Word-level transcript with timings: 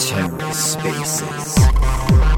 TerraSpaces. 0.00 2.29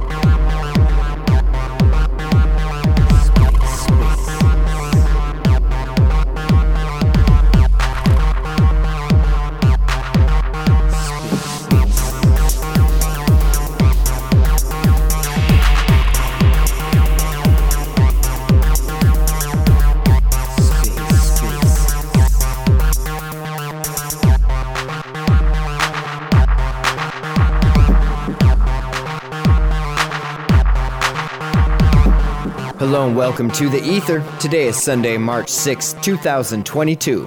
Hello 32.92 33.06
and 33.06 33.16
welcome 33.16 33.50
to 33.52 33.70
The 33.70 33.82
Ether. 33.82 34.22
Today 34.38 34.66
is 34.66 34.76
Sunday, 34.76 35.16
March 35.16 35.48
6, 35.48 35.94
2022. 36.02 37.26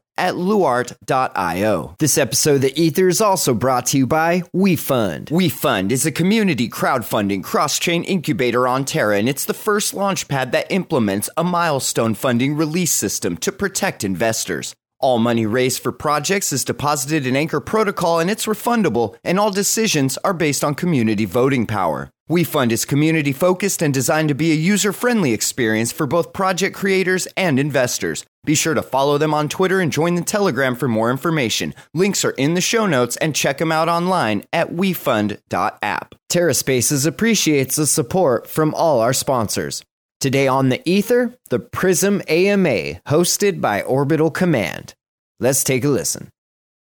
at 0.21 0.35
luart.io. 0.35 1.95
This 1.97 2.17
episode 2.17 2.55
of 2.55 2.61
The 2.61 2.79
Ether 2.79 3.07
is 3.07 3.21
also 3.21 3.55
brought 3.55 3.87
to 3.87 3.97
you 3.97 4.05
by 4.05 4.43
WeFund. 4.55 5.29
WeFund 5.29 5.91
is 5.91 6.05
a 6.05 6.11
community 6.11 6.69
crowdfunding 6.69 7.43
cross-chain 7.43 8.03
incubator 8.03 8.67
on 8.67 8.85
Terra, 8.85 9.17
and 9.17 9.27
it's 9.27 9.45
the 9.45 9.55
first 9.55 9.95
launchpad 9.95 10.51
that 10.51 10.71
implements 10.71 11.27
a 11.35 11.43
milestone 11.43 12.13
funding 12.13 12.55
release 12.55 12.91
system 12.91 13.35
to 13.37 13.51
protect 13.51 14.03
investors. 14.03 14.75
All 15.01 15.17
money 15.17 15.47
raised 15.47 15.81
for 15.81 15.91
projects 15.91 16.53
is 16.53 16.63
deposited 16.63 17.25
in 17.25 17.35
Anchor 17.35 17.59
Protocol 17.59 18.19
and 18.19 18.29
it's 18.29 18.45
refundable, 18.45 19.15
and 19.23 19.39
all 19.39 19.49
decisions 19.49 20.19
are 20.19 20.33
based 20.33 20.63
on 20.63 20.75
community 20.75 21.25
voting 21.25 21.65
power. 21.65 22.11
WeFund 22.29 22.71
is 22.71 22.85
community 22.85 23.33
focused 23.33 23.81
and 23.81 23.91
designed 23.93 24.29
to 24.29 24.35
be 24.35 24.51
a 24.51 24.55
user 24.55 24.93
friendly 24.93 25.33
experience 25.33 25.91
for 25.91 26.05
both 26.05 26.33
project 26.33 26.75
creators 26.75 27.27
and 27.35 27.59
investors. 27.59 28.23
Be 28.45 28.53
sure 28.53 28.75
to 28.75 28.83
follow 28.83 29.17
them 29.17 29.33
on 29.33 29.49
Twitter 29.49 29.81
and 29.81 29.91
join 29.91 30.15
the 30.15 30.21
Telegram 30.21 30.75
for 30.75 30.87
more 30.87 31.09
information. 31.09 31.73
Links 31.95 32.23
are 32.23 32.31
in 32.31 32.53
the 32.53 32.61
show 32.61 32.85
notes 32.85 33.17
and 33.17 33.35
check 33.35 33.57
them 33.57 33.71
out 33.71 33.89
online 33.89 34.43
at 34.53 34.69
wefund.app. 34.69 36.15
TerraSpaces 36.31 37.07
appreciates 37.07 37.75
the 37.75 37.87
support 37.87 38.47
from 38.47 38.73
all 38.75 39.01
our 39.01 39.13
sponsors. 39.13 39.83
Today 40.21 40.47
on 40.47 40.69
the 40.69 40.87
Ether, 40.87 41.33
the 41.49 41.57
Prism 41.57 42.21
AMA, 42.27 43.01
hosted 43.07 43.59
by 43.59 43.81
Orbital 43.81 44.29
Command. 44.29 44.93
Let's 45.39 45.63
take 45.63 45.83
a 45.83 45.87
listen. 45.87 46.29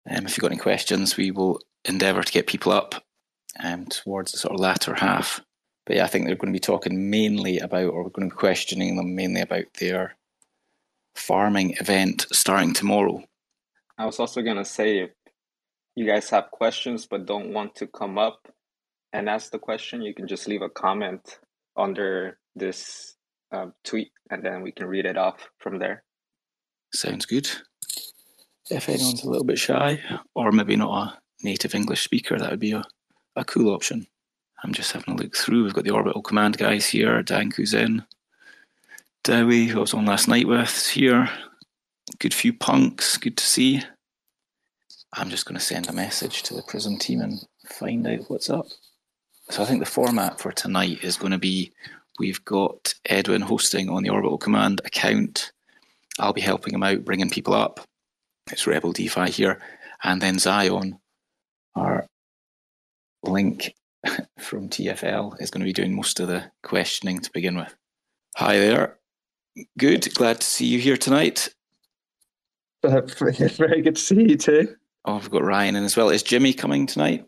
Um, 0.10 0.26
if 0.26 0.38
you've 0.38 0.40
got 0.40 0.54
any 0.54 0.62
questions, 0.62 1.18
we 1.18 1.32
will 1.32 1.60
endeavour 1.84 2.24
to 2.24 2.32
get 2.32 2.48
people 2.48 2.72
up 2.72 3.04
um, 3.62 3.88
towards 3.88 4.32
the 4.32 4.38
sort 4.38 4.54
of 4.54 4.62
latter 4.62 4.94
half. 4.94 5.42
But 5.86 5.98
yeah, 5.98 6.06
I 6.06 6.08
think 6.08 6.26
they're 6.26 6.38
going 6.38 6.54
to 6.54 6.56
be 6.56 6.62
talking 6.62 7.10
mainly 7.10 7.60
about, 7.60 7.90
or 7.90 8.04
we're 8.06 8.10
going 8.12 8.30
to 8.30 8.34
be 8.34 8.40
questioning 8.40 8.96
them 8.96 9.16
mainly 9.16 9.42
about 9.42 9.66
their 9.82 10.16
farming 11.14 11.76
event 11.82 12.28
starting 12.32 12.72
tomorrow. 12.72 13.22
I 13.98 14.06
was 14.06 14.18
also 14.18 14.44
going 14.44 14.56
to 14.56 14.64
say 14.64 15.00
if 15.00 15.12
you 15.94 16.06
guys 16.06 16.30
have 16.30 16.52
questions 16.52 17.06
but 17.06 17.26
don't 17.26 17.52
want 17.52 17.76
to 17.76 17.88
come 17.88 18.18
up 18.18 18.48
and 19.12 19.28
ask 19.28 19.52
the 19.52 19.60
question, 19.60 20.02
you 20.02 20.14
can 20.14 20.26
just 20.26 20.48
leave 20.48 20.62
a 20.62 20.70
comment 20.70 21.40
under 21.76 22.38
this 22.56 23.12
uh, 23.52 23.68
tweet 23.84 24.12
and 24.30 24.44
then 24.44 24.62
we 24.62 24.72
can 24.72 24.88
read 24.88 25.06
it 25.06 25.18
off 25.18 25.50
from 25.60 25.80
there. 25.80 26.04
Sounds 26.94 27.26
good. 27.26 27.50
If 28.70 28.90
anyone's 28.90 29.24
a 29.24 29.30
little 29.30 29.46
bit 29.46 29.60
shy 29.60 30.02
or 30.34 30.52
maybe 30.52 30.76
not 30.76 31.08
a 31.08 31.18
native 31.44 31.76
English 31.76 32.04
speaker, 32.04 32.38
that 32.38 32.50
would 32.50 32.60
be 32.60 32.72
a, 32.72 32.84
a 33.36 33.46
cool 33.46 33.74
option. 33.74 34.08
I'm 34.64 34.74
just 34.74 34.94
having 34.94 35.14
a 35.14 35.18
look 35.18 35.36
through. 35.36 35.64
We've 35.64 35.74
got 35.74 35.84
the 35.84 35.92
Orbital 35.92 36.24
Command 36.24 36.58
guys 36.58 36.88
here. 36.88 37.22
Danku's 37.22 37.74
in. 37.74 38.04
Dowie, 39.24 39.68
who 39.68 39.80
I 39.80 39.82
was 39.82 39.94
on 39.94 40.06
last 40.06 40.28
night 40.28 40.48
with, 40.48 40.88
here. 40.90 41.30
Good 42.20 42.34
few 42.34 42.54
punks. 42.54 43.18
Good 43.18 43.38
to 43.38 43.46
see. 43.46 43.82
I'm 45.14 45.30
just 45.30 45.46
going 45.46 45.58
to 45.58 45.64
send 45.64 45.88
a 45.88 45.94
message 45.94 46.44
to 46.44 46.54
the 46.54 46.64
Prism 46.64 46.98
team 46.98 47.22
and 47.22 47.40
find 47.70 48.06
out 48.08 48.30
what's 48.30 48.50
up. 48.50 48.66
So 49.50 49.62
I 49.62 49.66
think 49.66 49.80
the 49.80 49.86
format 49.86 50.40
for 50.40 50.52
tonight 50.52 51.04
is 51.04 51.18
going 51.18 51.32
to 51.32 51.38
be 51.38 51.72
we've 52.20 52.44
got 52.46 52.94
Edwin 53.06 53.42
hosting 53.42 53.90
on 53.90 54.04
the 54.04 54.10
Orbital 54.10 54.38
Command 54.38 54.82
account. 54.86 55.52
I'll 56.20 56.34
be 56.34 56.42
helping 56.42 56.74
him 56.74 56.84
out, 56.84 57.06
bringing 57.06 57.30
people 57.30 57.54
up. 57.54 57.82
It's 58.52 58.68
Rebel 58.68 58.94
DeFi 58.94 59.32
here. 59.32 59.62
And 60.04 60.22
then 60.22 60.40
Zion, 60.40 61.00
our 61.76 62.06
link 63.24 63.74
from 64.40 64.70
TFL, 64.70 65.42
is 65.42 65.50
going 65.50 65.62
to 65.62 65.66
be 65.66 65.74
doing 65.74 65.96
most 65.96 66.20
of 66.20 66.28
the 66.28 66.52
questioning 66.64 67.20
to 67.20 67.32
begin 67.34 67.58
with. 67.58 67.76
Hi 68.38 68.60
there. 68.60 68.98
Good. 69.78 70.14
Glad 70.14 70.42
to 70.42 70.48
see 70.48 70.66
you 70.66 70.80
here 70.80 70.98
tonight. 70.98 71.50
Uh, 72.84 73.02
very 73.20 73.82
good 73.82 73.96
to 73.96 74.02
see 74.02 74.30
you 74.30 74.38
too. 74.38 74.76
Oh, 75.06 75.18
we've 75.18 75.30
got 75.30 75.44
Ryan 75.44 75.76
in 75.76 75.84
as 75.84 75.96
well. 75.96 76.10
Is 76.10 76.24
Jimmy 76.24 76.54
coming 76.54 76.86
tonight? 76.86 77.26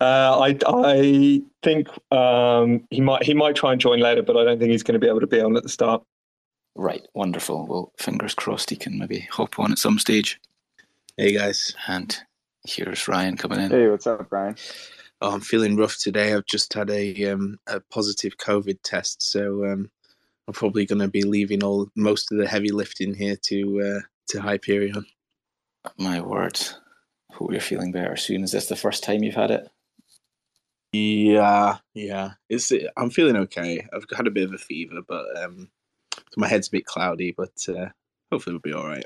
Uh, 0.00 0.38
I 0.40 0.58
I 0.66 1.42
think 1.62 1.88
um, 2.12 2.86
he 2.90 3.00
might 3.00 3.24
he 3.24 3.34
might 3.34 3.56
try 3.56 3.72
and 3.72 3.80
join 3.80 3.98
later, 4.00 4.22
but 4.22 4.36
I 4.36 4.44
don't 4.44 4.58
think 4.58 4.70
he's 4.70 4.82
going 4.82 4.94
to 4.94 5.04
be 5.04 5.08
able 5.08 5.20
to 5.20 5.26
be 5.26 5.40
on 5.40 5.56
at 5.56 5.64
the 5.64 5.68
start. 5.68 6.02
Right. 6.76 7.04
Wonderful. 7.14 7.66
Well, 7.66 7.92
fingers 7.98 8.34
crossed 8.34 8.70
he 8.70 8.76
can 8.76 8.98
maybe 8.98 9.26
hop 9.32 9.58
on 9.58 9.72
at 9.72 9.78
some 9.78 9.98
stage. 9.98 10.40
Hey 11.16 11.32
guys. 11.32 11.74
And 11.88 12.16
here's 12.64 13.08
Ryan 13.08 13.36
coming 13.36 13.60
in. 13.60 13.70
Hey, 13.70 13.88
what's 13.88 14.06
up, 14.06 14.30
Ryan? 14.30 14.54
Oh, 15.20 15.32
I'm 15.32 15.40
feeling 15.40 15.76
rough 15.76 15.98
today. 15.98 16.32
I've 16.32 16.46
just 16.46 16.72
had 16.74 16.90
a 16.90 17.32
um, 17.32 17.58
a 17.66 17.80
positive 17.80 18.36
COVID 18.38 18.78
test, 18.84 19.20
so 19.20 19.64
um, 19.64 19.90
I'm 20.46 20.54
probably 20.54 20.86
going 20.86 21.00
to 21.00 21.08
be 21.08 21.22
leaving 21.22 21.64
all 21.64 21.88
most 21.96 22.30
of 22.30 22.38
the 22.38 22.46
heavy 22.46 22.70
lifting 22.70 23.14
here 23.14 23.36
to 23.46 23.80
uh, 23.80 24.00
to 24.28 24.40
Hyperion. 24.40 25.04
My 25.98 26.20
word. 26.20 26.60
Hope 27.32 27.50
you're 27.50 27.60
feeling 27.60 27.90
better 27.90 28.16
soon. 28.16 28.44
Is 28.44 28.52
this 28.52 28.66
the 28.66 28.76
first 28.76 29.02
time 29.02 29.24
you've 29.24 29.34
had 29.34 29.50
it? 29.50 29.68
Yeah, 30.92 31.78
yeah. 31.94 32.32
It's 32.48 32.72
I'm 32.96 33.10
feeling 33.10 33.36
okay. 33.36 33.86
I've 33.92 34.06
had 34.16 34.26
a 34.26 34.30
bit 34.30 34.44
of 34.44 34.54
a 34.54 34.58
fever, 34.58 35.00
but 35.06 35.24
um, 35.36 35.70
my 36.36 36.48
head's 36.48 36.68
a 36.68 36.72
bit 36.72 36.86
cloudy. 36.86 37.34
But 37.36 37.66
uh, 37.68 37.88
hopefully, 38.32 38.54
we'll 38.54 38.60
be 38.60 38.72
all 38.72 38.86
right. 38.88 39.04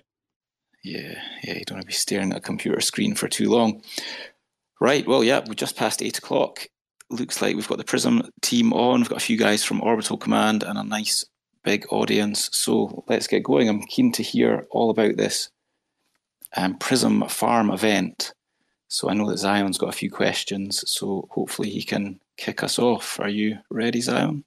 Yeah, 0.85 1.21
yeah. 1.43 1.55
You 1.59 1.65
don't 1.65 1.77
want 1.77 1.83
to 1.83 1.87
be 1.89 1.93
staring 1.93 2.31
at 2.33 2.39
a 2.39 2.41
computer 2.41 2.81
screen 2.81 3.15
for 3.15 3.29
too 3.29 3.49
long. 3.51 3.83
Right. 4.81 5.07
Well, 5.07 5.25
yeah. 5.25 5.41
We're 5.47 5.55
just 5.55 5.77
past 5.77 6.03
eight 6.03 6.19
o'clock. 6.19 6.67
Looks 7.11 7.43
like 7.43 7.57
we've 7.57 7.69
got 7.69 7.79
the 7.79 7.85
Prism 7.85 8.31
team 8.41 8.73
on. 8.73 9.01
We've 9.01 9.09
got 9.09 9.21
a 9.21 9.25
few 9.25 9.37
guys 9.37 9.65
from 9.65 9.83
Orbital 9.83 10.17
Command 10.17 10.63
and 10.63 10.79
a 10.79 10.85
nice 10.85 11.25
big 11.65 11.85
audience. 11.91 12.49
So 12.53 13.05
let's 13.09 13.27
get 13.27 13.43
going. 13.43 13.69
I'm 13.69 13.83
keen 13.83 14.13
to 14.13 14.23
hear 14.23 14.67
all 14.71 14.91
about 14.91 15.17
this 15.17 15.51
um, 16.57 16.79
Prism 16.79 17.29
Farm 17.29 17.71
event. 17.71 18.33
So 18.93 19.09
I 19.09 19.15
know 19.15 19.27
that 19.31 19.39
Zion's 19.39 19.79
got 19.79 19.89
a 19.89 19.97
few 19.97 20.11
questions, 20.11 20.85
so 20.87 21.27
hopefully 21.31 21.71
he 21.71 21.83
can 21.83 22.21
kick 22.37 22.63
us 22.63 22.79
off. 22.79 23.19
Are 23.21 23.29
you 23.29 23.57
ready, 23.71 24.03
Zion? 24.03 24.45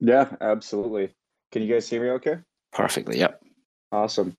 Yeah, 0.00 0.34
absolutely. 0.40 1.14
Can 1.52 1.62
you 1.62 1.72
guys 1.72 1.88
hear 1.88 2.02
me 2.02 2.10
okay? 2.10 2.38
Perfectly, 2.72 3.20
yep. 3.20 3.40
Awesome. 3.92 4.36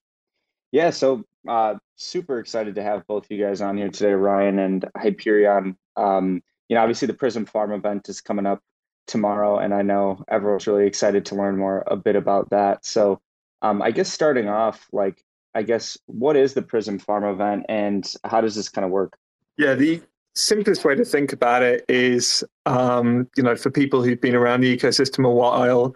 Yeah, 0.72 0.90
so 0.90 1.24
uh, 1.48 1.76
super 1.96 2.38
excited 2.38 2.74
to 2.74 2.82
have 2.82 3.06
both 3.06 3.24
of 3.24 3.30
you 3.30 3.42
guys 3.42 3.62
on 3.62 3.78
here 3.78 3.88
today, 3.88 4.12
Ryan 4.12 4.58
and 4.58 4.84
Hyperion. 4.94 5.74
Um, 5.96 6.42
you 6.68 6.76
know, 6.76 6.82
obviously 6.82 7.06
the 7.06 7.14
Prism 7.14 7.46
Farm 7.46 7.72
event 7.72 8.10
is 8.10 8.20
coming 8.20 8.44
up 8.44 8.60
tomorrow, 9.06 9.58
and 9.58 9.72
I 9.72 9.80
know 9.80 10.22
everyone's 10.28 10.66
really 10.66 10.86
excited 10.86 11.24
to 11.26 11.34
learn 11.34 11.56
more 11.56 11.82
a 11.86 11.96
bit 11.96 12.14
about 12.14 12.50
that. 12.50 12.84
So, 12.84 13.22
um, 13.62 13.80
I 13.80 13.90
guess 13.90 14.12
starting 14.12 14.50
off, 14.50 14.86
like, 14.92 15.24
I 15.54 15.62
guess 15.62 15.96
what 16.04 16.36
is 16.36 16.52
the 16.52 16.60
Prism 16.60 16.98
Farm 16.98 17.24
event, 17.24 17.64
and 17.70 18.06
how 18.22 18.42
does 18.42 18.54
this 18.54 18.68
kind 18.68 18.84
of 18.84 18.90
work? 18.90 19.16
Yeah, 19.60 19.74
the 19.74 20.00
simplest 20.34 20.86
way 20.86 20.94
to 20.94 21.04
think 21.04 21.34
about 21.34 21.62
it 21.62 21.84
is, 21.86 22.42
um, 22.64 23.28
you 23.36 23.42
know, 23.42 23.54
for 23.54 23.70
people 23.70 24.02
who've 24.02 24.18
been 24.18 24.34
around 24.34 24.62
the 24.62 24.74
ecosystem 24.74 25.26
a 25.26 25.30
while, 25.30 25.94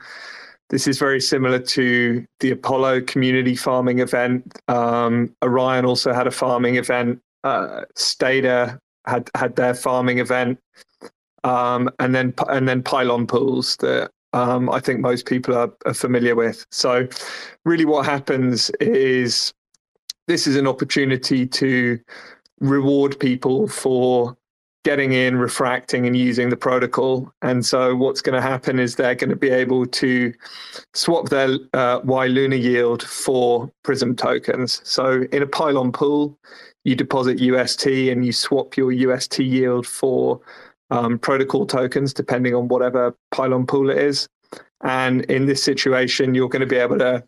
this 0.69 0.87
is 0.87 0.99
very 0.99 1.19
similar 1.19 1.59
to 1.61 2.27
the 2.41 2.51
Apollo 2.51 3.05
community 3.05 3.57
farming 3.57 4.01
event. 4.01 4.61
Um, 4.69 5.35
Orion 5.43 5.87
also 5.87 6.13
had 6.13 6.27
a 6.27 6.31
farming 6.31 6.77
event. 6.77 7.23
Uh, 7.43 7.87
Stader 7.97 8.79
had 9.07 9.31
had 9.35 9.57
their 9.57 9.73
farming 9.73 10.19
event, 10.19 10.59
um, 11.45 11.89
and 11.99 12.15
then 12.15 12.35
and 12.51 12.69
then 12.69 12.83
pylon 12.83 13.27
pools 13.27 13.79
that 13.79 14.11
um, 14.35 14.69
I 14.69 14.79
think 14.79 15.01
most 15.01 15.25
people 15.25 15.57
are, 15.57 15.73
are 15.87 15.95
familiar 15.95 16.35
with. 16.35 16.67
So, 16.71 17.09
really, 17.65 17.87
what 17.87 18.05
happens 18.05 18.69
is 18.79 19.55
this 20.29 20.47
is 20.47 20.57
an 20.57 20.67
opportunity 20.67 21.47
to 21.47 21.99
reward 22.61 23.19
people 23.19 23.69
for 23.69 24.37
getting 24.85 25.13
in, 25.13 25.37
refracting, 25.37 26.07
and 26.07 26.17
using 26.17 26.51
the 26.51 26.57
protocol. 26.57 27.33
And 27.43 27.65
so, 27.65 27.97
what's 27.97 28.21
going 28.21 28.35
to 28.35 28.43
happen 28.43 28.79
is 28.79 28.95
they're 28.95 29.15
going 29.15 29.31
to 29.31 29.37
be 29.37 29.51
able 29.51 29.87
to 29.87 30.33
swap 30.93 31.31
their 31.31 31.57
uh, 31.73 32.01
Y 32.05 32.27
Luna 32.27 32.57
yield 32.57 33.03
for 33.03 33.71
Prism 33.83 34.15
tokens. 34.15 34.81
So, 34.85 35.25
in 35.33 35.43
a 35.43 35.47
Pylon 35.47 35.91
pool, 35.91 36.39
you 36.85 36.95
deposit 36.95 37.41
UST 37.41 37.87
and 37.87 38.25
you 38.25 38.33
swap 38.33 38.77
your 38.77 38.93
UST 38.93 39.39
yield 39.41 39.87
for 39.87 40.41
um, 40.91 41.19
protocol 41.19 41.67
tokens, 41.67 42.13
depending 42.13 42.55
on 42.55 42.69
whatever 42.69 43.17
Pylon 43.31 43.67
pool 43.67 43.91
it 43.91 43.99
is. 43.99 44.29
And 44.83 45.23
in 45.23 45.47
this 45.47 45.63
situation, 45.63 46.35
you're 46.35 46.51
going 46.51 46.61
to 46.61 46.67
be 46.67 46.77
able 46.77 46.99
to 46.99 47.25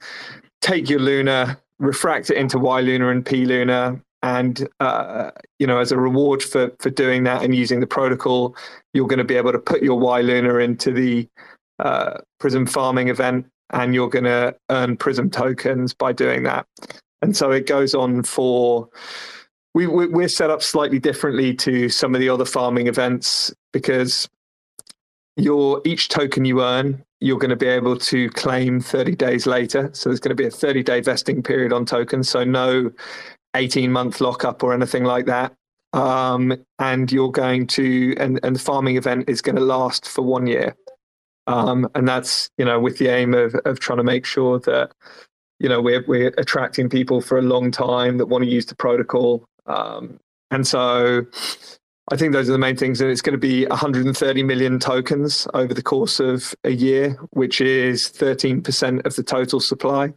take 0.60 0.90
your 0.90 1.00
Luna, 1.00 1.58
refract 1.78 2.30
it 2.30 2.36
into 2.36 2.58
Y 2.58 2.80
Luna 2.82 3.08
and 3.08 3.24
P 3.24 3.46
Luna, 3.46 4.00
and 4.22 4.68
uh, 4.80 5.30
you 5.58 5.66
know 5.66 5.78
as 5.78 5.92
a 5.92 5.98
reward 5.98 6.42
for 6.42 6.72
for 6.80 6.90
doing 6.90 7.24
that 7.24 7.42
and 7.42 7.54
using 7.54 7.80
the 7.80 7.86
protocol 7.86 8.56
you're 8.94 9.06
going 9.06 9.18
to 9.18 9.24
be 9.24 9.36
able 9.36 9.52
to 9.52 9.58
put 9.58 9.82
your 9.82 9.98
y 9.98 10.20
luna 10.20 10.56
into 10.56 10.90
the 10.90 11.28
uh, 11.78 12.18
prism 12.38 12.66
farming 12.66 13.08
event 13.08 13.46
and 13.70 13.94
you're 13.94 14.08
going 14.08 14.24
to 14.24 14.54
earn 14.70 14.96
prism 14.96 15.30
tokens 15.30 15.92
by 15.92 16.12
doing 16.12 16.44
that. 16.44 16.66
And 17.22 17.36
so 17.36 17.50
it 17.50 17.66
goes 17.66 17.94
on 17.94 18.22
for 18.22 18.88
we, 19.74 19.86
we're 19.86 20.28
set 20.28 20.48
up 20.50 20.62
slightly 20.62 20.98
differently 20.98 21.54
to 21.54 21.90
some 21.90 22.14
of 22.14 22.20
the 22.20 22.30
other 22.30 22.46
farming 22.46 22.86
events 22.86 23.52
because 23.72 24.28
your 25.36 25.82
each 25.84 26.08
token 26.08 26.46
you 26.46 26.62
earn 26.62 27.04
you're 27.20 27.38
going 27.38 27.50
to 27.50 27.56
be 27.56 27.66
able 27.66 27.96
to 27.96 28.28
claim 28.30 28.78
30 28.78 29.16
days 29.16 29.46
later. 29.46 29.88
So 29.94 30.10
there's 30.10 30.20
going 30.20 30.36
to 30.36 30.42
be 30.42 30.46
a 30.46 30.50
30 30.50 30.82
day 30.82 31.00
vesting 31.00 31.42
period 31.42 31.72
on 31.72 31.86
tokens. 31.86 32.28
So 32.28 32.44
no 32.44 32.90
18 33.56 33.90
month 33.90 34.20
lockup 34.20 34.62
or 34.62 34.72
anything 34.72 35.04
like 35.04 35.26
that. 35.26 35.52
Um, 35.92 36.54
and 36.78 37.10
you're 37.10 37.30
going 37.30 37.66
to, 37.68 38.14
and, 38.18 38.38
and 38.42 38.56
the 38.56 38.60
farming 38.60 38.96
event 38.96 39.28
is 39.28 39.40
going 39.40 39.56
to 39.56 39.62
last 39.62 40.06
for 40.06 40.22
one 40.22 40.46
year. 40.46 40.76
Um, 41.46 41.88
and 41.94 42.06
that's, 42.06 42.50
you 42.58 42.64
know, 42.64 42.78
with 42.78 42.98
the 42.98 43.08
aim 43.08 43.34
of, 43.34 43.54
of 43.64 43.80
trying 43.80 43.98
to 43.98 44.04
make 44.04 44.26
sure 44.26 44.58
that, 44.60 44.92
you 45.58 45.68
know, 45.68 45.80
we're, 45.80 46.04
we're 46.06 46.34
attracting 46.38 46.90
people 46.90 47.20
for 47.20 47.38
a 47.38 47.42
long 47.42 47.70
time 47.70 48.18
that 48.18 48.26
want 48.26 48.44
to 48.44 48.50
use 48.50 48.66
the 48.66 48.74
protocol. 48.74 49.46
Um, 49.66 50.18
and 50.50 50.66
so 50.66 51.24
I 52.10 52.16
think 52.16 52.32
those 52.32 52.48
are 52.48 52.52
the 52.52 52.58
main 52.58 52.76
things. 52.76 53.00
And 53.00 53.10
it's 53.10 53.22
going 53.22 53.32
to 53.32 53.38
be 53.38 53.64
130 53.66 54.42
million 54.42 54.78
tokens 54.78 55.48
over 55.54 55.72
the 55.72 55.82
course 55.82 56.20
of 56.20 56.54
a 56.64 56.70
year, 56.70 57.16
which 57.30 57.60
is 57.60 58.10
13% 58.10 59.06
of 59.06 59.16
the 59.16 59.22
total 59.22 59.60
supply. 59.60 60.12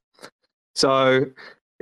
So 0.75 1.25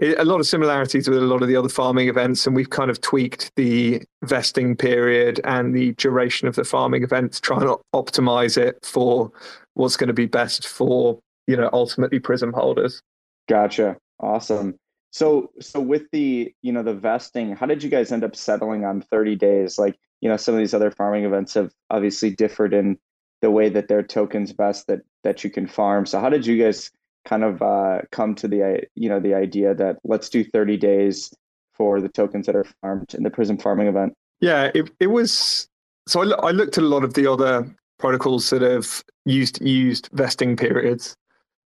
a 0.02 0.24
lot 0.24 0.40
of 0.40 0.48
similarities 0.48 1.10
with 1.10 1.18
a 1.18 1.26
lot 1.26 1.42
of 1.42 1.48
the 1.48 1.56
other 1.56 1.70
farming 1.70 2.08
events, 2.08 2.46
and 2.46 2.56
we've 2.56 2.70
kind 2.70 2.92
of 2.92 3.02
tweaked 3.02 3.52
the 3.56 4.04
vesting 4.24 4.76
period 4.76 5.42
and 5.44 5.76
the 5.76 5.94
duration 5.94 6.48
of 6.48 6.56
the 6.56 6.64
farming 6.64 7.04
events, 7.04 7.40
trying 7.40 7.62
to 7.62 7.80
optimize 7.96 8.58
it 8.58 8.78
for 8.86 9.32
what's 9.74 9.98
going 9.98 10.08
to 10.08 10.14
be 10.14 10.26
best 10.26 10.68
for 10.68 11.20
you 11.48 11.58
know 11.58 11.70
ultimately 11.74 12.20
Prism 12.20 12.54
holders. 12.54 13.02
Gotcha. 13.48 13.98
Awesome. 14.20 14.76
So 15.12 15.52
so 15.60 15.80
with 15.80 16.04
the 16.12 16.54
you 16.62 16.72
know 16.72 16.84
the 16.84 16.94
vesting, 16.94 17.56
how 17.56 17.66
did 17.66 17.82
you 17.82 17.90
guys 17.90 18.12
end 18.12 18.24
up 18.24 18.36
settling 18.36 18.86
on 18.86 19.02
30 19.02 19.36
days? 19.36 19.80
Like 19.80 19.98
you 20.22 20.30
know 20.30 20.38
some 20.38 20.54
of 20.54 20.60
these 20.60 20.74
other 20.74 20.92
farming 20.92 21.24
events 21.24 21.56
have 21.56 21.72
obviously 21.90 22.30
differed 22.30 22.74
in 22.74 23.00
the 23.42 23.52
way 23.52 23.70
that 23.70 23.88
their 23.88 24.04
tokens 24.04 24.52
vest 24.52 24.88
that 24.88 25.02
that 25.24 25.44
you 25.44 25.50
can 25.50 25.68
farm. 25.68 26.06
So 26.06 26.20
how 26.20 26.30
did 26.30 26.46
you 26.46 26.62
guys 26.62 26.92
kind 27.28 27.44
of 27.44 27.62
uh, 27.62 28.00
come 28.12 28.34
to 28.36 28.48
the 28.48 28.84
you 28.96 29.10
know 29.10 29.20
the 29.20 29.34
idea 29.34 29.76
that 29.76 29.98
let's 30.04 30.30
do 30.30 30.44
30 30.44 30.78
days 30.78 31.34
for 31.74 32.02
the 32.02 32.10
tokens 32.10 32.46
that 32.48 32.56
are 32.56 32.66
farmed 32.82 33.14
in 33.14 33.24
the 33.24 33.30
prism 33.30 33.58
farming 33.58 33.88
event. 33.88 34.14
Yeah 34.40 34.72
it, 34.74 34.90
it 35.00 35.08
was 35.08 35.68
so 36.08 36.22
I, 36.22 36.48
I 36.48 36.52
looked 36.52 36.78
at 36.78 36.84
a 36.84 36.88
lot 36.88 37.04
of 37.04 37.14
the 37.14 37.32
other 37.32 37.70
protocols 38.00 38.50
that 38.50 38.62
have 38.62 39.04
used 39.26 39.62
used 39.62 40.10
vesting 40.14 40.56
periods. 40.56 41.16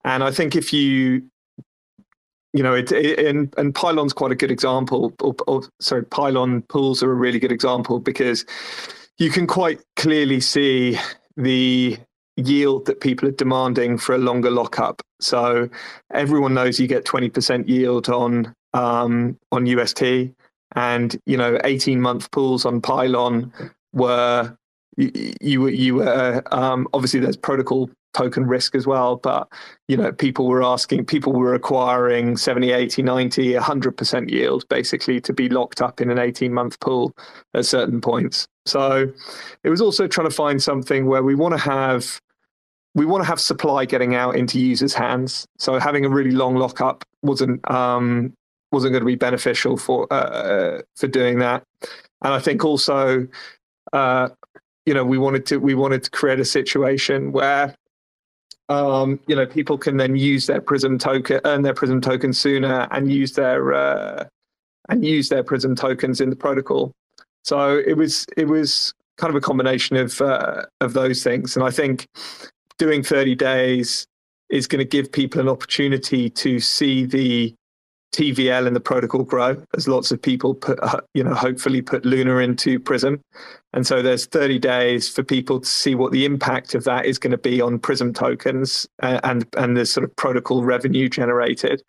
And 0.05 0.23
i 0.23 0.31
think 0.31 0.55
if 0.55 0.73
you 0.73 1.23
you 2.53 2.63
know 2.63 2.75
it, 2.75 2.93
it 2.93 3.19
and, 3.27 3.53
and 3.57 3.75
pylon's 3.75 4.13
quite 4.13 4.33
a 4.33 4.37
good 4.37 4.51
example 4.51 5.13
or, 5.21 5.35
or 5.47 5.63
sorry 5.81 6.05
pylon 6.05 6.63
pools 6.63 7.03
are 7.03 7.11
a 7.11 7.15
really 7.15 7.39
good 7.39 7.53
example 7.53 8.01
because 8.01 8.47
you 9.19 9.31
can 9.31 9.47
quite 9.47 9.81
clearly 9.97 10.41
see 10.41 10.99
the 11.37 11.99
yield 12.39 12.87
that 12.87 13.01
people 13.01 13.29
are 13.29 13.33
demanding 13.33 13.99
for 13.99 14.15
a 14.15 14.19
longer 14.19 14.51
lockup. 14.51 15.03
So 15.21 15.69
everyone 16.13 16.55
knows 16.55 16.79
you 16.79 16.87
get 16.87 17.05
20% 17.05 17.69
yield 17.69 18.09
on 18.09 18.55
um, 18.75 19.39
on 19.51 19.67
UST, 19.67 20.03
and 20.75 21.21
you 21.27 21.37
know 21.37 21.59
18 21.65 22.01
month 22.01 22.31
pools 22.31 22.65
on 22.65 22.81
Pylon 22.81 23.53
were 23.93 24.57
you 24.97 25.35
you, 25.41 25.69
you 25.69 25.95
were 25.97 26.43
um, 26.53 26.87
obviously 26.93 27.21
there's 27.21 27.37
protocol 27.37 27.91
token 28.15 28.47
risk 28.47 28.75
as 28.75 28.87
well 28.87 29.17
but 29.17 29.49
you 29.87 29.97
know 29.97 30.11
people 30.11 30.47
were 30.47 30.63
asking 30.63 31.05
people 31.05 31.33
were 31.33 31.55
acquiring 31.55 32.37
70 32.37 32.73
80 32.73 33.03
90 33.03 33.53
100% 33.53 34.31
yield 34.31 34.67
basically 34.69 35.21
to 35.21 35.33
be 35.33 35.49
locked 35.49 35.83
up 35.83 36.01
in 36.01 36.11
an 36.11 36.19
18 36.19 36.53
month 36.53 36.81
pool 36.81 37.13
at 37.55 37.67
certain 37.67 38.01
points 38.01 38.49
so 38.65 39.13
it 39.63 39.69
was 39.69 39.81
also 39.81 40.09
trying 40.09 40.29
to 40.29 40.35
find 40.35 40.63
something 40.63 41.07
where 41.07 41.23
we 41.23 41.35
want 41.35 41.53
to 41.53 41.59
have 41.59 42.21
we 42.95 43.05
want 43.05 43.23
to 43.23 43.29
have 43.29 43.41
supply 43.41 43.85
getting 43.85 44.15
out 44.15 44.37
into 44.37 44.59
users' 44.59 44.95
hands. 44.95 45.47
So 45.59 45.79
having 45.79 46.05
a 46.05 46.09
really 46.09 46.31
long 46.31 46.57
lockup 46.57 47.05
wasn't 47.23 47.69
um, 47.71 48.33
wasn't 48.73 48.93
going 48.93 49.03
to 49.03 49.07
be 49.07 49.15
beneficial 49.15 49.77
for 49.77 50.13
uh, 50.13 50.83
for 50.97 51.07
doing 51.07 51.39
that. 51.39 51.63
And 52.23 52.35
I 52.35 52.41
think 52.41 52.65
also, 52.65 53.27
uh, 53.93 54.29
you 54.87 54.95
know, 54.95 55.05
we 55.05 55.19
wanted 55.19 55.47
to 55.47 55.59
we 55.59 55.75
wanted 55.75 56.03
to 56.05 56.11
create 56.11 56.41
a 56.41 56.45
situation 56.45 57.33
where 57.33 57.75
um, 58.69 59.21
you 59.27 59.37
know 59.37 59.47
people 59.47 59.79
can 59.79 59.97
then 59.97 60.17
use 60.17 60.47
their 60.47 60.61
Prism 60.61 60.99
token, 60.99 61.41
earn 61.45 61.63
their 61.63 61.75
Prism 61.75 62.01
token 62.01 62.33
sooner, 62.33 62.89
and 62.91 63.11
use 63.13 63.33
their 63.33 63.73
uh, 63.73 64.25
and 64.89 65.05
use 65.05 65.29
their 65.29 65.43
Prism 65.43 65.75
tokens 65.75 66.21
in 66.21 66.31
the 66.31 66.37
protocol. 66.37 66.93
So 67.45 67.79
it 67.79 67.97
was 67.97 68.27
it 68.37 68.49
was 68.49 68.93
kind 69.17 69.31
of 69.31 69.37
a 69.37 69.41
combination 69.41 69.97
of 69.97 70.21
uh, 70.21 70.63
of 70.81 70.93
those 70.93 71.23
things, 71.23 71.57
and 71.57 71.65
I 71.65 71.71
think 71.71 72.07
doing 72.79 73.03
30 73.03 73.35
days 73.35 74.07
is 74.51 74.67
going 74.67 74.79
to 74.79 74.85
give 74.85 75.13
people 75.13 75.41
an 75.41 75.49
opportunity 75.49 76.31
to 76.31 76.59
see 76.59 77.05
the 77.05 77.55
TVL 78.15 78.67
and 78.67 78.75
the 78.75 78.81
protocol 78.81 79.23
grow 79.23 79.63
as 79.77 79.87
lots 79.87 80.11
of 80.11 80.21
people 80.23 80.55
put, 80.55 80.83
uh, 80.83 81.01
you 81.13 81.23
know, 81.23 81.35
hopefully 81.35 81.83
put 81.83 82.07
Luna 82.07 82.39
into 82.39 82.81
Prism. 82.81 83.21
And 83.75 83.87
so 83.87 84.01
there's 84.01 84.27
30 84.27 84.59
days 84.59 85.09
for 85.09 85.23
people 85.23 85.61
to 85.61 85.69
see 85.69 85.95
what 85.95 86.13
the 86.13 86.25
impact 86.25 86.75
of 86.75 86.85
that 86.85 87.05
is 87.05 87.19
going 87.19 87.33
to 87.33 87.39
be 87.39 87.61
on 87.61 87.79
Prism 87.79 88.15
tokens 88.15 88.89
and, 89.01 89.21
and, 89.25 89.47
and 89.57 89.77
the 89.77 89.85
sort 89.85 90.05
of 90.05 90.17
protocol 90.17 90.65
revenue 90.65 91.09
generated. 91.09 91.83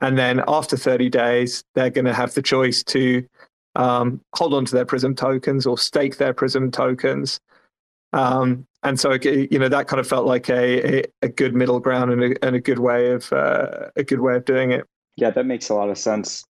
And 0.00 0.16
then 0.16 0.42
after 0.46 0.76
30 0.76 1.10
days, 1.10 1.64
they're 1.74 1.90
going 1.90 2.04
to 2.04 2.14
have 2.14 2.34
the 2.34 2.42
choice 2.42 2.84
to 2.84 3.26
um, 3.74 4.20
hold 4.36 4.54
on 4.54 4.64
to 4.66 4.74
their 4.74 4.84
Prism 4.84 5.16
tokens 5.16 5.66
or 5.66 5.76
stake 5.76 6.18
their 6.18 6.32
Prism 6.32 6.70
tokens. 6.70 7.40
Um, 8.12 8.64
and 8.82 8.98
so 8.98 9.12
you 9.12 9.58
know 9.58 9.68
that 9.68 9.88
kind 9.88 10.00
of 10.00 10.06
felt 10.06 10.26
like 10.26 10.48
a, 10.48 11.00
a, 11.00 11.04
a 11.22 11.28
good 11.28 11.54
middle 11.54 11.80
ground 11.80 12.12
and 12.12 12.22
a, 12.22 12.44
and 12.44 12.54
a 12.54 12.60
good 12.60 12.78
way 12.78 13.10
of 13.10 13.32
uh, 13.32 13.90
a 13.96 14.04
good 14.04 14.20
way 14.20 14.36
of 14.36 14.44
doing 14.44 14.72
it. 14.72 14.86
Yeah 15.16 15.30
that 15.30 15.46
makes 15.46 15.68
a 15.68 15.74
lot 15.74 15.90
of 15.90 15.98
sense. 15.98 16.44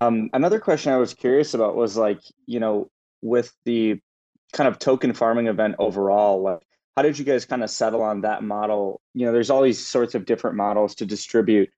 Um, 0.00 0.30
another 0.32 0.60
question 0.60 0.92
i 0.92 0.96
was 0.96 1.14
curious 1.14 1.52
about 1.54 1.74
was 1.74 1.96
like 1.96 2.20
you 2.46 2.60
know 2.60 2.88
with 3.22 3.52
the 3.64 4.00
kind 4.52 4.68
of 4.68 4.78
token 4.78 5.12
farming 5.12 5.48
event 5.48 5.74
overall 5.80 6.40
like 6.42 6.60
how 6.96 7.02
did 7.02 7.18
you 7.18 7.24
guys 7.24 7.44
kind 7.44 7.62
of 7.64 7.70
settle 7.70 8.02
on 8.02 8.20
that 8.20 8.42
model? 8.42 9.00
You 9.14 9.26
know 9.26 9.32
there's 9.32 9.50
all 9.50 9.62
these 9.62 9.84
sorts 9.84 10.14
of 10.14 10.26
different 10.26 10.56
models 10.56 10.94
to 10.96 11.06
distribute 11.06 11.70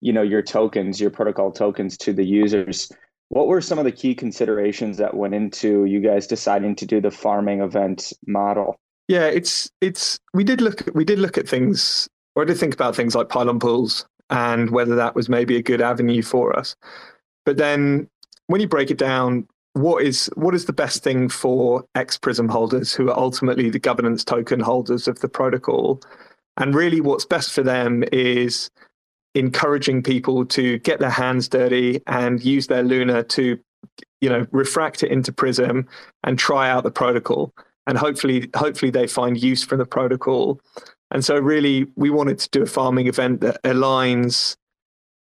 you 0.00 0.12
know 0.12 0.22
your 0.22 0.42
tokens 0.42 1.00
your 1.00 1.10
protocol 1.10 1.50
tokens 1.50 1.96
to 1.98 2.12
the 2.12 2.24
users. 2.24 2.92
What 3.30 3.48
were 3.48 3.60
some 3.60 3.78
of 3.78 3.84
the 3.84 3.92
key 3.92 4.14
considerations 4.14 4.96
that 4.98 5.14
went 5.14 5.34
into 5.34 5.84
you 5.86 6.00
guys 6.00 6.26
deciding 6.26 6.76
to 6.76 6.86
do 6.86 7.00
the 7.00 7.10
farming 7.10 7.60
event 7.60 8.12
model 8.26 8.78
yeah, 9.08 9.26
it's 9.26 9.70
it's 9.80 10.20
we 10.34 10.44
did 10.44 10.60
look 10.60 10.86
at, 10.86 10.94
we 10.94 11.04
did 11.04 11.18
look 11.18 11.38
at 11.38 11.48
things 11.48 12.08
or 12.36 12.44
did 12.44 12.58
think 12.58 12.74
about 12.74 12.94
things 12.94 13.14
like 13.14 13.28
pylon 13.28 13.58
pools 13.58 14.06
and 14.30 14.70
whether 14.70 14.94
that 14.94 15.14
was 15.14 15.28
maybe 15.28 15.56
a 15.56 15.62
good 15.62 15.80
avenue 15.80 16.22
for 16.22 16.56
us. 16.56 16.76
But 17.44 17.56
then 17.56 18.08
when 18.46 18.60
you 18.60 18.68
break 18.68 18.90
it 18.90 18.98
down, 18.98 19.48
what 19.72 20.02
is 20.02 20.30
what 20.34 20.54
is 20.54 20.66
the 20.66 20.72
best 20.72 21.02
thing 21.02 21.28
for 21.28 21.84
X 21.94 22.18
Prism 22.18 22.48
holders 22.48 22.92
who 22.92 23.08
are 23.10 23.18
ultimately 23.18 23.70
the 23.70 23.78
governance 23.78 24.24
token 24.24 24.60
holders 24.60 25.08
of 25.08 25.20
the 25.20 25.28
protocol? 25.28 26.00
And 26.58 26.74
really, 26.74 27.00
what's 27.00 27.24
best 27.24 27.52
for 27.52 27.62
them 27.62 28.04
is 28.12 28.70
encouraging 29.34 30.02
people 30.02 30.44
to 30.46 30.78
get 30.80 30.98
their 30.98 31.10
hands 31.10 31.48
dirty 31.48 32.02
and 32.06 32.44
use 32.44 32.66
their 32.66 32.82
Luna 32.82 33.22
to, 33.22 33.58
you 34.20 34.28
know, 34.28 34.46
refract 34.50 35.02
it 35.02 35.12
into 35.12 35.32
Prism 35.32 35.86
and 36.24 36.38
try 36.38 36.68
out 36.68 36.82
the 36.82 36.90
protocol. 36.90 37.52
And 37.88 37.98
hopefully, 37.98 38.48
hopefully 38.54 38.90
they 38.90 39.06
find 39.08 39.42
use 39.42 39.64
from 39.64 39.78
the 39.78 39.86
protocol. 39.86 40.60
And 41.10 41.24
so, 41.24 41.36
really, 41.38 41.86
we 41.96 42.10
wanted 42.10 42.38
to 42.38 42.48
do 42.50 42.62
a 42.62 42.66
farming 42.66 43.08
event 43.08 43.40
that 43.40 43.60
aligns 43.64 44.56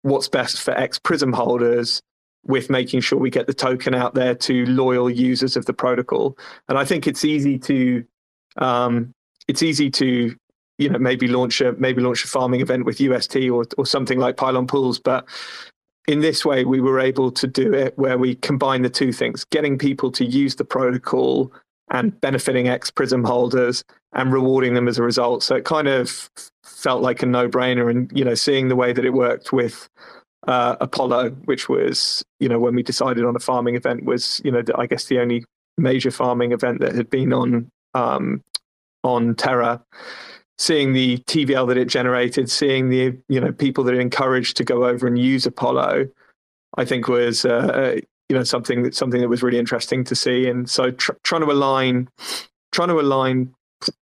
what's 0.02 0.28
best 0.28 0.62
for 0.62 0.72
X 0.72 1.00
Prism 1.00 1.32
holders 1.32 2.02
with 2.46 2.70
making 2.70 3.02
sure 3.02 3.18
we 3.18 3.30
get 3.30 3.48
the 3.48 3.54
token 3.54 3.94
out 3.94 4.14
there 4.14 4.36
to 4.36 4.66
loyal 4.66 5.10
users 5.10 5.56
of 5.56 5.66
the 5.66 5.74
protocol. 5.74 6.38
And 6.68 6.78
I 6.78 6.86
think 6.86 7.08
it's 7.08 7.24
easy 7.24 7.58
to 7.60 8.04
um, 8.58 9.12
it's 9.48 9.64
easy 9.64 9.90
to 9.92 10.36
you 10.78 10.90
know 10.90 11.00
maybe 11.00 11.28
launch 11.28 11.62
a 11.62 11.74
maybe 11.74 12.02
launch 12.02 12.24
a 12.24 12.28
farming 12.28 12.62
event 12.62 12.86
with 12.86 13.00
UST 13.00 13.50
or 13.50 13.66
or 13.78 13.86
something 13.86 14.20
like 14.20 14.38
Pylon 14.38 14.68
Pools, 14.68 15.00
but 15.00 15.26
in 16.08 16.20
this 16.20 16.46
way 16.46 16.66
we 16.66 16.82
were 16.82 17.00
able 17.00 17.32
to 17.32 17.48
do 17.48 17.74
it 17.74 17.98
where 17.98 18.18
we 18.18 18.36
combine 18.36 18.84
the 18.84 18.90
two 18.90 19.12
things, 19.12 19.44
getting 19.46 19.78
people 19.78 20.12
to 20.12 20.26
use 20.26 20.56
the 20.56 20.66
protocol 20.66 21.52
and 21.92 22.20
benefiting 22.22 22.68
X 22.68 22.90
Prism 22.90 23.24
holders 23.24 23.84
and 24.14 24.32
rewarding 24.32 24.74
them 24.74 24.88
as 24.88 24.98
a 24.98 25.04
result. 25.04 25.44
So 25.44 25.56
it 25.56 25.66
kind 25.66 25.88
of 25.88 26.30
felt 26.64 27.02
like 27.02 27.22
a 27.22 27.26
no-brainer, 27.26 27.90
and 27.90 28.12
you 28.16 28.24
know, 28.24 28.36
seeing 28.36 28.68
the 28.68 28.76
way 28.76 28.94
that 28.94 29.06
it 29.06 29.14
worked 29.14 29.54
with 29.54 29.90
uh, 30.48 30.76
Apollo, 30.80 31.32
which 31.46 31.70
was 31.70 32.24
you 32.40 32.50
know 32.50 32.60
when 32.60 32.76
we 32.76 32.84
decided 32.84 33.26
on 33.26 33.36
a 33.36 33.40
farming 33.40 33.76
event 33.76 34.06
was 34.06 34.42
you 34.44 34.52
know 34.52 34.62
I 34.76 34.88
guess 34.88 35.06
the 35.06 35.20
only 35.20 35.44
major 35.78 36.12
farming 36.12 36.52
event 36.52 36.80
that 36.82 36.96
had 36.96 37.10
been 37.10 37.34
on 37.34 37.70
um, 37.94 38.42
on 39.04 39.36
Terra. 39.36 39.84
Seeing 40.58 40.94
the 40.94 41.18
TVL 41.28 41.68
that 41.68 41.76
it 41.76 41.90
generated, 41.90 42.50
seeing 42.50 42.90
the 42.90 43.18
you 43.28 43.42
know 43.42 43.52
people 43.52 43.84
that 43.84 43.94
it 43.94 44.00
encouraged 44.00 44.56
to 44.58 44.64
go 44.64 44.86
over 44.86 45.06
and 45.06 45.20
use 45.20 45.46
Apollo, 45.46 46.08
I 46.78 46.86
think 46.86 47.10
was 47.10 47.44
uh, 47.44 48.00
you 48.30 48.36
know 48.36 48.44
something 48.44 48.84
that 48.84 48.96
something 48.96 49.22
that 49.22 49.30
was 49.30 49.44
really 49.44 49.60
interesting 49.60 50.04
to 50.06 50.16
see. 50.16 50.48
And 50.48 50.70
so 50.70 50.92
tr- 50.92 51.14
trying 51.24 51.42
to 51.42 51.52
align, 51.52 52.10
trying 52.72 52.90
to 52.90 53.00
align 53.00 53.54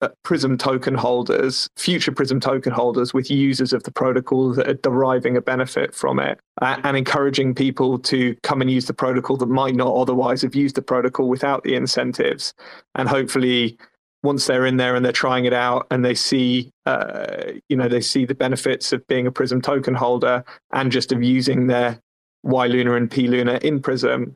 uh, 0.02 0.10
Prism 0.24 0.58
token 0.58 0.94
holders, 0.94 1.68
future 1.76 2.12
Prism 2.12 2.40
token 2.40 2.72
holders, 2.72 3.14
with 3.14 3.30
users 3.30 3.74
of 3.74 3.84
the 3.84 3.92
protocol 3.92 4.54
that 4.54 4.70
are 4.70 4.76
deriving 4.76 5.36
a 5.36 5.42
benefit 5.42 5.94
from 5.94 6.20
it, 6.20 6.40
and 6.62 6.96
encouraging 6.96 7.54
people 7.54 8.00
to 8.00 8.36
come 8.44 8.62
and 8.62 8.72
use 8.72 8.86
the 8.86 8.94
protocol 8.94 9.38
that 9.38 9.48
might 9.48 9.76
not 9.76 9.94
otherwise 9.96 10.42
have 10.44 10.56
used 10.56 10.76
the 10.76 10.82
protocol 10.82 11.28
without 11.28 11.64
the 11.64 11.76
incentives, 11.76 12.54
and 12.96 13.10
hopefully. 13.10 13.78
Once 14.24 14.48
they're 14.48 14.66
in 14.66 14.78
there 14.78 14.96
and 14.96 15.06
they're 15.06 15.12
trying 15.12 15.46
it 15.46 15.54
out, 15.54 15.86
and 15.92 16.04
they 16.04 16.16
see, 16.16 16.72
uh, 16.88 17.44
you 17.70 17.78
know, 17.78 17.88
they 17.88 18.02
see 18.02 18.26
the 18.26 18.34
benefits 18.34 18.92
of 18.92 19.06
being 19.06 19.28
a 19.28 19.32
Prism 19.32 19.62
token 19.62 19.94
holder 19.94 20.44
and 20.74 20.92
just 20.92 21.12
of 21.12 21.22
using 21.22 21.68
their 21.68 22.02
Y 22.46 22.68
Luna 22.68 22.94
and 22.94 23.12
P 23.12 23.28
Luna 23.28 23.60
in 23.62 23.82
Prism, 23.82 24.36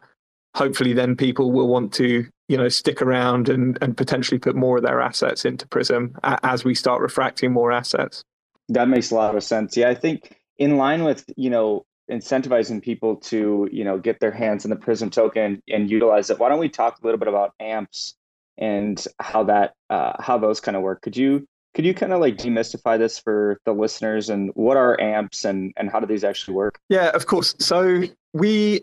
hopefully 0.55 0.93
then 0.93 1.15
people 1.15 1.51
will 1.51 1.67
want 1.67 1.93
to 1.93 2.27
you 2.47 2.57
know 2.57 2.67
stick 2.67 3.01
around 3.01 3.49
and 3.49 3.77
and 3.81 3.95
potentially 3.95 4.39
put 4.39 4.55
more 4.55 4.77
of 4.77 4.83
their 4.83 5.01
assets 5.01 5.45
into 5.45 5.67
prism 5.67 6.15
as 6.23 6.63
we 6.63 6.75
start 6.75 7.01
refracting 7.01 7.51
more 7.51 7.71
assets. 7.71 8.23
That 8.67 8.87
makes 8.87 9.11
a 9.11 9.15
lot 9.15 9.35
of 9.35 9.43
sense. 9.43 9.77
Yeah 9.77 9.89
i 9.89 9.95
think 9.95 10.37
in 10.57 10.77
line 10.77 11.03
with 11.03 11.25
you 11.37 11.49
know 11.49 11.85
incentivizing 12.11 12.81
people 12.81 13.15
to 13.15 13.69
you 13.71 13.83
know 13.83 13.99
get 13.99 14.19
their 14.19 14.31
hands 14.31 14.65
in 14.65 14.71
the 14.71 14.75
prism 14.75 15.11
token 15.11 15.61
and 15.69 15.91
utilize 15.91 16.31
it 16.31 16.39
why 16.39 16.49
don't 16.49 16.59
we 16.59 16.67
talk 16.67 16.99
a 16.99 17.05
little 17.05 17.19
bit 17.19 17.27
about 17.27 17.53
amps 17.59 18.15
and 18.59 19.07
how 19.19 19.43
that 19.45 19.73
uh, 19.89 20.13
how 20.19 20.37
those 20.37 20.59
kind 20.59 20.77
of 20.77 20.83
work? 20.83 21.01
Could 21.01 21.17
you 21.17 21.47
could 21.75 21.85
you 21.85 21.93
kind 21.93 22.13
of 22.13 22.19
like 22.19 22.37
demystify 22.37 22.97
this 22.97 23.19
for 23.19 23.59
the 23.65 23.71
listeners 23.71 24.29
and 24.29 24.51
what 24.55 24.77
are 24.77 24.99
amps 24.99 25.45
and 25.45 25.73
and 25.77 25.89
how 25.89 25.99
do 25.99 26.05
these 26.05 26.23
actually 26.23 26.53
work 26.53 26.79
yeah 26.89 27.09
of 27.09 27.25
course 27.25 27.55
so 27.59 28.03
we 28.33 28.81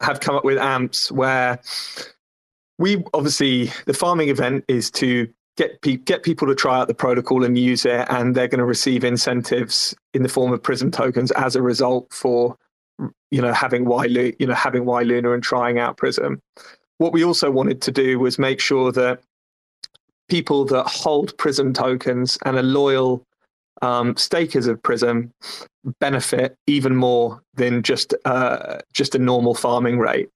have 0.00 0.20
come 0.20 0.34
up 0.34 0.44
with 0.44 0.58
amps 0.58 1.10
where 1.12 1.60
we 2.78 3.04
obviously 3.12 3.70
the 3.86 3.94
farming 3.94 4.30
event 4.30 4.64
is 4.68 4.90
to 4.90 5.28
get 5.60 5.80
pe- 5.82 5.98
get 5.98 6.22
people 6.22 6.48
to 6.48 6.54
try 6.54 6.78
out 6.78 6.88
the 6.88 6.94
protocol 6.94 7.44
and 7.44 7.58
use 7.58 7.84
it, 7.84 8.06
and 8.08 8.34
they're 8.34 8.48
going 8.48 8.58
to 8.58 8.64
receive 8.64 9.04
incentives 9.04 9.94
in 10.14 10.22
the 10.22 10.28
form 10.28 10.52
of 10.52 10.62
Prism 10.62 10.90
tokens 10.90 11.30
as 11.32 11.54
a 11.54 11.62
result 11.62 12.12
for 12.12 12.56
you 13.30 13.42
know 13.42 13.52
having 13.52 13.84
Y 13.84 14.04
you 14.06 14.46
know 14.46 14.54
having 14.54 14.86
Y 14.86 15.02
Luna 15.02 15.32
and 15.32 15.42
trying 15.42 15.78
out 15.78 15.98
Prism. 15.98 16.40
What 16.96 17.12
we 17.12 17.24
also 17.24 17.50
wanted 17.50 17.82
to 17.82 17.92
do 17.92 18.18
was 18.18 18.38
make 18.38 18.60
sure 18.60 18.90
that 18.92 19.20
people 20.30 20.64
that 20.66 20.86
hold 20.86 21.36
Prism 21.36 21.72
tokens 21.72 22.38
and 22.44 22.56
are 22.56 22.62
loyal 22.62 23.22
um, 23.82 24.16
stakers 24.16 24.66
of 24.66 24.82
Prism 24.82 25.32
benefit 26.00 26.56
even 26.66 26.96
more 26.96 27.42
than 27.54 27.82
just 27.82 28.14
uh, 28.24 28.78
just 28.92 29.14
a 29.14 29.18
normal 29.18 29.54
farming 29.54 29.98
rate. 29.98 30.28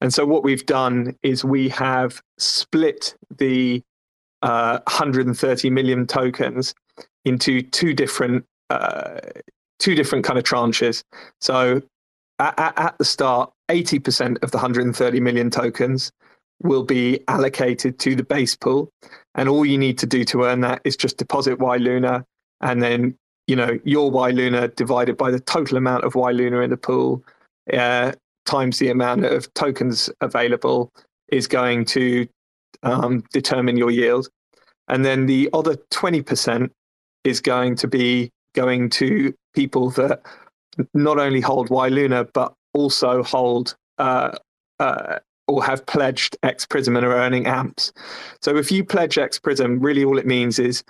And 0.00 0.14
so 0.14 0.24
what 0.24 0.44
we've 0.44 0.64
done 0.64 1.16
is 1.22 1.44
we 1.44 1.68
have 1.70 2.22
split 2.38 3.14
the 3.38 3.82
uh, 4.42 4.80
130 4.86 5.70
million 5.70 6.06
tokens 6.06 6.74
into 7.24 7.62
two 7.62 7.92
different 7.92 8.44
uh, 8.70 9.20
two 9.78 9.94
different 9.94 10.24
kind 10.24 10.38
of 10.38 10.44
tranches. 10.44 11.02
So 11.40 11.82
at, 12.38 12.78
at 12.78 12.98
the 12.98 13.04
start, 13.04 13.52
80% 13.68 14.42
of 14.42 14.50
the 14.50 14.58
130 14.58 15.20
million 15.20 15.50
tokens 15.50 16.10
will 16.62 16.84
be 16.84 17.20
allocated 17.28 17.98
to 18.00 18.14
the 18.14 18.22
base 18.22 18.54
pool, 18.56 18.90
and 19.34 19.48
all 19.48 19.64
you 19.64 19.78
need 19.78 19.98
to 19.98 20.06
do 20.06 20.24
to 20.24 20.44
earn 20.44 20.60
that 20.62 20.80
is 20.84 20.96
just 20.96 21.16
deposit 21.16 21.58
Y 21.58 21.76
Luna. 21.76 22.24
And 22.60 22.82
then 22.82 23.16
you 23.46 23.56
know 23.56 23.78
your 23.84 24.10
Y 24.10 24.30
Luna 24.30 24.68
divided 24.68 25.16
by 25.16 25.30
the 25.30 25.40
total 25.40 25.76
amount 25.76 26.04
of 26.04 26.14
Y 26.14 26.30
Luna 26.30 26.60
in 26.60 26.70
the 26.70 26.76
pool 26.76 27.24
uh, 27.72 28.12
times 28.46 28.78
the 28.78 28.90
amount 28.90 29.24
of 29.24 29.52
tokens 29.54 30.10
available 30.20 30.92
is 31.28 31.46
going 31.46 31.84
to 31.84 32.26
um, 32.82 33.22
determine 33.32 33.76
your 33.76 33.90
yield, 33.90 34.28
and 34.88 35.04
then 35.04 35.26
the 35.26 35.48
other 35.52 35.76
twenty 35.90 36.22
percent 36.22 36.72
is 37.24 37.40
going 37.40 37.74
to 37.76 37.88
be 37.88 38.30
going 38.54 38.90
to 38.90 39.34
people 39.54 39.90
that 39.90 40.22
not 40.94 41.18
only 41.18 41.40
hold 41.40 41.70
Y 41.70 41.88
Luna 41.88 42.24
but 42.24 42.52
also 42.72 43.22
hold 43.22 43.76
uh, 43.98 44.36
uh, 44.78 45.18
or 45.50 45.64
have 45.64 45.84
pledged 45.86 46.36
X 46.44 46.64
Prism 46.64 46.96
and 46.96 47.04
are 47.04 47.12
earning 47.12 47.44
amps. 47.46 47.92
So 48.40 48.56
if 48.56 48.70
you 48.70 48.84
pledge 48.84 49.18
X 49.18 49.38
Prism, 49.40 49.80
really 49.80 50.04
all 50.04 50.16
it 50.16 50.26
means 50.26 50.60
is 50.60 50.84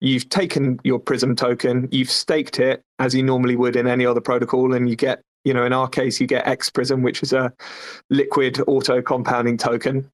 you've 0.00 0.28
taken 0.30 0.80
your 0.84 0.98
Prism 0.98 1.36
token, 1.36 1.86
you've 1.92 2.10
staked 2.10 2.58
it 2.58 2.82
as 2.98 3.14
you 3.14 3.22
normally 3.22 3.56
would 3.56 3.76
in 3.76 3.86
any 3.86 4.06
other 4.06 4.22
protocol, 4.22 4.72
and 4.72 4.88
you 4.88 4.96
get, 4.96 5.20
you 5.44 5.52
know, 5.52 5.66
in 5.66 5.74
our 5.74 5.86
case, 5.86 6.18
you 6.18 6.26
get 6.26 6.46
X 6.46 6.70
Prism, 6.70 7.02
which 7.02 7.22
is 7.22 7.34
a 7.34 7.52
liquid 8.08 8.58
auto 8.66 9.02
compounding 9.02 9.58
token, 9.58 10.10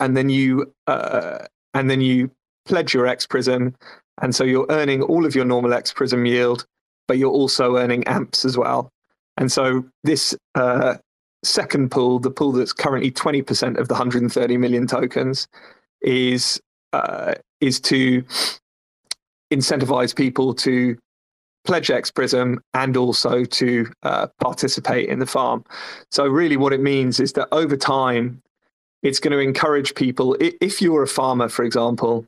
and 0.00 0.16
then 0.16 0.28
you 0.28 0.72
uh, 0.88 1.46
and 1.74 1.88
then 1.88 2.00
you 2.00 2.32
pledge 2.64 2.92
your 2.92 3.06
X 3.06 3.26
Prism, 3.28 3.76
and 4.20 4.34
so 4.34 4.42
you're 4.42 4.66
earning 4.70 5.02
all 5.02 5.24
of 5.24 5.36
your 5.36 5.44
normal 5.44 5.72
X 5.72 5.92
Prism 5.92 6.26
yield, 6.26 6.66
but 7.06 7.16
you're 7.16 7.30
also 7.30 7.76
earning 7.76 8.02
amps 8.08 8.44
as 8.44 8.58
well. 8.58 8.90
And 9.36 9.52
so 9.52 9.84
this 10.02 10.34
uh, 10.56 10.96
second 11.42 11.90
pool, 11.90 12.18
the 12.18 12.30
pool 12.30 12.52
that's 12.52 12.72
currently 12.72 13.10
20% 13.10 13.78
of 13.78 13.88
the 13.88 13.94
130 13.94 14.56
million 14.56 14.86
tokens, 14.86 15.48
is 16.02 16.60
uh, 16.92 17.34
is 17.60 17.80
to 17.80 18.24
incentivize 19.52 20.14
people 20.14 20.54
to 20.54 20.96
pledge 21.64 21.90
X 21.90 22.10
Prism 22.10 22.60
and 22.74 22.96
also 22.96 23.44
to 23.44 23.86
uh, 24.02 24.26
participate 24.40 25.08
in 25.08 25.18
the 25.18 25.26
farm. 25.26 25.64
So 26.10 26.26
really, 26.26 26.56
what 26.56 26.72
it 26.72 26.80
means 26.80 27.20
is 27.20 27.34
that 27.34 27.48
over 27.52 27.76
time, 27.76 28.42
it's 29.02 29.20
going 29.20 29.32
to 29.32 29.38
encourage 29.38 29.94
people. 29.94 30.36
If 30.40 30.82
you're 30.82 31.02
a 31.02 31.08
farmer, 31.08 31.48
for 31.48 31.64
example, 31.64 32.26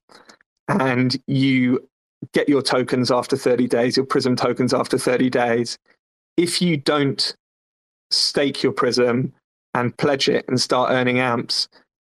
and 0.69 1.17
you 1.27 1.87
get 2.33 2.49
your 2.49 2.63
tokens 2.63 3.11
after 3.11 3.37
30 3.37 3.67
days, 3.67 3.97
your 3.97 4.07
Prism 4.07 4.37
tokens 4.37 4.73
after 4.73 4.97
30 4.97 5.29
days, 5.31 5.79
if 6.37 6.63
you 6.63 6.77
don't 6.77 7.35
stake 8.13 8.63
your 8.63 8.73
prism 8.73 9.33
and 9.75 9.97
pledge 9.97 10.29
it 10.29 10.45
and 10.49 10.61
start 10.61 10.91
earning 10.91 11.19
amps, 11.19 11.69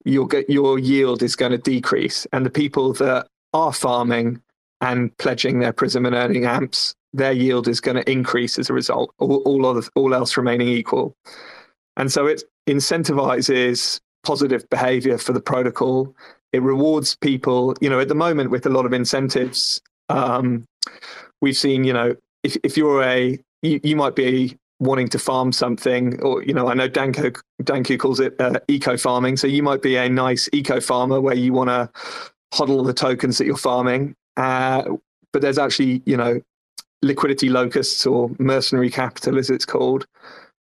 get 0.04 0.50
your 0.50 0.78
yield 0.78 1.22
is 1.22 1.36
going 1.36 1.52
to 1.52 1.58
decrease. 1.58 2.26
And 2.32 2.44
the 2.44 2.50
people 2.50 2.92
that 2.94 3.26
are 3.52 3.72
farming 3.72 4.40
and 4.80 5.16
pledging 5.18 5.60
their 5.60 5.72
prism 5.72 6.04
and 6.04 6.14
earning 6.14 6.44
amps, 6.44 6.94
their 7.12 7.32
yield 7.32 7.68
is 7.68 7.80
going 7.80 7.96
to 7.96 8.10
increase 8.10 8.58
as 8.58 8.68
a 8.68 8.74
result, 8.74 9.14
all, 9.18 9.36
all, 9.44 9.66
other, 9.66 9.82
all 9.94 10.14
else 10.14 10.36
remaining 10.36 10.68
equal. 10.68 11.14
And 11.96 12.12
so 12.12 12.26
it 12.26 12.42
incentivizes 12.68 14.00
positive 14.24 14.68
behavior 14.68 15.16
for 15.18 15.32
the 15.32 15.40
protocol. 15.40 16.14
It 16.52 16.62
rewards 16.62 17.16
people, 17.16 17.74
you 17.80 17.88
know, 17.88 18.00
at 18.00 18.08
the 18.08 18.14
moment 18.14 18.50
with 18.50 18.66
a 18.66 18.70
lot 18.70 18.86
of 18.86 18.92
incentives, 18.92 19.80
um, 20.08 20.64
we've 21.40 21.56
seen, 21.56 21.84
you 21.84 21.92
know, 21.92 22.16
if, 22.42 22.56
if 22.62 22.76
you're 22.76 23.02
a, 23.02 23.38
you, 23.62 23.80
you 23.82 23.96
might 23.96 24.16
be 24.16 24.56
wanting 24.80 25.08
to 25.08 25.18
farm 25.18 25.52
something, 25.52 26.20
or 26.22 26.42
you 26.42 26.52
know, 26.52 26.68
I 26.68 26.74
know 26.74 26.88
Danko 26.88 27.30
Danko 27.62 27.96
calls 27.96 28.20
it 28.20 28.38
uh, 28.40 28.60
eco 28.68 28.96
farming. 28.96 29.36
So 29.36 29.46
you 29.46 29.62
might 29.62 29.82
be 29.82 29.96
a 29.96 30.08
nice 30.08 30.48
eco 30.52 30.80
farmer 30.80 31.20
where 31.20 31.36
you 31.36 31.52
want 31.52 31.70
to 31.70 31.90
hodl 32.52 32.84
the 32.86 32.94
tokens 32.94 33.38
that 33.38 33.46
you're 33.46 33.56
farming. 33.56 34.14
Uh, 34.36 34.96
but 35.32 35.42
there's 35.42 35.58
actually 35.58 36.02
you 36.06 36.16
know 36.16 36.40
liquidity 37.02 37.50
locusts 37.50 38.06
or 38.06 38.30
mercenary 38.38 38.90
capital 38.90 39.38
as 39.38 39.50
it's 39.50 39.66
called 39.66 40.06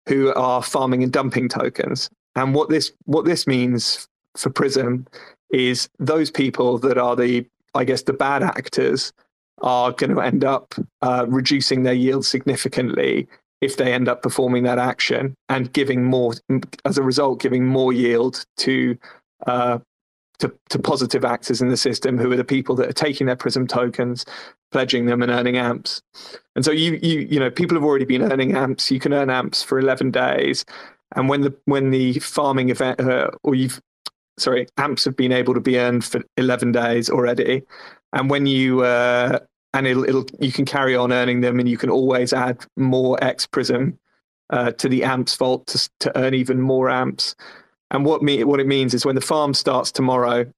who 0.08 0.34
are 0.34 0.64
farming 0.64 1.04
and 1.04 1.14
dumping 1.14 1.48
tokens 1.48 2.10
and 2.36 2.56
what 2.56 2.70
this 2.70 2.92
what 3.06 3.26
this 3.26 3.46
means 3.46 4.08
for 4.36 4.50
prism 4.50 5.06
is 5.52 5.88
those 6.00 6.32
people 6.32 6.80
that 6.80 6.98
are 6.98 7.16
the 7.16 7.46
i 7.76 7.84
guess 7.84 8.02
the 8.04 8.14
bad 8.14 8.42
actors 8.42 9.14
are 9.62 9.92
going 9.92 10.10
to 10.10 10.20
end 10.20 10.44
up 10.44 10.74
uh, 11.04 11.26
reducing 11.28 11.84
their 11.84 11.94
yield 11.94 12.26
significantly 12.26 13.28
if 13.62 13.78
they 13.78 13.94
end 13.94 14.10
up 14.10 14.22
performing 14.22 14.64
that 14.64 14.80
action 14.80 15.36
and 15.50 15.72
giving 15.74 16.04
more 16.04 16.34
as 16.86 16.98
a 16.98 17.04
result 17.04 17.40
giving 17.40 17.66
more 17.66 17.94
yield 17.94 18.46
to 18.58 18.98
uh, 19.48 19.80
to, 20.40 20.52
to 20.70 20.80
positive 20.80 21.24
actors 21.24 21.62
in 21.62 21.70
the 21.70 21.78
system 21.78 22.18
who 22.18 22.32
are 22.32 22.36
the 22.36 22.44
people 22.44 22.76
that 22.76 22.90
are 22.90 22.94
taking 22.94 23.28
their 23.28 23.36
prism 23.36 23.68
tokens 23.68 24.26
pledging 24.72 25.06
them 25.06 25.22
and 25.22 25.32
earning 25.32 25.58
amps. 25.58 26.02
And 26.56 26.66
so 26.66 26.72
you 26.72 27.00
you 27.02 27.20
you 27.20 27.40
know 27.40 27.52
people 27.52 27.76
have 27.76 27.84
already 27.84 28.06
been 28.06 28.24
earning 28.24 28.56
amps. 28.56 28.90
You 28.90 29.00
can 29.00 29.14
earn 29.14 29.30
amps 29.30 29.62
for 29.62 29.80
11 29.80 30.12
days. 30.12 30.66
And 31.16 31.30
when 31.30 31.42
the 31.42 31.56
when 31.66 31.92
the 31.92 32.20
farming 32.20 32.70
event 32.70 33.00
uh, 33.00 33.32
or 33.44 33.56
you've 33.56 33.82
sorry 34.38 34.68
amps 34.78 35.06
have 35.06 35.16
been 35.16 35.32
able 35.32 35.54
to 35.54 35.60
be 35.60 35.78
earned 35.78 36.06
for 36.06 36.22
11 36.38 36.72
days 36.72 37.10
already. 37.10 37.64
And 38.14 38.30
when 38.30 38.46
you 38.46 38.82
uh, 38.82 39.40
and 39.74 39.88
it'll, 39.88 40.04
it'll 40.04 40.26
you 40.40 40.52
can 40.52 40.66
carry 40.66 40.96
on 40.96 41.12
earning 41.12 41.42
them 41.42 41.60
and 41.60 41.68
you 41.68 41.78
can 41.78 41.90
always 41.90 42.34
add 42.34 42.66
more 42.78 43.22
x 43.24 43.46
prism 43.46 43.98
uh, 44.50 44.72
to 44.72 44.90
the 44.90 45.04
amps 45.04 45.36
vault 45.36 45.66
to, 45.68 45.90
to 46.00 46.18
earn 46.18 46.34
even 46.34 46.60
more 46.60 46.90
amps 46.90 47.36
and 47.92 48.06
what 48.06 48.24
me 48.24 48.44
what 48.44 48.60
it 48.60 48.68
means 48.68 48.94
is 48.94 49.06
when 49.06 49.16
the 49.16 49.22
farm 49.22 49.54
starts 49.54 49.92
tomorrow, 49.92 50.52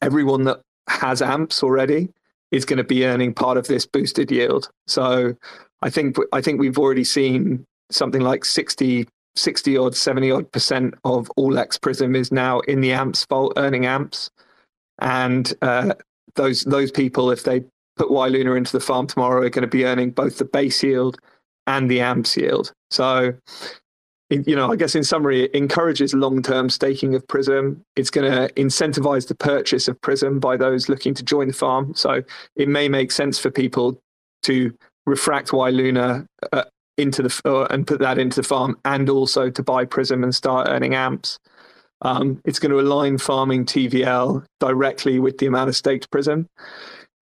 everyone 0.00 0.44
that 0.44 0.60
has 0.88 1.20
amps 1.20 1.62
already 1.62 2.08
is 2.50 2.64
going 2.64 2.76
to 2.78 2.84
be 2.84 3.04
earning 3.04 3.34
part 3.34 3.56
of 3.56 3.66
this 3.66 3.84
boosted 3.84 4.30
yield. 4.30 4.70
So 4.86 5.36
I 5.82 5.90
think 5.90 6.16
I 6.32 6.40
think 6.40 6.60
we've 6.60 6.78
already 6.78 7.04
seen 7.04 7.66
something 7.90 8.22
like 8.22 8.44
60 8.44 9.08
60 9.34 9.76
odd 9.78 9.96
70 9.96 10.30
odd 10.30 10.52
percent 10.52 10.94
of 11.04 11.30
all 11.36 11.58
X 11.58 11.78
Prism 11.78 12.14
is 12.14 12.30
now 12.30 12.60
in 12.60 12.80
the 12.80 12.92
amps 12.92 13.26
vault 13.26 13.54
earning 13.56 13.84
amps. 13.86 14.30
And 15.00 15.52
uh, 15.62 15.94
those 16.36 16.62
those 16.62 16.92
people, 16.92 17.32
if 17.32 17.42
they 17.42 17.64
put 18.08 18.30
Luna 18.30 18.54
into 18.54 18.72
the 18.72 18.80
farm 18.80 19.06
tomorrow, 19.06 19.42
are 19.42 19.50
going 19.50 19.62
to 19.62 19.68
be 19.68 19.84
earning 19.84 20.10
both 20.10 20.38
the 20.38 20.44
base 20.44 20.82
yield 20.82 21.18
and 21.66 21.90
the 21.90 22.00
amps 22.00 22.36
yield. 22.36 22.72
So 22.90 23.34
you 24.46 24.56
know, 24.56 24.70
I 24.70 24.76
guess 24.76 24.94
in 24.94 25.04
summary, 25.04 25.42
it 25.44 25.54
encourages 25.54 26.14
long 26.14 26.42
term 26.42 26.70
staking 26.70 27.14
of 27.14 27.26
Prism. 27.28 27.84
It's 27.96 28.10
going 28.10 28.30
to 28.30 28.52
incentivize 28.54 29.28
the 29.28 29.34
purchase 29.34 29.88
of 29.88 30.00
Prism 30.00 30.40
by 30.40 30.56
those 30.56 30.88
looking 30.88 31.12
to 31.14 31.22
join 31.22 31.48
the 31.48 31.54
farm. 31.54 31.94
So 31.94 32.22
it 32.56 32.68
may 32.68 32.88
make 32.88 33.12
sense 33.12 33.38
for 33.38 33.50
people 33.50 34.00
to 34.44 34.74
refract 35.04 35.52
Y 35.52 35.70
Luna 35.70 36.26
uh, 36.52 36.64
into 36.96 37.22
the 37.22 37.40
uh, 37.44 37.64
and 37.64 37.86
put 37.86 38.00
that 38.00 38.18
into 38.18 38.40
the 38.40 38.48
farm, 38.48 38.78
and 38.84 39.10
also 39.10 39.50
to 39.50 39.62
buy 39.62 39.84
Prism 39.84 40.24
and 40.24 40.34
start 40.34 40.68
earning 40.70 40.94
amps. 40.94 41.38
Um, 42.00 42.40
it's 42.44 42.58
going 42.58 42.72
to 42.72 42.80
align 42.80 43.18
farming 43.18 43.66
TVL 43.66 44.44
directly 44.60 45.18
with 45.18 45.38
the 45.38 45.46
amount 45.46 45.68
of 45.68 45.76
staked 45.76 46.10
Prism. 46.10 46.48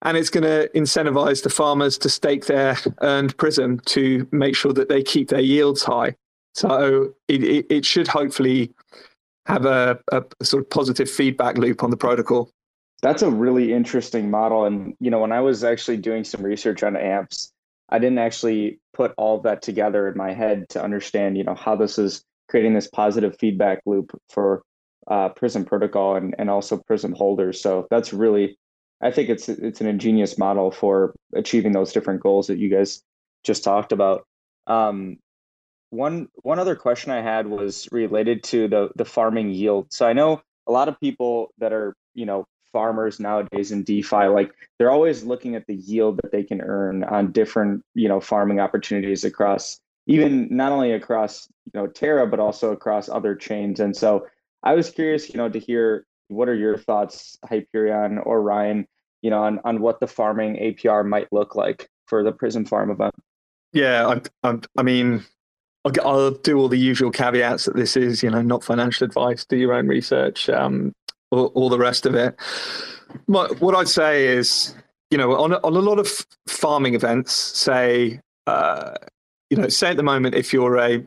And 0.03 0.15
it's 0.15 0.29
going 0.29 0.43
to 0.43 0.69
incentivize 0.75 1.43
the 1.43 1.49
farmers 1.49 1.97
to 1.99 2.09
stake 2.09 2.45
their 2.45 2.77
earned 3.01 3.35
prism 3.37 3.79
to 3.87 4.27
make 4.31 4.55
sure 4.55 4.73
that 4.73 4.89
they 4.89 5.01
keep 5.01 5.29
their 5.29 5.41
yields 5.41 5.83
high. 5.83 6.15
So 6.53 7.13
it, 7.27 7.43
it, 7.43 7.65
it 7.69 7.85
should 7.85 8.07
hopefully 8.07 8.73
have 9.47 9.65
a, 9.65 9.99
a 10.11 10.23
sort 10.43 10.63
of 10.63 10.69
positive 10.69 11.09
feedback 11.09 11.57
loop 11.57 11.83
on 11.83 11.89
the 11.89 11.97
protocol. 11.97 12.51
That's 13.01 13.21
a 13.21 13.29
really 13.29 13.73
interesting 13.73 14.29
model. 14.29 14.65
And, 14.65 14.95
you 14.99 15.09
know, 15.09 15.19
when 15.19 15.31
I 15.31 15.41
was 15.41 15.63
actually 15.63 15.97
doing 15.97 16.23
some 16.23 16.41
research 16.41 16.83
on 16.83 16.95
amps, 16.97 17.51
I 17.89 17.99
didn't 17.99 18.17
actually 18.19 18.79
put 18.93 19.13
all 19.17 19.39
that 19.41 19.61
together 19.61 20.07
in 20.07 20.17
my 20.17 20.33
head 20.33 20.67
to 20.69 20.83
understand, 20.83 21.37
you 21.37 21.43
know, 21.43 21.55
how 21.55 21.75
this 21.75 21.97
is 21.97 22.23
creating 22.49 22.73
this 22.73 22.87
positive 22.87 23.37
feedback 23.39 23.81
loop 23.85 24.19
for 24.29 24.61
uh, 25.07 25.29
Prism 25.29 25.63
protocol 25.63 26.15
and, 26.15 26.35
and 26.37 26.49
also 26.49 26.77
Prism 26.77 27.13
holders. 27.13 27.61
So 27.61 27.87
that's 27.89 28.13
really, 28.13 28.57
I 29.01 29.11
think 29.11 29.29
it's 29.29 29.47
it's 29.49 29.81
an 29.81 29.87
ingenious 29.87 30.37
model 30.37 30.71
for 30.71 31.13
achieving 31.33 31.71
those 31.71 31.93
different 31.93 32.21
goals 32.21 32.47
that 32.47 32.57
you 32.57 32.69
guys 32.69 33.03
just 33.43 33.63
talked 33.63 33.91
about. 33.91 34.25
Um, 34.65 35.17
one 35.89 36.27
one 36.43 36.59
other 36.59 36.75
question 36.75 37.11
I 37.11 37.21
had 37.21 37.47
was 37.47 37.87
related 37.91 38.43
to 38.45 38.67
the 38.67 38.89
the 38.95 39.05
farming 39.05 39.51
yield. 39.51 39.91
So 39.91 40.07
I 40.07 40.13
know 40.13 40.41
a 40.67 40.71
lot 40.71 40.89
of 40.89 40.99
people 40.99 41.53
that 41.59 41.73
are 41.73 41.95
you 42.15 42.25
know 42.25 42.45
farmers 42.73 43.19
nowadays 43.19 43.71
in 43.71 43.83
DeFi, 43.83 44.27
like 44.27 44.51
they're 44.77 44.91
always 44.91 45.23
looking 45.23 45.55
at 45.55 45.65
the 45.67 45.75
yield 45.75 46.17
that 46.21 46.31
they 46.31 46.43
can 46.43 46.61
earn 46.61 47.03
on 47.03 47.31
different 47.31 47.83
you 47.93 48.09
know 48.09 48.19
farming 48.19 48.59
opportunities 48.59 49.23
across 49.23 49.79
even 50.07 50.47
not 50.49 50.71
only 50.71 50.91
across 50.93 51.47
you 51.73 51.79
know 51.79 51.87
Terra 51.87 52.27
but 52.27 52.39
also 52.39 52.71
across 52.71 53.09
other 53.09 53.35
chains. 53.35 53.79
And 53.79 53.95
so 53.95 54.25
I 54.63 54.73
was 54.73 54.89
curious, 54.89 55.29
you 55.29 55.37
know, 55.37 55.49
to 55.49 55.59
hear 55.59 56.05
what 56.27 56.49
are 56.49 56.55
your 56.55 56.77
thoughts, 56.77 57.37
Hyperion 57.47 58.17
or 58.19 58.41
Ryan, 58.41 58.87
you 59.21 59.29
know, 59.29 59.43
on 59.43 59.59
on 59.63 59.81
what 59.81 59.99
the 59.99 60.07
farming 60.07 60.55
APR 60.55 61.05
might 61.05 61.27
look 61.31 61.55
like 61.55 61.89
for 62.05 62.23
the 62.23 62.31
Prism 62.31 62.65
Farm 62.65 62.89
event. 62.89 63.15
Yeah, 63.73 64.07
I, 64.43 64.49
I, 64.49 64.59
I 64.77 64.83
mean, 64.83 65.23
I'll, 65.85 65.91
I'll, 66.07 66.31
do 66.31 66.57
all 66.57 66.69
the 66.69 66.79
usual 66.79 67.11
caveats 67.11 67.65
that 67.65 67.75
this 67.75 67.97
is, 67.97 68.23
you 68.23 68.29
know, 68.29 68.41
not 68.41 68.63
financial 68.63 69.05
advice. 69.05 69.45
Do 69.45 69.57
your 69.57 69.73
own 69.73 69.87
research, 69.87 70.49
um, 70.49 70.93
all, 71.31 71.47
all, 71.47 71.69
the 71.69 71.77
rest 71.77 72.05
of 72.05 72.15
it. 72.15 72.35
My, 73.27 73.47
what 73.59 73.75
I'd 73.75 73.87
say 73.87 74.27
is, 74.27 74.73
you 75.11 75.17
know, 75.17 75.35
on 75.35 75.53
on 75.53 75.75
a 75.75 75.79
lot 75.79 75.99
of 75.99 76.25
farming 76.47 76.95
events, 76.95 77.33
say, 77.33 78.19
uh, 78.47 78.95
you 79.49 79.57
know, 79.57 79.67
say 79.67 79.89
at 79.89 79.97
the 79.97 80.03
moment, 80.03 80.35
if 80.35 80.53
you're 80.53 80.77
a 80.77 81.03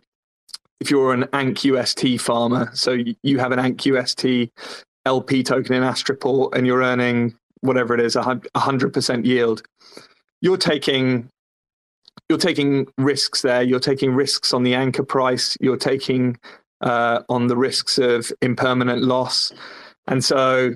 if 0.81 0.91
you're 0.91 1.13
an 1.13 1.25
ANC 1.25 1.65
UST 1.65 2.21
farmer, 2.21 2.71
so 2.73 2.97
you 3.23 3.39
have 3.39 3.53
an 3.53 3.59
ANC 3.59 3.85
UST 3.85 4.51
LP 5.07 5.43
token 5.43 5.75
in 5.75 5.83
Astroport, 5.83 6.55
and 6.55 6.67
you're 6.67 6.83
earning 6.83 7.35
whatever 7.61 7.95
it 7.95 8.01
is, 8.01 8.17
a 8.17 8.41
hundred 8.57 8.93
percent 8.93 9.25
yield. 9.25 9.63
You're 10.41 10.57
taking 10.57 11.29
you're 12.29 12.39
taking 12.39 12.87
risks 12.97 13.43
there. 13.43 13.63
You're 13.63 13.81
taking 13.81 14.15
risks 14.15 14.53
on 14.53 14.63
the 14.63 14.75
anchor 14.75 15.03
price. 15.03 15.57
You're 15.61 15.77
taking 15.77 16.39
uh, 16.81 17.23
on 17.29 17.49
the 17.49 17.57
risks 17.57 17.99
of 17.99 18.33
impermanent 18.41 19.03
loss, 19.03 19.53
and 20.07 20.25
so 20.25 20.75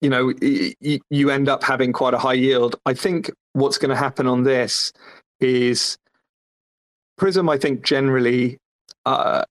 you 0.00 0.10
know 0.10 0.32
you 0.40 1.30
end 1.30 1.48
up 1.48 1.62
having 1.62 1.92
quite 1.92 2.14
a 2.14 2.18
high 2.18 2.34
yield. 2.34 2.76
I 2.86 2.94
think 2.94 3.30
what's 3.52 3.78
going 3.78 3.90
to 3.90 3.96
happen 3.96 4.26
on 4.26 4.44
this 4.44 4.92
is 5.40 5.98
Prism. 7.16 7.48
I 7.48 7.58
think 7.58 7.84
generally. 7.84 8.58
Uh, 9.06 9.44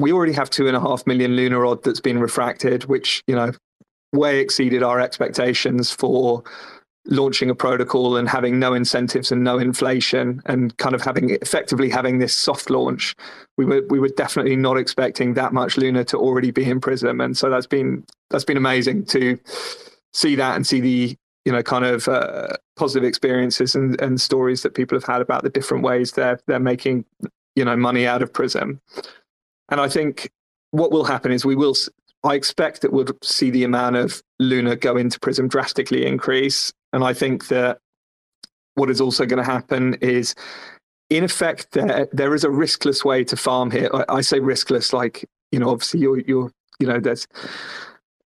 we 0.00 0.12
already 0.12 0.32
have 0.32 0.50
two 0.50 0.66
and 0.66 0.76
a 0.76 0.80
half 0.80 1.06
million 1.06 1.36
Luna 1.36 1.68
odd 1.68 1.84
that's 1.84 2.00
been 2.00 2.18
refracted, 2.18 2.84
which 2.84 3.22
you 3.26 3.34
know 3.34 3.52
way 4.12 4.40
exceeded 4.40 4.82
our 4.82 4.98
expectations 4.98 5.90
for 5.90 6.42
launching 7.06 7.48
a 7.48 7.54
protocol 7.54 8.16
and 8.16 8.28
having 8.28 8.58
no 8.58 8.74
incentives 8.74 9.32
and 9.32 9.42
no 9.42 9.58
inflation 9.58 10.42
and 10.46 10.76
kind 10.76 10.94
of 10.94 11.00
having 11.00 11.30
effectively 11.30 11.88
having 11.88 12.18
this 12.18 12.36
soft 12.36 12.70
launch. 12.70 13.14
We 13.58 13.64
were 13.64 13.82
we 13.88 13.98
were 13.98 14.08
definitely 14.08 14.56
not 14.56 14.78
expecting 14.78 15.34
that 15.34 15.52
much 15.52 15.76
luna 15.76 16.04
to 16.06 16.16
already 16.16 16.50
be 16.50 16.64
in 16.64 16.80
prism. 16.80 17.20
And 17.20 17.36
so 17.36 17.50
that's 17.50 17.66
been 17.66 18.04
that's 18.30 18.44
been 18.44 18.56
amazing 18.56 19.04
to 19.06 19.38
see 20.12 20.34
that 20.36 20.56
and 20.56 20.66
see 20.66 20.80
the 20.80 21.16
you 21.44 21.52
know 21.52 21.62
kind 21.62 21.84
of 21.84 22.08
uh, 22.08 22.56
positive 22.76 23.06
experiences 23.06 23.74
and, 23.74 24.00
and 24.00 24.20
stories 24.20 24.62
that 24.62 24.74
people 24.74 24.96
have 24.96 25.04
had 25.04 25.20
about 25.20 25.42
the 25.42 25.50
different 25.50 25.84
ways 25.84 26.12
they're 26.12 26.40
they're 26.46 26.58
making 26.58 27.04
you 27.56 27.64
know 27.64 27.76
money 27.76 28.06
out 28.06 28.22
of 28.22 28.32
prism 28.32 28.80
and 29.70 29.80
i 29.80 29.88
think 29.88 30.30
what 30.72 30.92
will 30.92 31.04
happen 31.04 31.32
is 31.32 31.44
we 31.44 31.56
will 31.56 31.74
I 32.22 32.34
expect 32.34 32.82
that 32.82 32.92
we'll 32.92 33.06
see 33.22 33.50
the 33.50 33.64
amount 33.64 33.96
of 33.96 34.22
Luna 34.38 34.76
go 34.76 34.96
into 34.96 35.18
Prism 35.18 35.48
drastically 35.48 36.04
increase. 36.06 36.72
And 36.92 37.02
I 37.02 37.14
think 37.14 37.48
that 37.48 37.78
what 38.74 38.90
is 38.90 39.00
also 39.00 39.24
going 39.24 39.42
to 39.42 39.50
happen 39.50 39.94
is, 39.94 40.34
in 41.08 41.24
effect, 41.24 41.72
there 41.72 42.08
there 42.12 42.34
is 42.34 42.44
a 42.44 42.48
riskless 42.48 43.04
way 43.04 43.24
to 43.24 43.36
farm 43.36 43.70
here. 43.70 43.90
I, 43.92 44.04
I 44.08 44.20
say 44.20 44.38
riskless, 44.38 44.92
like 44.92 45.24
you 45.50 45.58
know, 45.58 45.70
obviously 45.70 46.00
you're 46.00 46.20
you're 46.20 46.50
you 46.78 46.86
know, 46.86 47.00
there's 47.00 47.26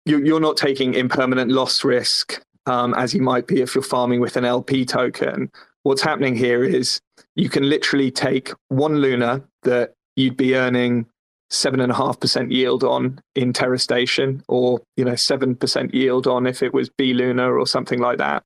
you're 0.06 0.24
you're 0.24 0.40
not 0.40 0.56
taking 0.56 0.94
impermanent 0.94 1.50
loss 1.50 1.84
risk 1.84 2.42
um, 2.66 2.94
as 2.94 3.14
you 3.14 3.20
might 3.20 3.46
be 3.46 3.60
if 3.60 3.74
you're 3.74 3.84
farming 3.84 4.20
with 4.20 4.36
an 4.36 4.44
LP 4.44 4.84
token. 4.84 5.50
What's 5.82 6.02
happening 6.02 6.34
here 6.34 6.64
is 6.64 7.00
you 7.36 7.50
can 7.50 7.68
literally 7.68 8.10
take 8.10 8.50
one 8.68 8.96
Luna 8.96 9.42
that 9.64 9.92
you'd 10.16 10.36
be 10.36 10.56
earning 10.56 11.06
seven 11.54 11.80
and 11.80 11.92
a 11.92 11.94
half 11.94 12.18
percent 12.20 12.50
yield 12.50 12.84
on 12.84 13.20
in 13.34 13.52
Terra 13.52 13.78
Station, 13.78 14.42
or 14.48 14.80
you 14.96 15.04
know 15.04 15.16
seven 15.16 15.54
percent 15.54 15.94
yield 15.94 16.26
on 16.26 16.46
if 16.46 16.62
it 16.62 16.74
was 16.74 16.90
B 16.90 17.14
Luna 17.14 17.50
or 17.50 17.66
something 17.66 18.00
like 18.00 18.18
that. 18.18 18.42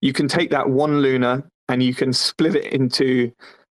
You 0.00 0.12
can 0.12 0.28
take 0.28 0.50
that 0.50 0.70
one 0.70 1.00
Luna 1.00 1.44
and 1.68 1.82
you 1.82 1.94
can 1.94 2.12
split 2.12 2.56
it 2.56 2.72
into 2.72 3.32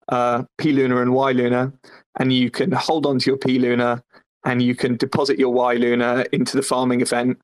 uh, 0.10 0.44
P 0.58 0.72
Luna 0.72 1.02
and 1.02 1.14
Y 1.14 1.32
Luna, 1.32 1.74
and 2.20 2.34
you 2.34 2.50
can 2.50 2.72
hold 2.72 3.06
on 3.06 3.20
to 3.20 3.30
your 3.30 3.38
P 3.38 3.60
Luna 3.60 4.04
and 4.46 4.62
you 4.62 4.76
can 4.76 4.98
deposit 4.98 5.38
your 5.38 5.54
Y 5.54 5.76
Luna 5.76 6.26
into 6.32 6.58
the 6.58 6.64
farming 6.64 7.02
event. 7.02 7.40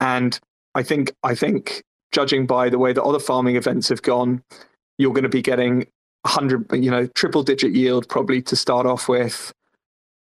And 0.00 0.38
I 0.74 0.82
think 0.82 1.12
I 1.22 1.34
think 1.34 1.82
judging 2.12 2.46
by 2.46 2.68
the 2.68 2.78
way 2.78 2.92
that 2.92 3.02
other 3.02 3.18
farming 3.18 3.56
events 3.56 3.88
have 3.88 4.02
gone, 4.02 4.42
you're 4.98 5.12
going 5.12 5.22
to 5.22 5.28
be 5.28 5.42
getting 5.42 5.86
100, 6.22 6.72
you 6.74 6.90
know, 6.90 7.06
triple 7.08 7.42
digit 7.42 7.72
yield 7.72 8.08
probably 8.08 8.42
to 8.42 8.56
start 8.56 8.86
off 8.86 9.08
with 9.08 9.52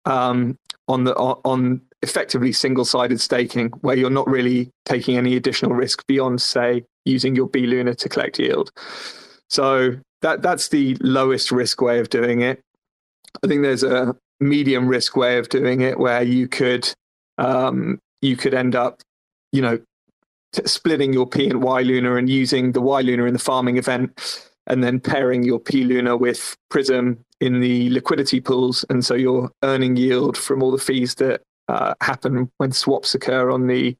um, 0.09 0.57
on 0.87 1.03
the 1.03 1.15
on 1.15 1.81
effectively 2.01 2.51
single 2.51 2.85
sided 2.85 3.19
staking, 3.21 3.69
where 3.81 3.95
you're 3.95 4.09
not 4.09 4.27
really 4.27 4.69
taking 4.85 5.17
any 5.17 5.35
additional 5.35 5.73
risk 5.73 6.05
beyond, 6.07 6.41
say, 6.41 6.83
using 7.05 7.35
your 7.35 7.47
B 7.47 7.67
Luna 7.67 7.95
to 7.95 8.09
collect 8.09 8.39
yield. 8.39 8.71
So 9.49 9.95
that 10.21 10.41
that's 10.41 10.69
the 10.69 10.97
lowest 11.01 11.51
risk 11.51 11.81
way 11.81 11.99
of 11.99 12.09
doing 12.09 12.41
it. 12.41 12.61
I 13.43 13.47
think 13.47 13.61
there's 13.61 13.83
a 13.83 14.15
medium 14.39 14.87
risk 14.87 15.15
way 15.15 15.37
of 15.37 15.49
doing 15.49 15.81
it 15.81 15.99
where 15.99 16.23
you 16.23 16.47
could 16.47 16.91
um, 17.37 17.99
you 18.21 18.35
could 18.35 18.53
end 18.53 18.75
up, 18.75 19.01
you 19.51 19.61
know, 19.61 19.79
splitting 20.65 21.13
your 21.13 21.27
P 21.27 21.49
and 21.49 21.61
Y 21.61 21.81
Luna 21.81 22.15
and 22.15 22.29
using 22.29 22.71
the 22.71 22.81
Y 22.81 23.01
Luna 23.01 23.25
in 23.25 23.33
the 23.33 23.39
farming 23.39 23.77
event, 23.77 24.48
and 24.69 24.83
then 24.83 24.99
pairing 24.99 25.43
your 25.43 25.59
P 25.59 25.83
Luna 25.83 26.15
with 26.15 26.55
Prism 26.69 27.19
in 27.41 27.59
the 27.59 27.89
liquidity 27.89 28.39
pools, 28.39 28.85
and 28.89 29.03
so 29.03 29.15
you're 29.15 29.51
earning 29.63 29.95
yield 29.95 30.37
from 30.37 30.61
all 30.61 30.71
the 30.71 30.77
fees 30.77 31.15
that 31.15 31.41
uh, 31.67 31.93
happen 32.01 32.49
when 32.57 32.71
swaps 32.71 33.13
occur 33.13 33.51
on 33.51 33.67
the 33.67 33.95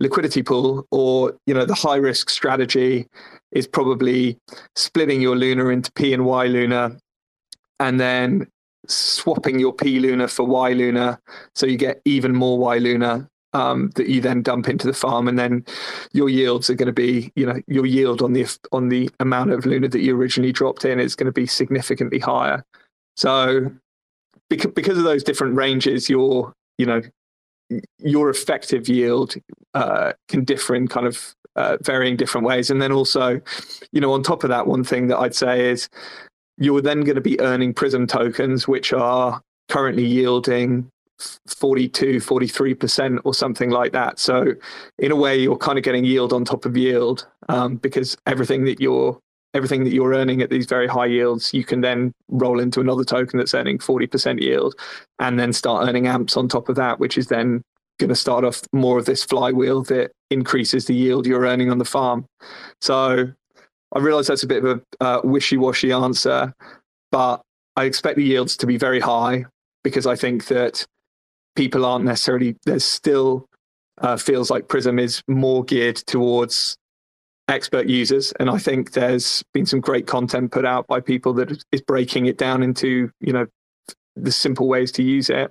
liquidity 0.00 0.42
pool, 0.42 0.86
or 0.90 1.34
you 1.46 1.54
know 1.54 1.64
the 1.64 1.74
high 1.74 1.96
risk 1.96 2.30
strategy 2.30 3.06
is 3.52 3.66
probably 3.66 4.38
splitting 4.76 5.20
your 5.20 5.36
Luna 5.36 5.68
into 5.68 5.92
P 5.92 6.12
and 6.12 6.24
Y 6.24 6.46
Luna, 6.46 6.96
and 7.80 8.00
then 8.00 8.46
swapping 8.86 9.58
your 9.58 9.72
P 9.72 9.98
Luna 10.00 10.28
for 10.28 10.44
Y 10.44 10.72
Luna, 10.72 11.18
so 11.54 11.66
you 11.66 11.76
get 11.76 12.00
even 12.04 12.34
more 12.34 12.58
Y 12.58 12.78
Luna 12.78 13.28
um, 13.58 13.90
that 13.96 14.08
you 14.08 14.20
then 14.20 14.42
dump 14.42 14.68
into 14.68 14.86
the 14.86 14.92
farm, 14.92 15.26
and 15.28 15.38
then 15.38 15.64
your 16.12 16.28
yields 16.28 16.70
are 16.70 16.74
going 16.74 16.86
to 16.86 16.92
be, 16.92 17.32
you 17.34 17.44
know, 17.44 17.60
your 17.66 17.86
yield 17.86 18.22
on 18.22 18.32
the 18.32 18.46
on 18.72 18.88
the 18.88 19.10
amount 19.18 19.50
of 19.50 19.66
Luna 19.66 19.88
that 19.88 20.00
you 20.00 20.16
originally 20.16 20.52
dropped 20.52 20.84
in 20.84 21.00
is 21.00 21.16
going 21.16 21.26
to 21.26 21.32
be 21.32 21.46
significantly 21.46 22.20
higher. 22.20 22.64
So 23.16 23.70
because 24.48 24.72
because 24.72 24.96
of 24.96 25.04
those 25.04 25.24
different 25.24 25.56
ranges, 25.56 26.08
your 26.08 26.52
you 26.78 26.86
know 26.86 27.02
your 27.98 28.30
effective 28.30 28.88
yield 28.88 29.34
uh, 29.74 30.12
can 30.28 30.44
differ 30.44 30.74
in 30.74 30.88
kind 30.88 31.06
of 31.06 31.34
uh, 31.56 31.76
varying 31.82 32.16
different 32.16 32.46
ways. 32.46 32.70
And 32.70 32.80
then 32.80 32.92
also, 32.92 33.40
you 33.92 34.00
know, 34.00 34.12
on 34.12 34.22
top 34.22 34.44
of 34.44 34.50
that, 34.50 34.66
one 34.66 34.84
thing 34.84 35.08
that 35.08 35.18
I'd 35.18 35.34
say 35.34 35.68
is 35.68 35.88
you're 36.56 36.80
then 36.80 37.02
going 37.02 37.16
to 37.16 37.20
be 37.20 37.40
earning 37.40 37.74
Prism 37.74 38.06
tokens, 38.06 38.66
which 38.66 38.92
are 38.92 39.42
currently 39.68 40.06
yielding 40.06 40.88
42, 41.46 42.16
43% 42.16 43.20
or 43.24 43.34
something 43.34 43.70
like 43.70 43.92
that. 43.92 44.18
So, 44.18 44.54
in 44.98 45.10
a 45.10 45.16
way, 45.16 45.38
you're 45.38 45.56
kind 45.56 45.78
of 45.78 45.84
getting 45.84 46.04
yield 46.04 46.32
on 46.32 46.44
top 46.44 46.64
of 46.64 46.76
yield 46.76 47.26
um, 47.48 47.76
because 47.76 48.16
everything 48.26 48.64
that 48.64 48.80
you're 48.80 49.18
everything 49.54 49.82
that 49.82 49.92
you're 49.92 50.12
earning 50.12 50.42
at 50.42 50.50
these 50.50 50.66
very 50.66 50.86
high 50.86 51.06
yields, 51.06 51.54
you 51.54 51.64
can 51.64 51.80
then 51.80 52.12
roll 52.28 52.60
into 52.60 52.80
another 52.80 53.02
token 53.02 53.38
that's 53.38 53.54
earning 53.54 53.78
40% 53.78 54.40
yield 54.40 54.74
and 55.18 55.38
then 55.38 55.52
start 55.52 55.88
earning 55.88 56.06
amps 56.06 56.36
on 56.36 56.48
top 56.48 56.68
of 56.68 56.76
that, 56.76 57.00
which 57.00 57.16
is 57.16 57.28
then 57.28 57.62
going 57.98 58.10
to 58.10 58.14
start 58.14 58.44
off 58.44 58.62
more 58.72 58.98
of 58.98 59.06
this 59.06 59.24
flywheel 59.24 59.82
that 59.84 60.12
increases 60.30 60.84
the 60.84 60.94
yield 60.94 61.26
you're 61.26 61.46
earning 61.46 61.70
on 61.70 61.78
the 61.78 61.84
farm. 61.84 62.26
So 62.80 63.26
I 63.94 63.98
realize 63.98 64.26
that's 64.26 64.42
a 64.42 64.46
bit 64.46 64.64
of 64.64 64.82
a 65.00 65.04
uh, 65.04 65.20
wishy 65.24 65.56
washy 65.56 65.92
answer, 65.92 66.54
but 67.10 67.40
I 67.76 67.84
expect 67.84 68.16
the 68.16 68.24
yields 68.24 68.56
to 68.58 68.66
be 68.66 68.76
very 68.76 69.00
high 69.00 69.46
because 69.82 70.06
I 70.06 70.14
think 70.14 70.46
that 70.48 70.86
people 71.58 71.84
aren't 71.84 72.04
necessarily, 72.04 72.54
there's 72.66 72.84
still 72.84 73.48
uh, 74.00 74.16
feels 74.16 74.48
like 74.48 74.68
Prism 74.68 74.96
is 74.96 75.24
more 75.26 75.64
geared 75.64 75.96
towards 75.96 76.78
expert 77.48 77.88
users. 77.88 78.32
And 78.38 78.48
i 78.48 78.58
think 78.58 78.92
there's 78.92 79.42
been 79.52 79.66
some 79.66 79.80
great 79.80 80.06
content 80.06 80.52
put 80.52 80.64
out 80.64 80.86
by 80.86 81.00
people 81.00 81.32
that 81.32 81.64
is 81.72 81.80
breaking 81.80 82.26
it 82.26 82.38
down 82.38 82.62
into 82.62 83.10
you 83.20 83.32
know 83.32 83.46
the 84.14 84.30
simple 84.30 84.68
ways 84.68 84.92
to 84.92 85.02
use 85.02 85.30
it. 85.30 85.50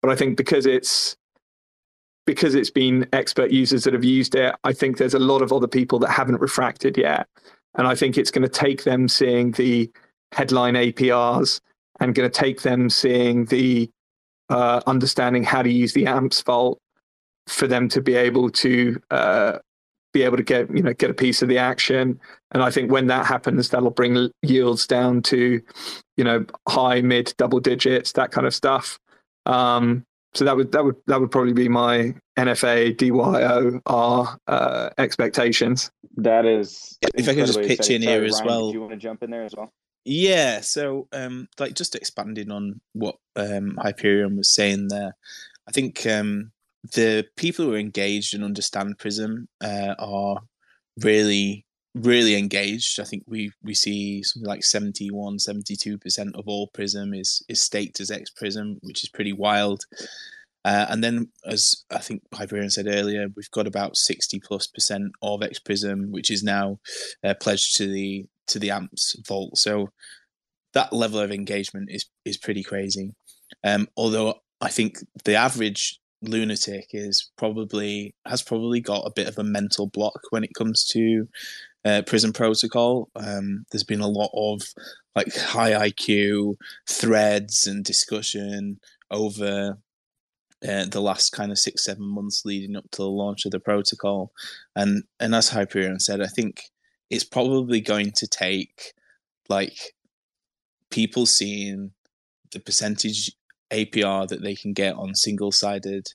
But 0.00 0.10
i 0.12 0.16
think 0.16 0.36
because 0.36 0.64
it's 0.64 1.16
because 2.24 2.54
it's 2.54 2.70
been 2.70 3.06
expert 3.12 3.50
users 3.50 3.84
that 3.84 3.92
have 3.92 4.04
used 4.04 4.34
it 4.34 4.54
i 4.64 4.72
think 4.72 4.96
there's 4.96 5.12
a 5.12 5.18
lot 5.18 5.42
of 5.42 5.52
other 5.52 5.66
people 5.66 5.98
that 5.98 6.10
haven't 6.10 6.40
refracted 6.40 6.96
yet. 6.96 7.26
And 7.74 7.88
i 7.88 7.96
think 7.96 8.16
it's 8.16 8.30
going 8.30 8.48
to 8.48 8.60
take 8.64 8.84
them 8.84 9.08
seeing 9.08 9.50
the 9.52 9.90
headline 10.32 10.74
aprs 10.74 11.60
and 11.98 12.14
going 12.14 12.30
to 12.30 12.40
take 12.40 12.62
them 12.62 12.88
seeing 12.88 13.46
the 13.46 13.90
uh, 14.50 14.80
understanding 14.86 15.42
how 15.42 15.62
to 15.62 15.70
use 15.70 15.92
the 15.92 16.06
amps 16.06 16.42
vault 16.42 16.78
for 17.46 17.66
them 17.66 17.88
to 17.88 18.00
be 18.00 18.14
able 18.14 18.50
to 18.50 19.00
uh, 19.10 19.58
be 20.12 20.22
able 20.22 20.36
to 20.36 20.42
get 20.42 20.74
you 20.74 20.82
know 20.82 20.92
get 20.94 21.10
a 21.10 21.14
piece 21.14 21.42
of 21.42 21.48
the 21.48 21.58
action. 21.58 22.18
And 22.52 22.62
i 22.62 22.70
think 22.70 22.90
when 22.90 23.08
that 23.08 23.26
happens 23.26 23.68
that'll 23.68 23.90
bring 23.90 24.30
yields 24.42 24.86
down 24.86 25.22
to 25.22 25.60
you 26.16 26.24
know 26.24 26.46
high 26.68 27.00
mid 27.00 27.34
double 27.36 27.60
digits 27.60 28.12
that 28.12 28.30
kind 28.30 28.46
of 28.46 28.54
stuff. 28.54 28.98
Um, 29.46 30.04
so 30.32 30.44
that 30.44 30.56
would 30.56 30.72
that 30.72 30.84
would 30.84 30.96
that 31.06 31.20
would 31.20 31.30
probably 31.30 31.52
be 31.52 31.68
my 31.68 32.14
nfa 32.38 32.96
dyor 32.96 34.40
uh, 34.46 34.90
expectations. 34.98 35.90
That 36.16 36.46
is 36.46 36.96
if 37.14 37.28
i 37.28 37.34
can 37.34 37.46
just 37.46 37.60
pitch 37.60 37.90
in 37.90 38.02
here 38.02 38.24
as 38.24 38.34
Ryan, 38.34 38.46
well. 38.46 38.68
do 38.68 38.74
you 38.74 38.80
want 38.80 38.92
to 38.92 38.98
jump 38.98 39.22
in 39.22 39.30
there 39.30 39.44
as 39.44 39.54
well 39.56 39.72
yeah 40.04 40.60
so 40.60 41.08
um 41.12 41.48
like 41.58 41.74
just 41.74 41.94
expanding 41.94 42.50
on 42.50 42.80
what 42.92 43.16
um 43.36 43.76
hyperion 43.80 44.36
was 44.36 44.54
saying 44.54 44.88
there 44.88 45.16
i 45.66 45.72
think 45.72 46.06
um 46.06 46.52
the 46.92 47.26
people 47.36 47.64
who 47.64 47.74
are 47.74 47.78
engaged 47.78 48.34
and 48.34 48.44
understand 48.44 48.98
Prism 48.98 49.48
uh, 49.62 49.94
are 49.98 50.38
really, 51.00 51.64
really 51.94 52.36
engaged. 52.36 53.00
I 53.00 53.04
think 53.04 53.24
we 53.26 53.52
we 53.62 53.74
see 53.74 54.22
something 54.22 54.48
like 54.48 54.64
71, 54.64 55.38
72% 55.38 56.34
of 56.34 56.46
all 56.46 56.68
Prism 56.68 57.14
is 57.14 57.42
is 57.48 57.62
staked 57.62 58.00
as 58.00 58.10
X 58.10 58.30
Prism, 58.30 58.78
which 58.82 59.02
is 59.02 59.08
pretty 59.10 59.32
wild. 59.32 59.84
Uh, 60.66 60.86
and 60.88 61.04
then, 61.04 61.28
as 61.46 61.84
I 61.90 61.98
think 61.98 62.22
Hyperion 62.32 62.70
said 62.70 62.86
earlier, 62.86 63.26
we've 63.36 63.50
got 63.50 63.66
about 63.66 63.98
60 63.98 64.40
plus 64.40 64.66
percent 64.66 65.12
of 65.20 65.42
X 65.42 65.58
Prism, 65.58 66.10
which 66.10 66.30
is 66.30 66.42
now 66.42 66.78
uh, 67.22 67.34
pledged 67.34 67.76
to 67.76 67.86
the 67.86 68.26
to 68.48 68.58
the 68.58 68.70
AMPS 68.70 69.16
vault. 69.26 69.58
So 69.58 69.90
that 70.72 70.92
level 70.92 71.20
of 71.20 71.30
engagement 71.30 71.88
is 71.90 72.06
is 72.24 72.36
pretty 72.36 72.62
crazy. 72.62 73.14
Um, 73.62 73.88
although 73.96 74.34
I 74.60 74.68
think 74.68 74.98
the 75.24 75.34
average 75.34 75.98
lunatic 76.22 76.86
is 76.92 77.30
probably 77.36 78.14
has 78.26 78.42
probably 78.42 78.80
got 78.80 79.06
a 79.06 79.12
bit 79.14 79.28
of 79.28 79.38
a 79.38 79.44
mental 79.44 79.86
block 79.86 80.20
when 80.30 80.44
it 80.44 80.54
comes 80.56 80.84
to 80.86 81.28
uh, 81.84 82.02
Prism 82.06 82.32
Protocol. 82.32 83.10
Um, 83.14 83.64
there's 83.70 83.84
been 83.84 84.00
a 84.00 84.08
lot 84.08 84.30
of 84.34 84.62
like 85.14 85.34
high 85.36 85.72
IQ 85.88 86.56
threads 86.88 87.66
and 87.66 87.84
discussion 87.84 88.80
over 89.10 89.78
uh, 90.66 90.86
the 90.86 91.00
last 91.00 91.30
kind 91.30 91.52
of 91.52 91.58
six 91.58 91.84
seven 91.84 92.06
months 92.06 92.42
leading 92.44 92.76
up 92.76 92.84
to 92.92 93.02
the 93.02 93.08
launch 93.08 93.44
of 93.44 93.50
the 93.50 93.60
protocol, 93.60 94.32
and 94.74 95.04
and 95.20 95.34
as 95.34 95.50
Hyperion 95.50 96.00
said, 96.00 96.20
I 96.20 96.26
think 96.26 96.62
it's 97.10 97.24
probably 97.24 97.80
going 97.80 98.12
to 98.16 98.26
take 98.26 98.92
like 99.48 99.94
people 100.90 101.26
seeing 101.26 101.92
the 102.52 102.60
percentage 102.60 103.32
APR 103.72 104.28
that 104.28 104.42
they 104.42 104.54
can 104.54 104.72
get 104.72 104.94
on 104.94 105.14
single 105.14 105.52
sided 105.52 106.06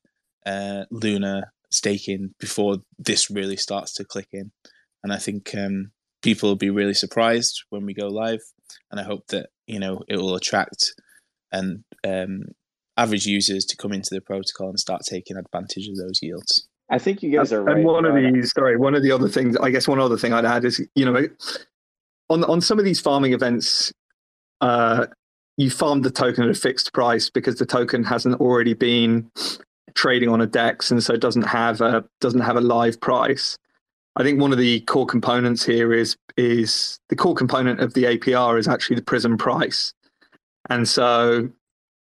uh, 0.46 0.86
Luna 0.90 1.52
staking 1.70 2.34
before 2.40 2.78
this 2.98 3.30
really 3.30 3.58
starts 3.58 3.94
to 3.96 4.06
click 4.06 4.30
in. 4.32 4.52
And 5.04 5.14
I 5.14 5.18
think 5.18 5.54
um, 5.56 5.92
people 6.22 6.50
will 6.50 6.56
be 6.56 6.70
really 6.70 6.94
surprised 6.94 7.64
when 7.70 7.86
we 7.86 7.94
go 7.94 8.08
live. 8.08 8.42
And 8.90 9.00
I 9.00 9.04
hope 9.04 9.28
that, 9.28 9.50
you 9.68 9.80
know, 9.80 10.02
it 10.08 10.18
will 10.18 10.36
attract 10.36 10.94
and 11.52 11.84
um, 12.08 12.44
average 12.98 13.26
users 13.26 13.66
to 13.66 13.78
come 13.78 13.92
into 13.92 14.10
the 14.12 14.22
protocol 14.22 14.70
and 14.70 14.80
start 14.80 15.02
taking 15.08 15.38
advantage 15.38 15.88
of 15.88 15.98
those 15.98 16.20
yields. 16.22 16.69
I 16.90 16.98
think 16.98 17.22
you 17.22 17.32
guys 17.32 17.54
are 17.54 17.64
right. 17.64 17.78
And 17.78 17.86
one 17.86 18.06
of 18.06 18.16
these, 18.16 18.52
sorry, 18.52 18.76
one 18.76 18.96
of 18.96 19.04
the 19.04 19.12
other 19.12 19.30
things, 19.30 19.56
I 19.58 19.70
guess 19.70 19.88
one 19.88 20.00
other 20.00 20.18
thing 20.18 20.34
I'd 20.34 20.46
add 20.46 20.66
is, 20.66 20.86
you 20.96 21.06
know, 21.06 21.28
on 22.30 22.44
on 22.46 22.62
some 22.62 22.80
of 22.80 22.86
these 22.86 23.00
farming 23.00 23.34
events, 23.34 23.94
uh, 24.62 25.06
you 25.58 25.70
farm 25.70 26.02
the 26.02 26.12
token 26.12 26.44
at 26.44 26.50
a 26.50 26.56
fixed 26.56 26.94
price 26.94 27.30
because 27.30 27.56
the 27.56 27.66
token 27.66 28.04
hasn't 28.04 28.40
already 28.42 28.74
been 28.74 29.30
trading 29.94 30.30
on 30.30 30.42
a 30.42 30.48
DEX 30.48 30.92
and 30.92 31.04
so 31.04 31.16
doesn't 31.16 31.44
have 31.44 31.82
a 31.82 32.04
doesn't 32.22 32.42
have 32.42 32.56
a 32.56 32.62
live 32.62 33.00
price. 33.00 33.58
I 34.16 34.24
think 34.24 34.42
one 34.42 34.52
of 34.52 34.58
the 34.58 34.82
core 34.82 35.06
components 35.06 35.64
here 35.64 35.94
is 35.94 36.18
is 36.38 37.00
the 37.10 37.16
core 37.16 37.36
component 37.36 37.82
of 37.82 37.94
the 37.94 38.06
APR 38.06 38.58
is 38.58 38.68
actually 38.68 38.96
the 38.96 39.04
Prism 39.04 39.38
price, 39.38 39.94
and 40.70 40.88
so 40.88 41.50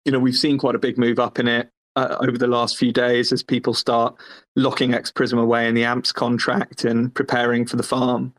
you 0.04 0.12
know 0.12 0.20
we've 0.20 0.36
seen 0.36 0.58
quite 0.58 0.76
a 0.76 0.80
big 0.80 0.98
move 0.98 1.18
up 1.18 1.40
in 1.40 1.48
it 1.48 1.70
uh, 1.96 2.18
over 2.22 2.38
the 2.38 2.48
last 2.48 2.78
few 2.78 2.92
days 2.92 3.32
as 3.32 3.44
people 3.44 3.74
start 3.74 4.16
locking 4.56 4.94
X 4.94 5.12
Prism 5.12 5.40
away 5.40 5.68
in 5.68 5.76
the 5.76 5.84
AMPS 5.84 6.12
contract 6.12 6.84
and 6.84 7.14
preparing 7.14 7.66
for 7.66 7.76
the 7.76 7.84
farm. 7.84 8.34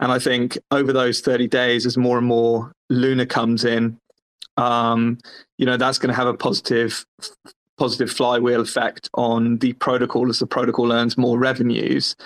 And 0.00 0.12
I 0.12 0.18
think 0.18 0.56
over 0.70 0.92
those 0.92 1.20
30 1.20 1.48
days, 1.48 1.86
as 1.86 1.96
more 1.96 2.18
and 2.18 2.26
more 2.26 2.72
Luna 2.90 3.26
comes 3.26 3.64
in, 3.64 3.98
um, 4.56 5.18
you 5.56 5.66
know 5.66 5.76
that's 5.76 5.98
going 5.98 6.08
to 6.08 6.16
have 6.16 6.26
a 6.26 6.34
positive 6.34 7.06
positive 7.78 8.10
flywheel 8.10 8.60
effect 8.60 9.08
on 9.14 9.58
the 9.58 9.72
protocol 9.74 10.28
as 10.28 10.40
the 10.40 10.46
protocol 10.46 10.92
earns 10.92 11.16
more 11.16 11.38
revenues 11.38 12.16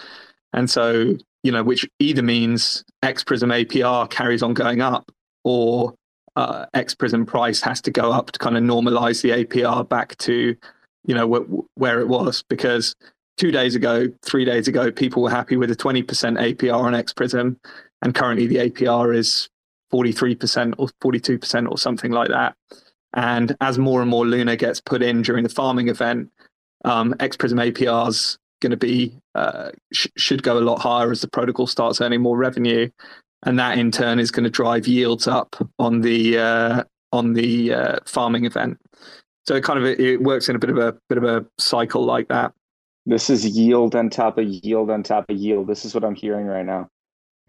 and 0.55 0.71
so 0.71 1.15
you 1.43 1.51
know, 1.51 1.63
which 1.63 1.89
either 1.99 2.23
means 2.23 2.85
X 3.03 3.25
Prism 3.25 3.51
APR 3.51 4.09
carries 4.09 4.43
on 4.43 4.55
going 4.55 4.81
up 4.81 5.11
or 5.45 5.95
uh, 6.37 6.67
X 6.75 6.95
Prism 6.95 7.27
price 7.27 7.61
has 7.61 7.81
to 7.83 7.91
go 7.91 8.13
up 8.13 8.31
to 8.33 8.39
kind 8.39 8.57
of 8.57 8.63
normalize 8.63 9.23
the 9.23 9.45
APR 9.45 9.89
back 9.89 10.17
to, 10.19 10.57
you 11.05 11.15
know, 11.15 11.29
wh- 11.29 11.79
where 11.79 12.01
it 12.01 12.09
was. 12.09 12.43
Because 12.49 12.95
two 13.37 13.51
days 13.51 13.75
ago, 13.75 14.09
three 14.23 14.45
days 14.45 14.69
ago, 14.69 14.91
people 14.91 15.23
were 15.23 15.31
happy 15.31 15.57
with 15.57 15.71
a 15.71 15.77
20% 15.77 16.05
APR 16.07 16.75
on 16.75 16.95
X 16.95 17.13
Prism, 17.13 17.59
and 18.01 18.15
currently 18.15 18.47
the 18.47 18.71
APR 18.71 19.17
is 19.17 19.49
43% 19.93 20.75
or 20.79 20.89
42% 21.03 21.71
or 21.71 21.79
something 21.79 22.13
like 22.13 22.29
that. 22.29 22.57
And 23.15 23.55
as 23.61 23.79
more 23.79 24.01
and 24.01 24.11
more 24.11 24.27
Luna 24.27 24.57
gets 24.57 24.81
put 24.81 25.03
in 25.03 25.23
during 25.23 25.43
the 25.43 25.51
farming 25.51 25.89
event, 25.89 26.31
um, 26.85 27.15
X 27.21 27.37
Prism 27.37 27.59
APRs 27.59 28.39
going 28.61 28.71
to 28.71 28.77
be 28.77 29.15
uh, 29.35 29.71
sh- 29.93 30.07
should 30.17 30.43
go 30.43 30.59
a 30.59 30.61
lot 30.61 30.79
higher 30.79 31.11
as 31.11 31.21
the 31.21 31.29
protocol 31.29 31.67
starts 31.67 32.01
earning 32.01 32.23
more 32.23 32.39
revenue, 32.39 32.89
and 33.45 33.59
that 33.59 33.79
in 33.79 33.91
turn 33.91 34.19
is 34.19 34.31
going 34.31 34.45
to 34.45 34.51
drive 34.51 34.87
yields 34.87 35.27
up 35.27 35.57
on 35.79 36.01
the 36.01 36.39
uh, 36.39 36.85
on 37.13 37.35
the 37.35 37.73
uh, 37.73 37.97
farming 38.07 38.45
event. 38.45 38.79
So 39.47 39.55
it 39.55 39.65
kind 39.65 39.79
of 39.79 39.85
it 39.85 40.23
works 40.23 40.49
in 40.49 40.57
a 40.57 40.59
bit 40.59 40.71
of 40.71 40.79
a 40.79 40.97
bit 41.09 41.19
of 41.19 41.25
a 41.25 41.45
cycle 41.59 42.05
like 42.05 42.29
that. 42.29 42.53
This 43.05 43.31
is 43.31 43.47
yield 43.47 43.97
on 43.97 44.11
top 44.11 44.39
of 44.39 44.47
yield 44.47 44.91
on 44.91 45.03
top 45.03 45.29
of 45.29 45.37
yield. 45.37 45.67
This 45.67 45.85
is 45.85 45.95
what 45.95 46.05
I'm 46.05 46.15
hearing 46.15 46.47
right 46.47 46.65
now. 46.65 46.89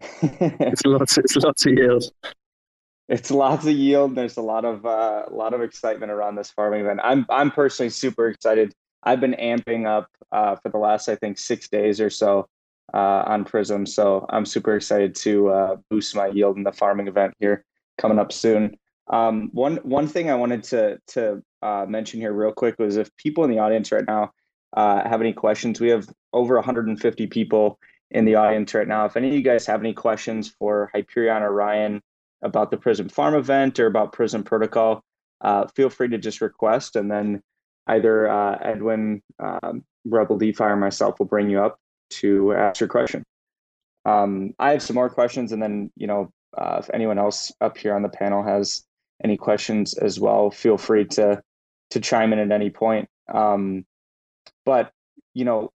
it's 0.00 0.84
lots. 0.84 1.16
It's 1.16 1.36
lots 1.36 1.66
of 1.66 1.72
yield. 1.72 2.04
It's 3.08 3.30
lots 3.30 3.66
of 3.66 3.72
yield. 3.72 4.16
There's 4.16 4.36
a 4.36 4.42
lot 4.42 4.64
of 4.64 4.84
uh, 4.84 5.24
a 5.28 5.34
lot 5.34 5.54
of 5.54 5.62
excitement 5.62 6.10
around 6.10 6.34
this 6.34 6.50
farming 6.50 6.80
event. 6.80 7.00
I'm 7.04 7.24
I'm 7.28 7.50
personally 7.50 7.90
super 7.90 8.28
excited. 8.28 8.72
I've 9.04 9.20
been 9.20 9.34
amping 9.34 9.86
up 9.86 10.08
uh, 10.32 10.56
for 10.56 10.70
the 10.70 10.78
last 10.78 11.08
I 11.08 11.14
think 11.14 11.38
six 11.38 11.68
days 11.68 12.00
or 12.00 12.10
so 12.10 12.48
uh, 12.92 13.24
on 13.26 13.44
Prism, 13.44 13.86
so 13.86 14.26
I'm 14.28 14.44
super 14.44 14.76
excited 14.76 15.14
to 15.16 15.48
uh, 15.48 15.76
boost 15.90 16.14
my 16.14 16.26
yield 16.26 16.56
in 16.56 16.64
the 16.64 16.72
farming 16.72 17.08
event 17.08 17.34
here 17.38 17.64
coming 17.98 18.18
up 18.18 18.32
soon. 18.32 18.76
Um, 19.08 19.50
one 19.52 19.76
one 19.78 20.08
thing 20.08 20.30
I 20.30 20.34
wanted 20.34 20.62
to 20.64 20.98
to 21.08 21.42
uh, 21.62 21.86
mention 21.88 22.20
here 22.20 22.32
real 22.32 22.52
quick 22.52 22.78
was 22.78 22.96
if 22.96 23.14
people 23.16 23.44
in 23.44 23.50
the 23.50 23.58
audience 23.58 23.92
right 23.92 24.04
now 24.06 24.32
uh, 24.76 25.08
have 25.08 25.20
any 25.20 25.32
questions, 25.32 25.80
we 25.80 25.88
have 25.88 26.08
over 26.32 26.54
150 26.56 27.26
people 27.28 27.78
in 28.10 28.24
the 28.24 28.34
audience 28.34 28.74
right 28.74 28.88
now. 28.88 29.04
If 29.04 29.16
any 29.16 29.28
of 29.28 29.34
you 29.34 29.42
guys 29.42 29.66
have 29.66 29.80
any 29.80 29.92
questions 29.92 30.54
for 30.58 30.90
Hyperion 30.94 31.42
or 31.42 31.52
Ryan 31.52 32.02
about 32.42 32.70
the 32.70 32.76
Prism 32.76 33.08
Farm 33.08 33.34
event 33.34 33.78
or 33.78 33.86
about 33.86 34.12
Prism 34.12 34.42
Protocol, 34.42 35.02
uh, 35.40 35.66
feel 35.74 35.90
free 35.90 36.08
to 36.08 36.18
just 36.18 36.40
request, 36.40 36.96
and 36.96 37.10
then 37.10 37.42
either 37.86 38.28
uh, 38.28 38.58
Edwin, 38.62 39.22
um, 39.38 39.84
Rebel 40.06 40.38
DeFi, 40.38 40.64
or 40.64 40.76
myself 40.76 41.18
will 41.18 41.26
bring 41.26 41.50
you 41.50 41.62
up 41.62 41.78
to 42.10 42.52
ask 42.52 42.80
your 42.80 42.88
question. 42.88 43.24
Um, 44.04 44.54
I 44.58 44.72
have 44.72 44.82
some 44.82 44.94
more 44.94 45.08
questions, 45.08 45.52
and 45.52 45.62
then 45.62 45.90
you 45.96 46.06
know 46.06 46.30
uh, 46.56 46.78
if 46.80 46.90
anyone 46.92 47.18
else 47.18 47.52
up 47.60 47.76
here 47.78 47.94
on 47.94 48.02
the 48.02 48.08
panel 48.08 48.42
has 48.42 48.84
any 49.22 49.36
questions 49.36 49.94
as 49.94 50.20
well, 50.20 50.50
feel 50.50 50.76
free 50.76 51.04
to 51.06 51.42
to 51.90 52.00
chime 52.00 52.32
in 52.32 52.38
at 52.38 52.52
any 52.52 52.70
point. 52.70 53.08
Um, 53.32 53.84
but 54.64 54.92
you 55.32 55.44
know, 55.44 55.72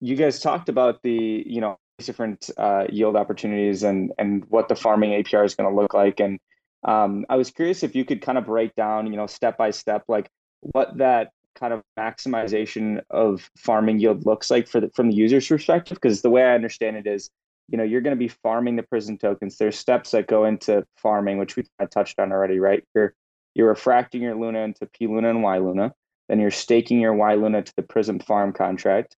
you 0.00 0.16
guys 0.16 0.40
talked 0.40 0.68
about 0.68 1.02
the 1.02 1.42
you 1.46 1.60
know 1.60 1.78
different 1.98 2.50
uh, 2.56 2.86
yield 2.88 3.16
opportunities 3.16 3.82
and 3.82 4.12
and 4.18 4.44
what 4.48 4.68
the 4.68 4.76
farming 4.76 5.10
APR 5.10 5.44
is 5.44 5.54
going 5.54 5.68
to 5.68 5.76
look 5.80 5.94
like, 5.94 6.20
and 6.20 6.38
um, 6.84 7.24
I 7.28 7.36
was 7.36 7.50
curious 7.50 7.82
if 7.82 7.94
you 7.94 8.04
could 8.04 8.20
kind 8.20 8.38
of 8.38 8.46
break 8.46 8.74
down, 8.74 9.06
you 9.06 9.16
know, 9.16 9.26
step 9.26 9.56
by 9.56 9.70
step, 9.70 10.04
like 10.08 10.28
what 10.60 10.98
that 10.98 11.30
kind 11.54 11.72
of 11.72 11.82
maximization 11.98 13.02
of 13.10 13.50
farming 13.56 13.98
yield 13.98 14.26
looks 14.26 14.50
like 14.50 14.68
for 14.68 14.80
the, 14.80 14.90
from 14.90 15.10
the 15.10 15.16
user's 15.16 15.46
perspective. 15.46 15.96
Because 16.00 16.22
the 16.22 16.30
way 16.30 16.42
I 16.44 16.54
understand 16.54 16.96
it 16.96 17.06
is, 17.06 17.30
you 17.68 17.78
know, 17.78 17.84
you're 17.84 18.00
going 18.00 18.16
to 18.16 18.18
be 18.18 18.28
farming 18.28 18.76
the 18.76 18.82
Prism 18.82 19.16
tokens. 19.16 19.56
There's 19.56 19.78
steps 19.78 20.10
that 20.10 20.26
go 20.26 20.44
into 20.44 20.84
farming, 20.96 21.38
which 21.38 21.56
we 21.56 21.62
kind 21.62 21.86
of 21.86 21.90
touched 21.90 22.18
on 22.18 22.32
already, 22.32 22.58
right? 22.58 22.84
You're 22.94 23.14
you're 23.54 23.68
refracting 23.68 24.22
your 24.22 24.34
Luna 24.34 24.60
into 24.60 24.86
P 24.86 25.06
Luna 25.06 25.30
and 25.30 25.42
Y 25.42 25.58
Luna. 25.58 25.94
Then 26.28 26.40
you're 26.40 26.50
staking 26.50 27.00
your 27.00 27.14
Y 27.14 27.34
Luna 27.34 27.62
to 27.62 27.76
the 27.76 27.82
Prism 27.82 28.18
farm 28.18 28.52
contract. 28.52 29.16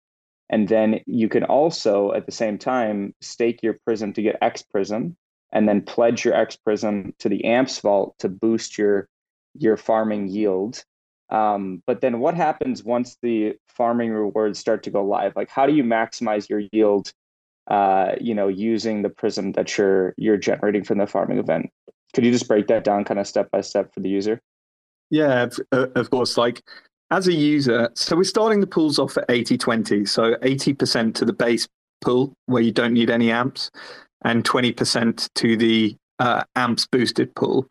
And 0.48 0.68
then 0.68 1.00
you 1.06 1.28
can 1.28 1.42
also, 1.42 2.12
at 2.12 2.26
the 2.26 2.32
same 2.32 2.58
time, 2.58 3.14
stake 3.20 3.62
your 3.62 3.78
Prism 3.84 4.12
to 4.12 4.22
get 4.22 4.38
X 4.40 4.62
Prism, 4.62 5.16
and 5.52 5.68
then 5.68 5.82
pledge 5.82 6.24
your 6.24 6.34
X 6.34 6.56
Prism 6.56 7.14
to 7.18 7.28
the 7.28 7.44
Amps 7.44 7.80
vault 7.80 8.14
to 8.20 8.28
boost 8.28 8.78
your 8.78 9.08
your 9.58 9.76
farming 9.76 10.28
yield. 10.28 10.84
Um, 11.30 11.82
but 11.86 12.00
then 12.00 12.20
what 12.20 12.34
happens 12.34 12.84
once 12.84 13.16
the 13.22 13.56
farming 13.68 14.10
rewards 14.10 14.58
start 14.58 14.82
to 14.84 14.90
go 14.90 15.04
live? 15.04 15.34
Like, 15.34 15.50
how 15.50 15.66
do 15.66 15.72
you 15.72 15.82
maximize 15.82 16.48
your 16.48 16.62
yield? 16.72 17.12
Uh, 17.68 18.12
you 18.20 18.32
know, 18.32 18.46
using 18.46 19.02
the 19.02 19.08
Prism 19.08 19.52
that 19.52 19.76
you're 19.76 20.14
you're 20.16 20.36
generating 20.36 20.84
from 20.84 20.98
the 20.98 21.06
farming 21.06 21.38
event. 21.38 21.68
Could 22.14 22.24
you 22.24 22.30
just 22.30 22.46
break 22.46 22.68
that 22.68 22.84
down, 22.84 23.04
kind 23.04 23.18
of 23.18 23.26
step 23.26 23.50
by 23.50 23.60
step 23.60 23.92
for 23.92 24.00
the 24.00 24.08
user? 24.08 24.40
Yeah, 25.10 25.48
of 25.72 26.10
course. 26.10 26.36
Like 26.36 26.62
as 27.10 27.26
a 27.26 27.32
user, 27.32 27.90
so 27.94 28.16
we're 28.16 28.24
starting 28.24 28.60
the 28.60 28.66
pools 28.66 28.98
off 28.98 29.16
at 29.16 29.24
80 29.28 29.58
20. 29.58 30.06
So 30.06 30.34
80% 30.36 31.14
to 31.14 31.24
the 31.24 31.32
base 31.32 31.66
pool 32.00 32.34
where 32.46 32.62
you 32.62 32.72
don't 32.72 32.92
need 32.92 33.10
any 33.10 33.30
amps, 33.30 33.70
and 34.24 34.44
20% 34.44 35.28
to 35.34 35.56
the 35.56 35.96
uh, 36.18 36.44
amps 36.54 36.86
boosted 36.86 37.34
pool. 37.34 37.68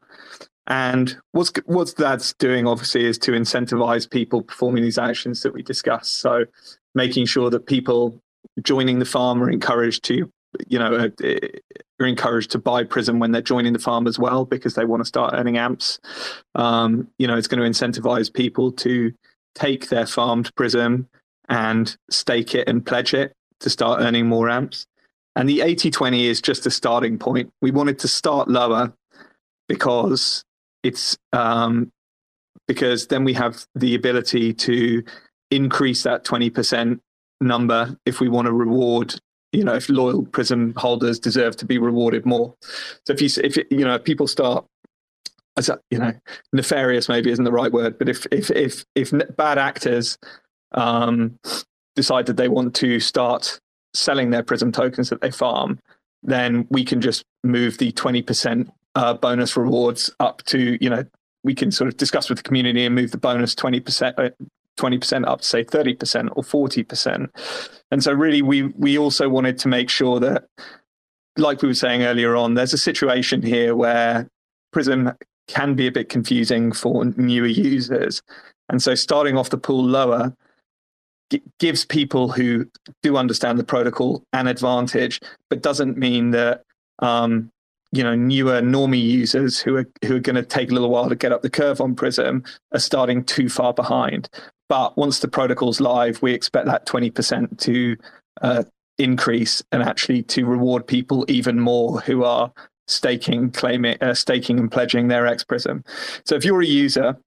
And 0.68 1.16
what's 1.32 1.52
what's 1.66 1.94
that's 1.94 2.34
doing 2.34 2.68
obviously 2.68 3.06
is 3.06 3.18
to 3.20 3.32
incentivize 3.32 4.10
people 4.10 4.42
performing 4.42 4.84
these 4.84 4.98
actions 4.98 5.42
that 5.42 5.54
we 5.54 5.62
discuss. 5.62 6.10
So 6.10 6.46
making 6.96 7.28
sure 7.28 7.50
that 7.52 7.68
people 7.68 8.20
joining 8.62 9.00
the 9.00 9.06
farm 9.06 9.44
are 9.44 9.50
encouraged 9.50 10.04
to, 10.06 10.32
you 10.68 10.80
know, 10.80 11.12
are 12.00 12.08
encouraged 12.08 12.52
to 12.52 12.60
buy 12.60 12.84
Prism 12.84 13.20
when 13.20 13.32
they're 13.32 13.42
joining 13.42 13.74
the 13.74 13.80
farm 13.80 14.08
as 14.08 14.18
well 14.18 14.46
because 14.46 14.74
they 14.74 14.86
want 14.86 15.02
to 15.02 15.06
start 15.06 15.34
earning 15.36 15.58
amps. 15.58 16.00
Um, 16.56 17.10
you 17.20 17.28
know, 17.28 17.38
it's 17.38 17.48
going 17.48 17.62
to 17.62 17.70
incentivize 17.70 18.34
people 18.34 18.72
to 18.74 19.14
take 19.54 19.90
their 19.90 20.08
farmed 20.08 20.54
Prism 20.56 21.08
and 21.48 21.96
stake 22.10 22.56
it 22.56 22.68
and 22.68 22.86
pledge 22.86 23.14
it 23.14 23.34
to 23.60 23.70
start 23.70 24.02
earning 24.02 24.28
more 24.28 24.50
amps. 24.50 24.88
And 25.36 25.48
the 25.48 25.62
80 25.62 25.92
20 25.92 26.26
is 26.26 26.42
just 26.42 26.66
a 26.66 26.72
starting 26.72 27.20
point. 27.20 27.52
We 27.62 27.72
wanted 27.72 28.00
to 28.00 28.08
start 28.08 28.48
lower 28.48 28.94
because 29.68 30.44
it's 30.86 31.18
um, 31.34 31.92
because 32.68 33.08
then 33.08 33.24
we 33.24 33.34
have 33.34 33.66
the 33.74 33.96
ability 33.96 34.54
to 34.54 35.04
increase 35.52 36.04
that 36.04 36.24
20% 36.24 37.00
number 37.42 37.98
if 38.06 38.20
we 38.20 38.30
want 38.30 38.46
to 38.46 38.54
reward 38.54 39.16
you 39.52 39.64
know 39.64 39.74
if 39.74 39.90
loyal 39.90 40.26
prism 40.26 40.74
holders 40.76 41.20
deserve 41.20 41.56
to 41.58 41.66
be 41.66 41.78
rewarded 41.78 42.26
more. 42.26 42.54
So 43.06 43.14
if 43.14 43.22
you 43.22 43.30
if 43.44 43.58
you 43.72 43.86
know 43.86 43.98
people 43.98 44.28
start 44.28 44.66
as 45.58 45.70
you 45.90 45.98
know 45.98 46.14
nefarious 46.54 47.10
maybe 47.10 47.32
isn't 47.32 47.46
the 47.46 47.52
right 47.52 47.72
word 47.72 47.98
but 47.98 48.10
if 48.10 48.28
if 48.32 48.52
if 48.52 48.86
if 48.96 49.14
bad 49.38 49.58
actors 49.58 50.18
um 50.74 51.40
decide 51.96 52.26
that 52.26 52.36
they 52.36 52.50
want 52.50 52.76
to 52.76 53.00
start 53.00 53.60
selling 53.94 54.30
their 54.30 54.44
prism 54.44 54.72
tokens 54.72 55.10
that 55.10 55.22
they 55.22 55.32
farm 55.32 55.80
then 56.24 56.68
we 56.70 56.84
can 56.84 57.00
just 57.00 57.24
move 57.44 57.78
the 57.78 57.92
20% 57.94 58.68
uh, 58.96 59.14
bonus 59.14 59.56
rewards 59.56 60.10
up 60.20 60.44
to 60.44 60.78
you 60.82 60.90
know 60.90 61.04
we 61.44 61.54
can 61.54 61.72
sort 61.72 61.88
of 61.88 61.98
discuss 61.98 62.30
with 62.30 62.38
the 62.40 62.44
community 62.44 62.86
and 62.86 62.96
move 62.96 63.12
the 63.12 63.18
bonus 63.18 63.54
20% 63.56 64.14
uh, 64.18 64.30
20% 64.78 65.28
up 65.28 65.42
to 65.42 65.48
say 65.48 65.64
30% 65.64 66.30
or 66.36 66.44
40% 66.44 67.30
and 67.92 68.04
so 68.04 68.12
really 68.12 68.42
we 68.42 68.64
we 68.64 68.98
also 68.98 69.30
wanted 69.30 69.58
to 69.60 69.68
make 69.68 69.90
sure 69.90 70.20
that 70.20 70.46
like 71.38 71.62
we 71.62 71.68
were 71.68 71.74
saying 71.74 72.04
earlier 72.04 72.36
on 72.36 72.54
there's 72.54 72.74
a 72.74 72.78
situation 72.78 73.42
here 73.42 73.76
where 73.76 74.28
prism 74.72 75.12
can 75.48 75.76
be 75.76 75.88
a 75.88 75.92
bit 75.92 76.10
confusing 76.10 76.72
for 76.72 77.06
newer 77.06 77.48
users. 77.48 78.22
And 78.70 78.82
so 78.82 78.96
starting 78.96 79.38
off 79.38 79.50
the 79.50 79.58
pool 79.58 79.84
lower 79.84 80.34
gives 81.60 81.86
people 81.86 82.32
who 82.32 82.70
do 83.02 83.18
understand 83.18 83.58
the 83.58 83.64
protocol 83.64 84.24
an 84.34 84.48
advantage 84.48 85.20
but 85.50 85.64
doesn't 85.64 85.98
mean 85.98 86.32
that 86.32 86.62
um, 87.00 87.50
you 87.92 88.04
know 88.04 88.16
newer 88.16 88.62
normie 88.62 89.02
users 89.02 89.60
who 89.60 89.78
are 89.78 89.88
who 90.04 90.16
are 90.18 90.20
going 90.20 90.36
to 90.36 90.44
take 90.44 90.72
a 90.72 90.74
little 90.74 90.90
while 90.90 91.10
to 91.10 91.16
get 91.16 91.32
up 91.32 91.42
the 91.42 91.50
curve 91.50 91.82
on 91.82 91.96
Prism 91.96 92.44
are 92.72 92.80
starting 92.80 93.24
too 93.24 93.50
far 93.50 93.74
behind. 93.74 94.30
But 94.68 94.98
once 94.98 95.20
the 95.20 95.28
protocol's 95.28 95.80
live, 95.80 96.22
we 96.22 96.34
expect 96.34 96.66
that 96.66 96.86
twenty 96.86 97.10
percent 97.10 97.60
to 97.62 97.98
uh, 98.42 98.64
increase 98.98 99.64
and 99.72 99.84
actually 99.84 100.24
to 100.24 100.46
reward 100.46 100.88
people 100.88 101.26
even 101.28 101.60
more 101.60 102.00
who 102.02 102.24
are 102.24 102.52
staking, 102.88 103.52
claiming, 103.52 103.98
uh, 104.02 104.14
staking 104.14 104.60
and 104.60 104.72
pledging 104.72 105.08
their 105.08 105.28
X 105.28 105.44
Prism. 105.44 105.84
So 106.26 106.36
if 106.36 106.46
you're 106.46 106.62
a 106.62 106.66
user, 106.66 107.18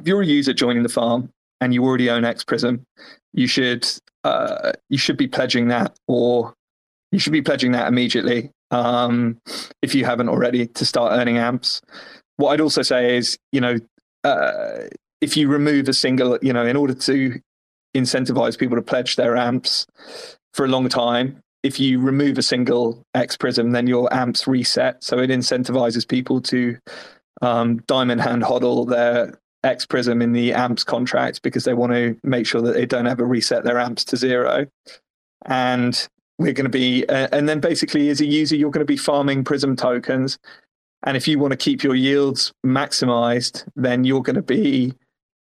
if 0.00 0.06
you're 0.06 0.22
a 0.22 0.26
user 0.26 0.52
joining 0.52 0.82
the 0.82 0.88
farm 0.88 1.30
and 1.60 1.74
you 1.74 1.84
already 1.84 2.10
own 2.10 2.24
X 2.24 2.44
Prism, 2.44 2.84
you 3.32 3.46
should 3.46 3.86
uh, 4.24 4.72
you 4.88 4.98
should 4.98 5.16
be 5.16 5.28
pledging 5.28 5.68
that 5.68 5.96
or 6.08 6.54
you 7.12 7.18
should 7.18 7.32
be 7.32 7.42
pledging 7.42 7.72
that 7.72 7.88
immediately 7.88 8.50
um, 8.74 9.40
if 9.82 9.94
you 9.94 10.04
haven't 10.04 10.28
already 10.28 10.66
to 10.66 10.84
start 10.84 11.12
earning 11.12 11.38
amps. 11.38 11.80
What 12.36 12.50
I'd 12.50 12.60
also 12.60 12.82
say 12.82 13.16
is, 13.16 13.38
you 13.52 13.60
know, 13.60 13.76
uh, 14.24 14.88
if 15.20 15.36
you 15.36 15.48
remove 15.48 15.88
a 15.88 15.92
single, 15.92 16.38
you 16.42 16.52
know, 16.52 16.66
in 16.66 16.76
order 16.76 16.94
to 16.94 17.40
incentivize 17.94 18.58
people 18.58 18.76
to 18.76 18.82
pledge 18.82 19.14
their 19.14 19.36
amps 19.36 19.86
for 20.52 20.64
a 20.64 20.68
long 20.68 20.88
time, 20.88 21.40
if 21.62 21.78
you 21.78 22.00
remove 22.00 22.36
a 22.36 22.42
single 22.42 23.02
X 23.14 23.36
prism, 23.36 23.70
then 23.70 23.86
your 23.86 24.12
amps 24.12 24.46
reset. 24.46 25.02
So 25.04 25.18
it 25.18 25.30
incentivizes 25.30 26.06
people 26.06 26.40
to 26.42 26.76
um, 27.42 27.78
diamond 27.86 28.20
hand 28.20 28.42
hodl 28.42 28.88
their 28.88 29.38
X 29.62 29.86
prism 29.86 30.20
in 30.20 30.32
the 30.32 30.52
amps 30.52 30.84
contract 30.84 31.42
because 31.42 31.64
they 31.64 31.74
want 31.74 31.92
to 31.92 32.18
make 32.24 32.46
sure 32.46 32.60
that 32.60 32.74
they 32.74 32.86
don't 32.86 33.06
ever 33.06 33.24
reset 33.24 33.64
their 33.64 33.78
amps 33.78 34.04
to 34.06 34.16
zero. 34.16 34.66
And 35.46 36.06
we're 36.38 36.52
going 36.52 36.64
to 36.64 36.70
be, 36.70 37.06
uh, 37.06 37.28
and 37.32 37.48
then 37.48 37.60
basically 37.60 38.08
as 38.08 38.20
a 38.20 38.26
user, 38.26 38.56
you're 38.56 38.70
going 38.70 38.86
to 38.86 38.92
be 38.92 38.96
farming 38.96 39.44
prism 39.44 39.76
tokens. 39.76 40.38
And 41.04 41.16
if 41.16 41.28
you 41.28 41.38
want 41.38 41.52
to 41.52 41.56
keep 41.56 41.82
your 41.82 41.94
yields 41.94 42.52
maximized, 42.64 43.68
then 43.76 44.04
you're 44.04 44.22
going 44.22 44.36
to 44.36 44.42
be 44.42 44.94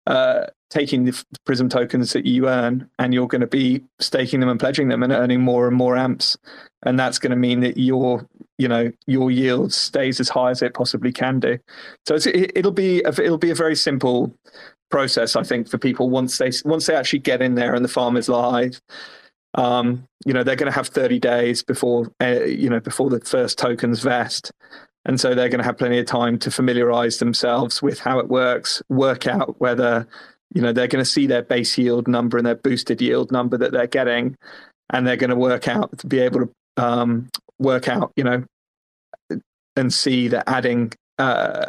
uh, 0.06 0.46
taking 0.72 1.04
the 1.04 1.24
Prism 1.44 1.68
tokens 1.68 2.14
that 2.14 2.24
you 2.24 2.48
earn 2.48 2.88
and 2.98 3.12
you're 3.12 3.28
going 3.28 3.42
to 3.42 3.46
be 3.46 3.82
staking 4.00 4.40
them 4.40 4.48
and 4.48 4.58
pledging 4.58 4.88
them 4.88 5.02
and 5.02 5.12
earning 5.12 5.40
more 5.40 5.68
and 5.68 5.76
more 5.76 5.96
amps. 5.96 6.36
And 6.84 6.98
that's 6.98 7.18
going 7.18 7.30
to 7.30 7.36
mean 7.36 7.60
that 7.60 7.76
your, 7.76 8.26
you 8.56 8.68
know, 8.68 8.90
your 9.06 9.30
yield 9.30 9.72
stays 9.74 10.18
as 10.18 10.30
high 10.30 10.50
as 10.50 10.62
it 10.62 10.72
possibly 10.72 11.12
can 11.12 11.40
do. 11.40 11.58
So 12.06 12.16
it, 12.24 12.64
will 12.64 12.72
be 12.72 13.02
a, 13.02 13.10
it'll 13.10 13.36
be 13.36 13.50
a 13.50 13.54
very 13.54 13.76
simple 13.76 14.34
process, 14.90 15.36
I 15.36 15.42
think, 15.42 15.68
for 15.68 15.76
people 15.76 16.08
once 16.08 16.38
they 16.38 16.50
once 16.64 16.86
they 16.86 16.96
actually 16.96 17.20
get 17.20 17.42
in 17.42 17.54
there 17.54 17.74
and 17.74 17.84
the 17.84 17.88
farm 17.88 18.16
is 18.16 18.30
live. 18.30 18.80
Um, 19.54 20.04
you 20.24 20.32
know, 20.32 20.42
they're 20.42 20.56
going 20.56 20.70
to 20.70 20.76
have 20.76 20.88
30 20.88 21.18
days 21.18 21.62
before, 21.62 22.10
uh, 22.20 22.44
you 22.44 22.70
know, 22.70 22.80
before 22.80 23.10
the 23.10 23.20
first 23.20 23.58
tokens 23.58 24.00
vest. 24.00 24.52
And 25.04 25.20
so 25.20 25.34
they're 25.34 25.48
going 25.48 25.60
to 25.60 25.64
have 25.64 25.78
plenty 25.78 25.98
of 25.98 26.06
time 26.06 26.38
to 26.40 26.50
familiarize 26.50 27.18
themselves 27.18 27.82
with 27.82 27.98
how 27.98 28.18
it 28.18 28.28
works, 28.28 28.82
work 28.88 29.26
out 29.26 29.60
whether 29.60 30.06
you 30.54 30.60
know 30.60 30.72
they're 30.72 30.86
going 30.86 31.04
to 31.04 31.10
see 31.10 31.26
their 31.26 31.42
base 31.42 31.76
yield 31.78 32.06
number 32.06 32.36
and 32.36 32.46
their 32.46 32.54
boosted 32.54 33.00
yield 33.00 33.32
number 33.32 33.56
that 33.56 33.72
they're 33.72 33.86
getting 33.86 34.36
and 34.90 35.06
they're 35.06 35.16
going 35.16 35.30
to 35.30 35.36
work 35.36 35.66
out 35.66 35.96
to 35.98 36.06
be 36.06 36.18
able 36.18 36.40
to 36.40 36.52
um, 36.76 37.30
work 37.58 37.88
out 37.88 38.12
you 38.16 38.24
know 38.24 38.44
and 39.76 39.92
see 39.92 40.28
that 40.28 40.48
adding 40.48 40.92
uh, 41.18 41.66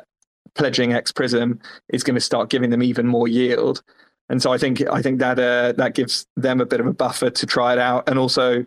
pledging 0.55 0.93
X 0.93 1.11
Prism 1.11 1.59
is 1.89 2.03
going 2.03 2.15
to 2.15 2.21
start 2.21 2.49
giving 2.49 2.69
them 2.69 2.83
even 2.83 3.07
more 3.07 3.27
yield. 3.27 3.81
And 4.29 4.41
so 4.41 4.53
I 4.53 4.57
think 4.57 4.81
I 4.89 5.01
think 5.01 5.19
that 5.19 5.37
uh, 5.39 5.73
that 5.73 5.95
gives 5.95 6.25
them 6.35 6.61
a 6.61 6.65
bit 6.65 6.79
of 6.79 6.87
a 6.87 6.93
buffer 6.93 7.29
to 7.29 7.45
try 7.45 7.73
it 7.73 7.79
out. 7.79 8.07
And 8.07 8.17
also, 8.17 8.65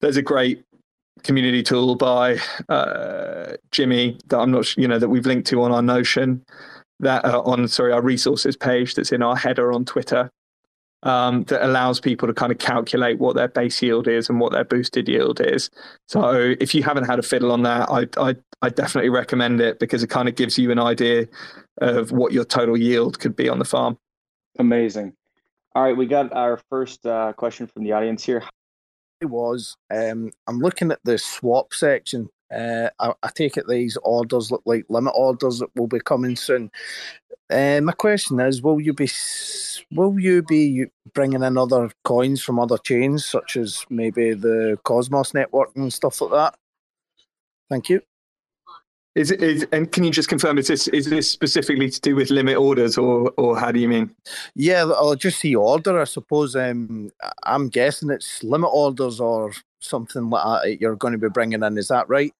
there's 0.00 0.16
a 0.16 0.22
great 0.22 0.64
community 1.22 1.62
tool 1.62 1.96
by 1.96 2.38
uh, 2.68 3.54
Jimmy 3.70 4.18
that 4.28 4.38
I'm 4.38 4.50
not 4.50 4.76
you 4.76 4.88
know 4.88 4.98
that 4.98 5.08
we've 5.08 5.26
linked 5.26 5.46
to 5.48 5.62
on 5.62 5.72
our 5.72 5.82
Notion 5.82 6.44
that 7.00 7.24
uh, 7.24 7.40
on 7.42 7.66
sorry 7.68 7.92
our 7.92 8.02
resources 8.02 8.56
page 8.56 8.94
that's 8.94 9.12
in 9.12 9.22
our 9.22 9.36
header 9.36 9.72
on 9.72 9.84
Twitter 9.84 10.30
um, 11.02 11.44
that 11.44 11.64
allows 11.64 12.00
people 12.00 12.26
to 12.26 12.34
kind 12.34 12.50
of 12.50 12.58
calculate 12.58 13.18
what 13.18 13.36
their 13.36 13.48
base 13.48 13.82
yield 13.82 14.08
is 14.08 14.28
and 14.28 14.40
what 14.40 14.52
their 14.52 14.64
boosted 14.64 15.06
yield 15.08 15.40
is. 15.40 15.70
So 16.08 16.54
if 16.60 16.74
you 16.74 16.82
haven't 16.82 17.04
had 17.04 17.18
a 17.18 17.22
fiddle 17.22 17.52
on 17.52 17.62
that, 17.62 17.88
I 17.90 18.06
I, 18.16 18.36
I 18.62 18.70
definitely 18.70 19.10
recommend 19.10 19.60
it 19.60 19.78
because 19.78 20.02
it 20.02 20.08
kind 20.08 20.28
of 20.28 20.34
gives 20.34 20.58
you 20.58 20.70
an 20.70 20.78
idea 20.78 21.26
of 21.78 22.12
what 22.12 22.32
your 22.32 22.44
total 22.44 22.76
yield 22.76 23.18
could 23.18 23.36
be 23.36 23.48
on 23.48 23.58
the 23.58 23.64
farm. 23.64 23.98
Amazing. 24.58 25.14
All 25.74 25.82
right, 25.82 25.96
we 25.96 26.06
got 26.06 26.32
our 26.32 26.60
first 26.70 27.04
uh, 27.04 27.32
question 27.32 27.66
from 27.66 27.84
the 27.84 27.92
audience 27.92 28.24
here. 28.24 28.44
It 29.20 29.26
was 29.26 29.76
um, 29.92 30.30
I'm 30.46 30.58
looking 30.58 30.90
at 30.92 31.00
the 31.04 31.18
swap 31.18 31.72
section 31.72 32.28
uh, 32.54 32.90
I, 33.00 33.12
I, 33.22 33.30
take 33.34 33.56
it 33.56 33.66
these 33.66 33.96
orders 34.02 34.50
look 34.50 34.62
like 34.64 34.84
limit 34.88 35.14
orders 35.16 35.58
that 35.58 35.74
will 35.74 35.86
be 35.86 35.98
coming 35.98 36.36
soon. 36.36 36.70
Uh, 37.50 37.80
my 37.82 37.92
question 37.92 38.38
is: 38.40 38.62
Will 38.62 38.80
you 38.80 38.92
be 38.92 39.08
will 39.90 40.18
you 40.18 40.42
be 40.42 40.86
bringing 41.14 41.42
in 41.42 41.58
other 41.58 41.90
coins 42.04 42.42
from 42.42 42.60
other 42.60 42.78
chains, 42.78 43.24
such 43.24 43.56
as 43.56 43.84
maybe 43.90 44.34
the 44.34 44.78
Cosmos 44.84 45.34
network 45.34 45.70
and 45.74 45.92
stuff 45.92 46.20
like 46.20 46.30
that? 46.30 46.58
Thank 47.70 47.88
you. 47.88 48.02
Is 49.14 49.30
it 49.30 49.42
is 49.42 49.66
and 49.70 49.90
can 49.92 50.02
you 50.02 50.10
just 50.10 50.28
confirm 50.28 50.58
is 50.58 50.66
this 50.66 50.88
is 50.88 51.06
this 51.06 51.30
specifically 51.30 51.88
to 51.88 52.00
do 52.00 52.16
with 52.16 52.30
limit 52.30 52.56
orders 52.56 52.98
or 52.98 53.32
or 53.36 53.56
how 53.56 53.70
do 53.70 53.78
you 53.78 53.88
mean? 53.88 54.14
Yeah, 54.56 54.84
I'll 54.84 55.14
just 55.14 55.38
see 55.38 55.54
order. 55.54 56.00
I 56.00 56.04
suppose 56.04 56.56
um, 56.56 57.12
I'm 57.44 57.68
guessing 57.68 58.10
it's 58.10 58.42
limit 58.42 58.70
orders 58.72 59.20
or 59.20 59.52
something 59.78 60.30
like 60.30 60.62
that 60.62 60.80
you're 60.80 60.96
going 60.96 61.12
to 61.12 61.18
be 61.18 61.28
bringing 61.28 61.62
in. 61.62 61.78
Is 61.78 61.88
that 61.88 62.08
right? 62.08 62.32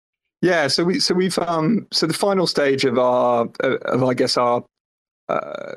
Yeah, 0.43 0.67
so 0.67 0.85
we 0.85 0.99
so 0.99 1.15
we've 1.15 1.39
um 1.39 1.87
so 1.93 2.07
the 2.07 2.13
final 2.13 2.47
stage 2.47 2.85
of 2.85 2.99
our 2.99 3.49
of 3.61 4.03
I 4.03 4.15
guess 4.15 4.37
our 4.37 4.65
uh, 5.29 5.75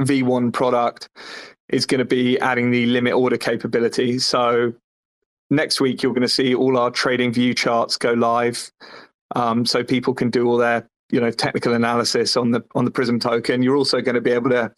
V1 0.00 0.52
product 0.52 1.08
is 1.70 1.86
going 1.86 1.98
to 1.98 2.04
be 2.04 2.38
adding 2.40 2.70
the 2.70 2.86
limit 2.86 3.14
order 3.14 3.36
capability. 3.36 4.18
So 4.18 4.72
next 5.50 5.80
week 5.80 6.02
you're 6.02 6.12
going 6.12 6.22
to 6.22 6.28
see 6.28 6.54
all 6.54 6.78
our 6.78 6.90
TradingView 6.90 7.56
charts 7.56 7.96
go 7.96 8.12
live, 8.12 8.70
um, 9.34 9.64
so 9.64 9.82
people 9.84 10.14
can 10.14 10.30
do 10.30 10.48
all 10.48 10.56
their 10.56 10.88
you 11.10 11.20
know 11.20 11.30
technical 11.30 11.74
analysis 11.74 12.36
on 12.36 12.50
the 12.50 12.62
on 12.74 12.84
the 12.84 12.90
Prism 12.90 13.18
token. 13.18 13.62
You're 13.62 13.76
also 13.76 14.00
going 14.00 14.14
to 14.14 14.20
be 14.20 14.30
able 14.30 14.50
to 14.50 14.72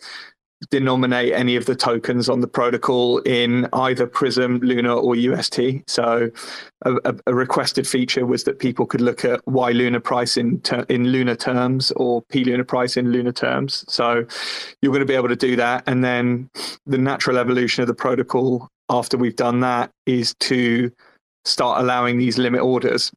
denominate 0.70 1.32
any 1.32 1.56
of 1.56 1.66
the 1.66 1.74
tokens 1.74 2.28
on 2.28 2.40
the 2.40 2.46
protocol 2.46 3.18
in 3.18 3.68
either 3.72 4.06
Prism, 4.06 4.58
Luna, 4.60 4.94
or 4.96 5.16
UST. 5.16 5.60
So, 5.86 6.30
a, 6.84 7.14
a 7.26 7.34
requested 7.34 7.86
feature 7.86 8.26
was 8.26 8.44
that 8.44 8.58
people 8.58 8.86
could 8.86 9.00
look 9.00 9.24
at 9.24 9.46
Y 9.46 9.72
Luna 9.72 10.00
price 10.00 10.36
in 10.36 10.60
ter- 10.60 10.86
in 10.88 11.08
Luna 11.08 11.36
terms 11.36 11.90
or 11.92 12.22
P 12.28 12.44
Luna 12.44 12.64
price 12.64 12.96
in 12.96 13.10
Luna 13.12 13.32
terms. 13.32 13.84
So, 13.88 14.24
you're 14.80 14.92
going 14.92 15.00
to 15.00 15.06
be 15.06 15.14
able 15.14 15.28
to 15.28 15.36
do 15.36 15.56
that, 15.56 15.84
and 15.86 16.04
then 16.04 16.48
the 16.86 16.98
natural 16.98 17.38
evolution 17.38 17.82
of 17.82 17.88
the 17.88 17.94
protocol 17.94 18.68
after 18.88 19.16
we've 19.16 19.36
done 19.36 19.60
that 19.60 19.90
is 20.06 20.34
to 20.40 20.90
start 21.44 21.80
allowing 21.80 22.18
these 22.18 22.38
limit 22.38 22.60
orders. 22.60 23.10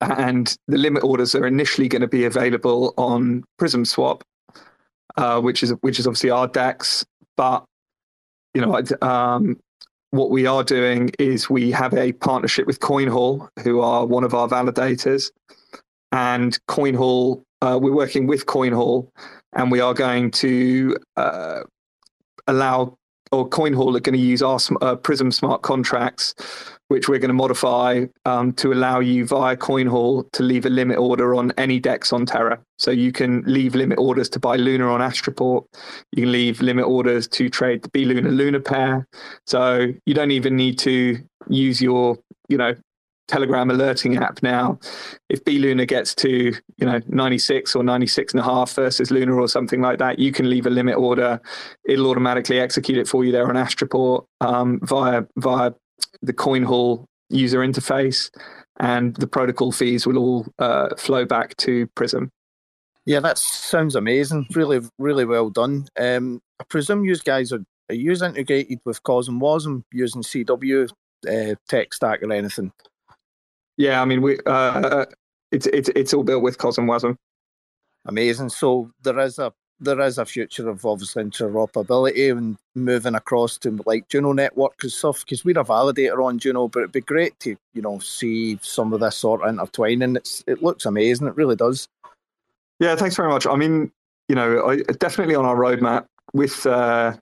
And 0.00 0.56
the 0.66 0.78
limit 0.78 1.04
orders 1.04 1.34
are 1.34 1.46
initially 1.46 1.86
going 1.86 2.02
to 2.02 2.08
be 2.08 2.24
available 2.24 2.94
on 2.96 3.44
Prism 3.58 3.84
Swap 3.84 4.24
uh, 5.16 5.40
which 5.40 5.62
is 5.62 5.70
which 5.80 5.98
is 5.98 6.06
obviously 6.06 6.30
our 6.30 6.48
DEX. 6.48 7.04
But 7.36 7.64
you 8.54 8.60
know, 8.60 8.82
um, 9.02 9.58
what 10.10 10.30
we 10.30 10.46
are 10.46 10.64
doing 10.64 11.10
is 11.18 11.48
we 11.48 11.70
have 11.70 11.94
a 11.94 12.12
partnership 12.12 12.66
with 12.66 12.80
CoinHall, 12.80 13.48
who 13.62 13.80
are 13.80 14.06
one 14.06 14.24
of 14.24 14.34
our 14.34 14.48
validators, 14.48 15.30
and 16.12 16.58
CoinHall. 16.68 17.42
Uh, 17.62 17.78
we're 17.80 17.92
working 17.92 18.26
with 18.26 18.46
CoinHall, 18.46 19.08
and 19.54 19.70
we 19.70 19.80
are 19.80 19.94
going 19.94 20.30
to 20.30 20.96
uh, 21.16 21.60
allow 22.46 22.96
or 23.32 23.48
CoinHall 23.48 23.96
are 23.96 24.00
going 24.00 24.18
to 24.18 24.18
use 24.18 24.42
our 24.42 24.58
uh, 24.80 24.96
Prism 24.96 25.30
smart 25.30 25.62
contracts 25.62 26.34
which 26.90 27.08
we're 27.08 27.20
going 27.20 27.28
to 27.28 27.34
modify 27.34 28.04
um, 28.24 28.52
to 28.52 28.72
allow 28.72 28.98
you 28.98 29.24
via 29.24 29.56
coin 29.56 29.86
CoinHall 29.86 30.30
to 30.32 30.42
leave 30.42 30.66
a 30.66 30.68
limit 30.68 30.98
order 30.98 31.36
on 31.36 31.52
any 31.56 31.78
DEX 31.78 32.12
on 32.12 32.26
Terra. 32.26 32.60
So 32.80 32.90
you 32.90 33.12
can 33.12 33.44
leave 33.46 33.76
limit 33.76 34.00
orders 34.00 34.28
to 34.30 34.40
buy 34.40 34.56
Luna 34.56 34.92
on 34.92 35.00
Astroport. 35.00 35.66
You 36.10 36.24
can 36.24 36.32
leave 36.32 36.60
limit 36.60 36.86
orders 36.86 37.28
to 37.28 37.48
trade 37.48 37.84
the 37.84 37.90
B 37.90 38.04
Luna 38.04 38.30
Luna 38.30 38.58
pair. 38.58 39.06
So 39.46 39.86
you 40.04 40.14
don't 40.14 40.32
even 40.32 40.56
need 40.56 40.80
to 40.80 41.18
use 41.48 41.80
your, 41.80 42.18
you 42.48 42.58
know, 42.58 42.74
Telegram 43.28 43.70
alerting 43.70 44.16
app 44.16 44.42
now. 44.42 44.80
If 45.28 45.44
B 45.44 45.60
Luna 45.60 45.86
gets 45.86 46.16
to, 46.16 46.52
you 46.76 46.86
know, 46.86 47.00
96 47.06 47.76
or 47.76 47.84
96 47.84 48.32
and 48.32 48.40
a 48.40 48.44
half 48.44 48.72
versus 48.72 49.12
Luna 49.12 49.36
or 49.36 49.46
something 49.46 49.80
like 49.80 50.00
that, 50.00 50.18
you 50.18 50.32
can 50.32 50.50
leave 50.50 50.66
a 50.66 50.70
limit 50.70 50.96
order. 50.96 51.40
It'll 51.84 52.08
automatically 52.08 52.58
execute 52.58 52.98
it 52.98 53.06
for 53.06 53.24
you 53.24 53.30
there 53.30 53.48
on 53.48 53.54
Astroport 53.54 54.26
um, 54.40 54.80
via 54.82 55.22
via 55.36 55.70
the 56.22 56.32
CoinHall 56.32 57.04
user 57.28 57.60
interface, 57.60 58.30
and 58.78 59.14
the 59.16 59.26
protocol 59.26 59.72
fees 59.72 60.06
will 60.06 60.18
all 60.18 60.46
uh, 60.58 60.94
flow 60.96 61.24
back 61.24 61.56
to 61.58 61.86
Prism. 61.94 62.30
Yeah, 63.06 63.20
that 63.20 63.38
sounds 63.38 63.96
amazing. 63.96 64.46
Really, 64.54 64.80
really 64.98 65.24
well 65.24 65.50
done. 65.50 65.88
Um, 65.98 66.40
I 66.60 66.64
presume 66.64 67.04
you 67.04 67.16
guys 67.16 67.52
are, 67.52 67.64
are 67.88 67.94
you 67.94 68.12
integrated 68.12 68.80
with 68.84 69.02
CosmWasm 69.02 69.82
using 69.92 70.22
CW 70.22 70.90
uh, 71.28 71.54
tech 71.68 71.94
stack 71.94 72.22
or 72.22 72.32
anything? 72.32 72.72
Yeah, 73.76 74.02
I 74.02 74.04
mean, 74.04 74.20
we 74.20 74.38
uh, 74.44 75.06
it's 75.50 75.66
it's 75.66 75.88
it's 75.96 76.12
all 76.12 76.22
built 76.22 76.42
with 76.42 76.58
Cosm 76.58 76.84
Wasm. 76.84 77.16
Amazing. 78.06 78.50
So 78.50 78.90
there 79.02 79.18
is 79.20 79.38
a 79.38 79.52
there 79.80 80.00
is 80.00 80.18
a 80.18 80.26
future 80.26 80.68
of 80.68 80.84
obviously 80.84 81.24
interoperability 81.24 82.30
and 82.30 82.56
moving 82.74 83.14
across 83.14 83.56
to 83.58 83.78
like 83.86 84.08
Juno 84.08 84.32
network 84.32 84.74
and 84.82 84.92
stuff 84.92 85.20
because 85.20 85.44
we're 85.44 85.58
a 85.58 85.64
validator 85.64 86.24
on 86.24 86.38
Juno, 86.38 86.68
but 86.68 86.80
it'd 86.80 86.92
be 86.92 87.00
great 87.00 87.38
to 87.40 87.56
you 87.74 87.82
know 87.82 87.98
see 87.98 88.58
some 88.62 88.92
of 88.92 89.00
this 89.00 89.16
sort 89.16 89.42
of 89.42 89.48
intertwining. 89.48 90.16
It's 90.16 90.44
it 90.46 90.62
looks 90.62 90.84
amazing. 90.84 91.28
It 91.28 91.36
really 91.36 91.56
does. 91.56 91.88
Yeah, 92.78 92.94
thanks 92.96 93.16
very 93.16 93.28
much. 93.28 93.46
I 93.46 93.56
mean, 93.56 93.90
you 94.28 94.34
know, 94.34 94.68
I, 94.68 94.76
definitely 94.76 95.34
on 95.34 95.44
our 95.44 95.56
roadmap 95.56 96.06
with 96.34 96.66
uh, 96.66 97.16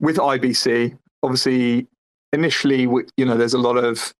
with 0.00 0.16
IBC. 0.16 0.96
Obviously, 1.22 1.86
initially, 2.32 2.82
you 3.16 3.24
know, 3.24 3.36
there's 3.36 3.54
a 3.54 3.58
lot 3.58 3.76
of 3.76 4.14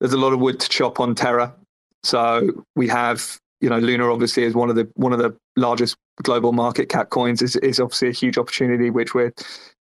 there's 0.00 0.12
a 0.12 0.18
lot 0.18 0.32
of 0.32 0.40
wood 0.40 0.58
to 0.60 0.68
chop 0.68 0.98
on 0.98 1.14
Terra. 1.14 1.54
So 2.02 2.64
we 2.74 2.88
have 2.88 3.38
you 3.60 3.68
know, 3.68 3.78
Luna 3.78 4.10
obviously 4.10 4.44
is 4.44 4.54
one 4.54 4.70
of 4.70 4.76
the 4.76 4.88
one 4.94 5.12
of 5.12 5.18
the 5.18 5.36
largest 5.56 5.96
global 6.22 6.52
market 6.52 6.88
cap 6.88 7.10
coins 7.10 7.42
is, 7.42 7.56
is 7.56 7.80
obviously 7.80 8.08
a 8.08 8.12
huge 8.12 8.38
opportunity, 8.38 8.90
which 8.90 9.14
we're 9.14 9.32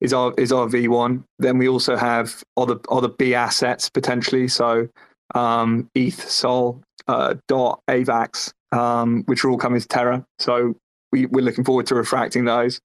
is 0.01 0.13
our 0.13 0.33
is 0.39 0.53
our 0.53 0.67
V1. 0.67 1.23
Then 1.39 1.59
we 1.59 1.69
also 1.69 1.97
have 1.97 2.43
other 2.57 2.79
other 2.91 3.09
B 3.09 3.35
assets 3.35 3.89
potentially, 3.89 4.49
so 4.49 4.89
um, 5.35 5.89
ETH, 5.95 6.29
Sol, 6.29 6.83
uh, 7.07 7.35
Dot, 7.49 7.81
AVAX, 7.89 8.53
um, 8.73 9.23
which 9.27 9.45
are 9.45 9.51
all 9.51 9.59
coming 9.59 9.81
to 9.81 9.89
Terra. 9.89 10.25
So 10.39 10.75
we, 11.13 11.27
we're 11.27 11.45
looking 11.45 11.65
forward 11.65 11.87
to 11.87 11.95
refracting 11.95 12.45
those. 12.45 12.81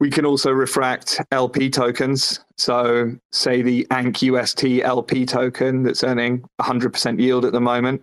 We 0.00 0.10
can 0.10 0.24
also 0.24 0.52
refract 0.52 1.20
LP 1.32 1.70
tokens. 1.70 2.40
So, 2.56 3.16
say 3.32 3.62
the 3.62 3.84
ANC 3.90 4.22
UST 4.22 4.84
LP 4.84 5.26
token 5.26 5.82
that's 5.82 6.04
earning 6.04 6.44
100% 6.60 7.20
yield 7.20 7.44
at 7.44 7.52
the 7.52 7.60
moment, 7.60 8.02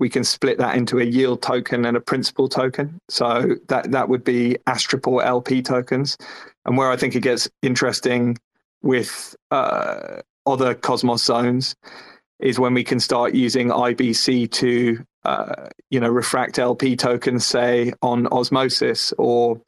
we 0.00 0.08
can 0.08 0.24
split 0.24 0.58
that 0.58 0.74
into 0.76 0.98
a 0.98 1.04
yield 1.04 1.42
token 1.42 1.84
and 1.84 1.96
a 1.96 2.00
principal 2.00 2.48
token. 2.48 2.98
So 3.08 3.56
that 3.68 3.92
that 3.92 4.08
would 4.08 4.24
be 4.24 4.56
Astroport 4.66 5.24
LP 5.24 5.62
tokens. 5.62 6.16
And 6.64 6.76
where 6.76 6.90
I 6.90 6.96
think 6.96 7.14
it 7.14 7.20
gets 7.20 7.48
interesting 7.62 8.36
with 8.82 9.36
uh, 9.50 10.22
other 10.46 10.74
Cosmos 10.74 11.22
zones 11.22 11.76
is 12.40 12.58
when 12.58 12.72
we 12.72 12.82
can 12.82 12.98
start 12.98 13.34
using 13.34 13.68
IBC 13.68 14.50
to 14.52 15.04
uh, 15.24 15.68
you 15.90 16.00
know 16.00 16.08
refract 16.08 16.58
LP 16.58 16.96
tokens, 16.96 17.44
say 17.44 17.92
on 18.00 18.26
Osmosis 18.28 19.12
or 19.18 19.60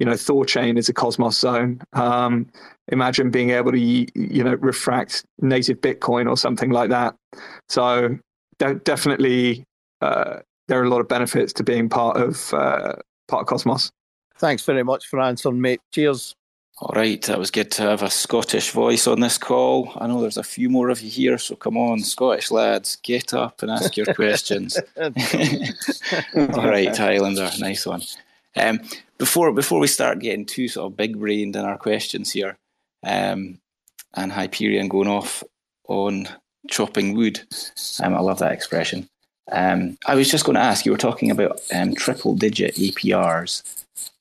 you 0.00 0.06
know 0.06 0.12
Thorchain 0.12 0.78
is 0.78 0.88
a 0.88 0.92
Cosmos 0.92 1.38
zone. 1.38 1.80
Um, 1.92 2.48
imagine 2.88 3.30
being 3.30 3.50
able 3.50 3.70
to 3.70 3.78
you 3.78 4.42
know 4.42 4.54
refract 4.54 5.24
native 5.40 5.80
Bitcoin 5.80 6.28
or 6.28 6.36
something 6.36 6.70
like 6.70 6.90
that. 6.90 7.14
So 7.68 8.18
definitely 8.58 9.65
uh, 10.00 10.40
there 10.68 10.80
are 10.80 10.84
a 10.84 10.90
lot 10.90 11.00
of 11.00 11.08
benefits 11.08 11.52
to 11.54 11.64
being 11.64 11.88
part 11.88 12.16
of 12.16 12.52
uh, 12.52 12.94
part 13.28 13.42
of 13.42 13.46
Cosmos. 13.46 13.90
Thanks 14.38 14.64
very 14.64 14.82
much 14.82 15.06
for 15.06 15.20
answering, 15.20 15.60
mate. 15.60 15.80
Cheers. 15.92 16.34
All 16.78 16.92
right, 16.94 17.22
that 17.22 17.38
was 17.38 17.50
good 17.50 17.70
to 17.72 17.82
have 17.84 18.02
a 18.02 18.10
Scottish 18.10 18.70
voice 18.70 19.06
on 19.06 19.20
this 19.20 19.38
call. 19.38 19.92
I 19.96 20.06
know 20.06 20.20
there's 20.20 20.36
a 20.36 20.42
few 20.42 20.68
more 20.68 20.90
of 20.90 21.00
you 21.00 21.08
here, 21.08 21.38
so 21.38 21.56
come 21.56 21.78
on, 21.78 22.00
Scottish 22.00 22.50
lads, 22.50 22.96
get 23.02 23.32
up 23.32 23.62
and 23.62 23.70
ask 23.70 23.96
your 23.96 24.12
questions. 24.14 24.76
All 24.98 26.68
right, 26.68 26.94
Highlander, 26.94 27.50
nice 27.58 27.86
one. 27.86 28.02
Um, 28.56 28.80
before 29.16 29.52
before 29.52 29.80
we 29.80 29.86
start 29.86 30.18
getting 30.18 30.44
too 30.44 30.68
sort 30.68 30.92
of 30.92 30.98
big 30.98 31.18
brained 31.18 31.56
in 31.56 31.64
our 31.64 31.78
questions 31.78 32.32
here, 32.32 32.58
um, 33.02 33.58
and 34.12 34.30
Hyperion 34.30 34.88
going 34.88 35.08
off 35.08 35.42
on 35.88 36.28
chopping 36.68 37.14
wood, 37.14 37.40
um, 38.02 38.14
I 38.14 38.20
love 38.20 38.40
that 38.40 38.52
expression. 38.52 39.08
Um, 39.50 39.96
I 40.06 40.14
was 40.14 40.30
just 40.30 40.44
going 40.44 40.54
to 40.54 40.60
ask, 40.60 40.84
you 40.84 40.92
were 40.92 40.98
talking 40.98 41.30
about 41.30 41.60
um, 41.72 41.94
triple 41.94 42.34
digit 42.34 42.74
APRs 42.74 43.62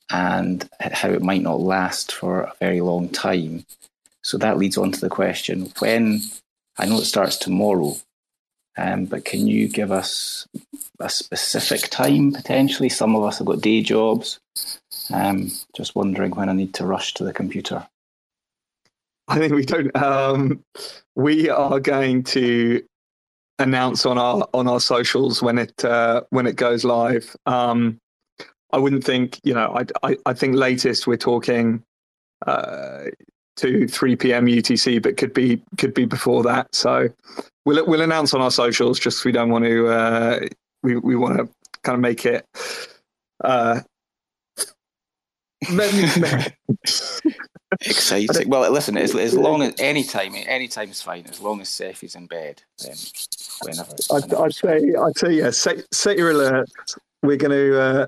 and 0.09 0.69
how 0.79 1.09
it 1.09 1.23
might 1.23 1.41
not 1.41 1.59
last 1.59 2.11
for 2.11 2.41
a 2.41 2.53
very 2.59 2.81
long 2.81 3.09
time. 3.09 3.65
So 4.23 4.37
that 4.37 4.57
leads 4.57 4.77
on 4.77 4.91
to 4.91 5.01
the 5.01 5.09
question 5.09 5.71
when, 5.79 6.21
I 6.77 6.85
know 6.85 6.99
it 6.99 7.05
starts 7.05 7.37
tomorrow, 7.37 7.95
um, 8.77 9.05
but 9.05 9.25
can 9.25 9.47
you 9.47 9.67
give 9.67 9.91
us 9.91 10.47
a 10.99 11.09
specific 11.09 11.89
time 11.89 12.31
potentially? 12.31 12.89
Some 12.89 13.15
of 13.15 13.23
us 13.23 13.37
have 13.37 13.47
got 13.47 13.61
day 13.61 13.81
jobs. 13.81 14.39
Um, 15.13 15.51
just 15.75 15.95
wondering 15.95 16.31
when 16.31 16.49
I 16.49 16.53
need 16.53 16.73
to 16.75 16.85
rush 16.85 17.13
to 17.15 17.23
the 17.23 17.33
computer. 17.33 17.87
I 19.27 19.39
think 19.39 19.53
we 19.53 19.65
don't. 19.65 19.95
Um, 19.95 20.63
we 21.15 21.49
are 21.49 21.79
going 21.79 22.23
to 22.23 22.83
announce 23.59 24.05
on 24.05 24.17
our 24.17 24.47
on 24.53 24.67
our 24.67 24.79
socials 24.79 25.41
when 25.41 25.57
it 25.57 25.83
uh, 25.83 26.21
when 26.29 26.47
it 26.47 26.55
goes 26.55 26.83
live. 26.83 27.35
Um, 27.45 27.99
I 28.71 28.77
wouldn't 28.77 29.03
think 29.03 29.39
you 29.43 29.53
know. 29.53 29.75
I 29.75 29.85
I, 30.07 30.17
I 30.25 30.33
think 30.33 30.55
latest 30.55 31.07
we're 31.07 31.17
talking 31.17 31.83
uh, 32.45 33.05
to 33.57 33.87
three 33.87 34.15
p.m. 34.15 34.45
UTC, 34.45 35.01
but 35.01 35.17
could 35.17 35.33
be 35.33 35.61
could 35.77 35.93
be 35.93 36.05
before 36.05 36.43
that. 36.43 36.73
So 36.73 37.09
we'll 37.65 37.85
we'll 37.85 38.01
announce 38.01 38.33
on 38.33 38.41
our 38.41 38.51
socials. 38.51 38.99
Just 38.99 39.23
we 39.25 39.31
don't 39.31 39.49
want 39.49 39.65
to. 39.65 39.87
Uh, 39.87 40.39
we 40.83 40.97
we 40.97 41.15
want 41.15 41.37
to 41.37 41.49
kind 41.83 41.95
of 41.95 42.01
make 42.01 42.25
it. 42.25 42.45
Uh, 43.43 43.81
Exciting. 47.81 48.49
Well, 48.49 48.69
listen, 48.71 48.97
as, 48.97 49.15
as 49.15 49.33
long 49.33 49.61
as 49.61 49.73
any 49.79 50.03
time, 50.03 50.33
any 50.35 50.67
time 50.67 50.89
is 50.89 51.01
fine. 51.01 51.25
As 51.29 51.41
long 51.41 51.61
as 51.61 51.69
Seth 51.69 52.03
is 52.03 52.15
in 52.15 52.27
bed, 52.27 52.61
then 52.83 52.95
whenever. 53.61 53.95
I'd, 54.13 54.33
I'd 54.33 54.53
say, 54.53 54.93
I'd 54.93 55.17
say, 55.17 55.31
yeah. 55.33 55.49
Set, 55.51 55.85
set 55.93 56.17
your 56.17 56.31
alert. 56.31 56.69
We're 57.23 57.37
going 57.37 57.51
to 57.51 57.81
uh, 57.81 58.07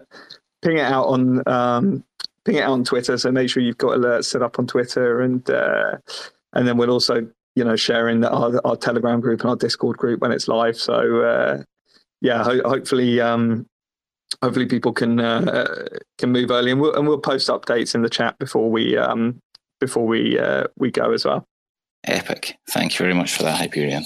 ping 0.62 0.78
it 0.78 0.86
out 0.86 1.06
on 1.06 1.48
um, 1.48 2.04
ping 2.46 2.56
it 2.56 2.64
out 2.64 2.72
on 2.72 2.84
Twitter. 2.84 3.18
So 3.18 3.32
make 3.32 3.50
sure 3.50 3.64
you've 3.64 3.78
got 3.78 3.98
alerts 3.98 4.26
set 4.26 4.42
up 4.42 4.60
on 4.60 4.68
Twitter, 4.68 5.22
and 5.22 5.48
uh, 5.50 5.98
and 6.54 6.68
then 6.68 6.78
we'll 6.78 6.92
also, 6.92 7.28
you 7.56 7.64
know, 7.64 7.76
share 7.76 8.10
in 8.10 8.24
our, 8.24 8.60
our 8.66 8.76
Telegram 8.76 9.20
group 9.20 9.42
and 9.42 9.50
our 9.50 9.56
Discord 9.56 9.98
group 9.98 10.22
when 10.22 10.32
it's 10.32 10.48
live. 10.48 10.78
So 10.78 11.22
uh, 11.22 11.64
yeah, 12.22 12.44
ho- 12.44 12.68
hopefully. 12.68 13.20
Um, 13.22 13.68
hopefully 14.44 14.66
people 14.66 14.92
can 14.92 15.20
uh, 15.20 15.88
can 16.18 16.32
move 16.32 16.52
early 16.52 16.70
and 16.70 16.82
we'll, 16.82 16.94
and 16.94 17.08
we'll 17.08 17.18
post 17.18 17.48
updates 17.48 17.96
in 17.96 18.02
the 18.02 18.10
chat 18.10 18.38
before 18.38 18.70
we 18.70 18.98
um, 18.98 19.42
before 19.80 20.06
we 20.06 20.40
uh, 20.40 20.66
we 20.78 20.92
go 20.92 21.12
as 21.12 21.26
well. 21.26 21.48
Epic! 22.04 22.58
Thank 22.70 22.94
you 22.94 23.04
very 23.04 23.14
much 23.14 23.34
for 23.34 23.44
that, 23.44 23.58
Hyperion. 23.58 24.06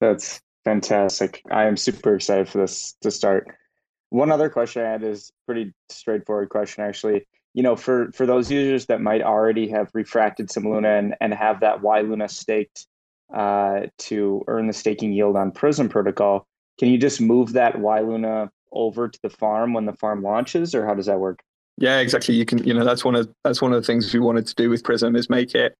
That's 0.00 0.40
fantastic. 0.64 1.42
I 1.50 1.66
am 1.66 1.76
super 1.76 2.14
excited 2.14 2.48
for 2.48 2.58
this 2.58 2.94
to 3.02 3.10
start. 3.10 3.48
One 4.10 4.30
other 4.30 4.48
question 4.48 4.82
I 4.82 4.90
had 4.90 5.02
is 5.02 5.32
pretty 5.46 5.72
straightforward 5.88 6.48
question 6.48 6.84
actually. 6.84 7.26
You 7.54 7.62
know, 7.62 7.76
for 7.76 8.10
for 8.12 8.26
those 8.26 8.50
users 8.50 8.86
that 8.86 9.00
might 9.00 9.22
already 9.22 9.68
have 9.68 9.90
refracted 9.94 10.50
some 10.50 10.64
Luna 10.64 10.90
and, 10.90 11.14
and 11.20 11.32
have 11.32 11.60
that 11.60 11.82
Y 11.82 12.00
Luna 12.00 12.28
staked 12.28 12.86
uh, 13.34 13.86
to 13.98 14.44
earn 14.46 14.66
the 14.66 14.72
staking 14.72 15.12
yield 15.12 15.36
on 15.36 15.50
Prism 15.50 15.88
protocol, 15.88 16.46
can 16.78 16.88
you 16.88 16.98
just 16.98 17.20
move 17.20 17.52
that 17.54 17.78
Y 17.78 18.00
Luna 18.00 18.50
over 18.72 19.08
to 19.08 19.18
the 19.22 19.30
farm 19.30 19.72
when 19.72 19.86
the 19.86 19.94
farm 19.94 20.22
launches, 20.22 20.74
or 20.74 20.86
how 20.86 20.94
does 20.94 21.06
that 21.06 21.18
work? 21.18 21.40
Yeah, 21.78 21.98
exactly. 21.98 22.34
You 22.34 22.46
can, 22.46 22.64
you 22.64 22.72
know, 22.72 22.84
that's 22.84 23.04
one 23.04 23.14
of 23.14 23.28
that's 23.44 23.60
one 23.60 23.72
of 23.72 23.82
the 23.82 23.86
things 23.86 24.12
we 24.12 24.20
wanted 24.20 24.46
to 24.46 24.54
do 24.54 24.70
with 24.70 24.82
Prism 24.82 25.14
is 25.14 25.28
make 25.28 25.54
it 25.54 25.76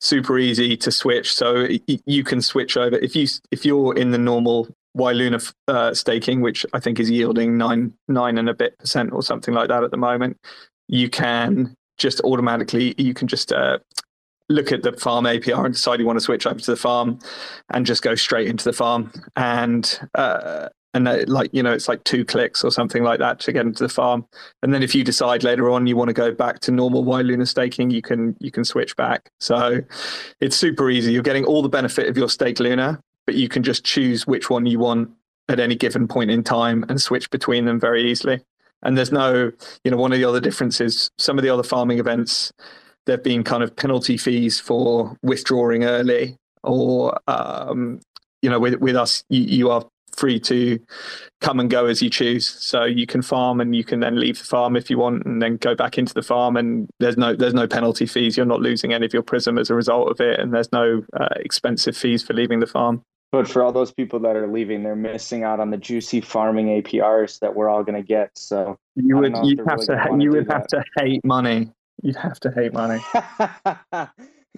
super 0.00 0.38
easy 0.38 0.76
to 0.76 0.90
switch. 0.90 1.32
So 1.32 1.68
you 1.86 2.24
can 2.24 2.42
switch 2.42 2.76
over 2.76 2.96
if 2.96 3.16
you 3.16 3.26
if 3.50 3.64
you're 3.64 3.96
in 3.96 4.10
the 4.10 4.18
normal 4.18 4.68
Y 4.94 5.12
Luna 5.12 5.38
uh, 5.68 5.94
staking, 5.94 6.42
which 6.42 6.66
I 6.74 6.80
think 6.80 7.00
is 7.00 7.10
yielding 7.10 7.56
nine 7.56 7.94
nine 8.08 8.36
and 8.36 8.48
a 8.48 8.54
bit 8.54 8.78
percent 8.78 9.12
or 9.12 9.22
something 9.22 9.54
like 9.54 9.68
that 9.68 9.84
at 9.84 9.90
the 9.90 9.96
moment. 9.96 10.36
You 10.88 11.08
can 11.08 11.74
just 11.96 12.20
automatically 12.22 12.94
you 12.98 13.14
can 13.14 13.26
just 13.26 13.52
uh, 13.52 13.78
look 14.50 14.70
at 14.70 14.82
the 14.82 14.92
farm 14.92 15.24
APR 15.24 15.64
and 15.64 15.74
decide 15.74 15.98
you 15.98 16.06
want 16.06 16.18
to 16.18 16.24
switch 16.24 16.46
over 16.46 16.60
to 16.60 16.70
the 16.70 16.76
farm, 16.76 17.18
and 17.70 17.86
just 17.86 18.02
go 18.02 18.14
straight 18.14 18.48
into 18.48 18.64
the 18.64 18.72
farm. 18.74 19.10
And 19.36 19.98
uh, 20.14 20.68
and 20.94 21.06
that, 21.06 21.28
like 21.28 21.50
you 21.52 21.62
know 21.62 21.72
it's 21.72 21.88
like 21.88 22.02
two 22.04 22.24
clicks 22.24 22.64
or 22.64 22.70
something 22.70 23.02
like 23.02 23.18
that 23.18 23.40
to 23.40 23.52
get 23.52 23.66
into 23.66 23.82
the 23.82 23.88
farm. 23.88 24.26
And 24.62 24.72
then 24.72 24.82
if 24.82 24.94
you 24.94 25.04
decide 25.04 25.42
later 25.42 25.70
on 25.70 25.86
you 25.86 25.96
want 25.96 26.08
to 26.08 26.14
go 26.14 26.32
back 26.32 26.60
to 26.60 26.72
normal 26.72 27.04
y 27.04 27.22
luna 27.22 27.46
staking 27.46 27.90
you 27.90 28.02
can 28.02 28.36
you 28.40 28.50
can 28.50 28.64
switch 28.64 28.96
back. 28.96 29.30
So 29.40 29.80
it's 30.40 30.56
super 30.56 30.90
easy. 30.90 31.12
You're 31.12 31.22
getting 31.22 31.44
all 31.44 31.62
the 31.62 31.68
benefit 31.68 32.08
of 32.08 32.16
your 32.16 32.28
stake 32.28 32.60
luna 32.60 33.00
but 33.26 33.34
you 33.36 33.48
can 33.48 33.62
just 33.62 33.84
choose 33.84 34.26
which 34.26 34.50
one 34.50 34.66
you 34.66 34.78
want 34.78 35.10
at 35.48 35.60
any 35.60 35.74
given 35.76 36.08
point 36.08 36.30
in 36.30 36.42
time 36.42 36.84
and 36.88 37.00
switch 37.00 37.30
between 37.30 37.64
them 37.64 37.78
very 37.78 38.10
easily. 38.10 38.40
And 38.82 38.98
there's 38.98 39.12
no 39.12 39.52
you 39.84 39.90
know 39.90 39.96
one 39.96 40.12
of 40.12 40.18
the 40.18 40.24
other 40.24 40.40
differences 40.40 41.10
some 41.18 41.38
of 41.38 41.44
the 41.44 41.50
other 41.50 41.62
farming 41.62 41.98
events 41.98 42.52
there've 43.06 43.22
been 43.22 43.42
kind 43.42 43.62
of 43.62 43.74
penalty 43.74 44.16
fees 44.16 44.60
for 44.60 45.16
withdrawing 45.22 45.84
early 45.84 46.36
or 46.62 47.18
um, 47.26 48.00
you 48.42 48.50
know 48.50 48.60
with 48.60 48.74
with 48.76 48.96
us 48.96 49.24
you, 49.28 49.42
you, 49.42 49.70
are 49.70 49.84
free 50.22 50.38
to 50.38 50.78
come 51.40 51.58
and 51.58 51.68
go 51.68 51.86
as 51.86 52.00
you 52.00 52.08
choose. 52.08 52.48
So 52.48 52.84
you 52.84 53.08
can 53.08 53.22
farm 53.22 53.60
and 53.60 53.74
you 53.74 53.82
can 53.82 53.98
then 53.98 54.20
leave 54.20 54.38
the 54.38 54.44
farm 54.44 54.76
if 54.76 54.88
you 54.88 54.96
want 54.96 55.26
and 55.26 55.42
then 55.42 55.56
go 55.56 55.74
back 55.74 55.98
into 55.98 56.14
the 56.14 56.22
farm 56.22 56.56
and 56.56 56.88
there's 57.00 57.16
no 57.16 57.34
there's 57.34 57.54
no 57.54 57.66
penalty 57.66 58.06
fees. 58.06 58.36
You're 58.36 58.46
not 58.46 58.60
losing 58.60 58.92
any 58.92 59.04
of 59.04 59.12
your 59.12 59.24
prism 59.24 59.58
as 59.58 59.68
a 59.68 59.74
result 59.74 60.12
of 60.12 60.20
it 60.20 60.38
and 60.38 60.54
there's 60.54 60.70
no 60.70 61.02
uh, 61.18 61.34
expensive 61.34 61.96
fees 61.96 62.22
for 62.22 62.34
leaving 62.34 62.60
the 62.60 62.68
farm. 62.68 63.02
But 63.32 63.48
for 63.48 63.64
all 63.64 63.72
those 63.72 63.90
people 63.90 64.20
that 64.20 64.36
are 64.36 64.46
leaving, 64.46 64.84
they're 64.84 64.94
missing 64.94 65.42
out 65.42 65.58
on 65.58 65.70
the 65.70 65.76
juicy 65.76 66.20
farming 66.20 66.66
APRs 66.82 67.40
that 67.40 67.52
we're 67.52 67.68
all 67.68 67.82
going 67.82 68.00
to 68.00 68.06
get. 68.06 68.30
So 68.36 68.78
you 68.94 69.16
would 69.16 69.34
you 69.42 69.64
have 69.66 69.80
really 69.80 70.18
to 70.18 70.24
you 70.24 70.30
would 70.30 70.52
have 70.52 70.68
that. 70.68 70.84
to 70.84 71.02
hate 71.02 71.24
money. 71.24 71.72
You'd 72.00 72.16
have 72.16 72.38
to 72.40 72.52
hate 72.52 72.72
money. 72.74 73.00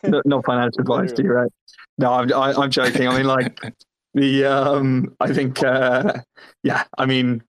not, 0.03 0.27
not 0.27 0.45
financial 0.45 0.81
advice, 0.81 1.12
do 1.12 1.23
you? 1.23 1.33
Right? 1.33 1.51
No, 1.97 2.12
I'm 2.12 2.33
I, 2.35 2.51
am 2.51 2.61
i 2.61 2.65
am 2.65 2.71
joking. 2.71 3.09
I 3.09 3.17
mean, 3.17 3.27
like 3.27 3.59
the 4.15 4.45
um, 4.45 5.15
I 5.21 5.33
think 5.33 5.62
uh, 5.62 6.21
yeah, 6.62 6.85
I 6.99 7.07
mean, 7.07 7.43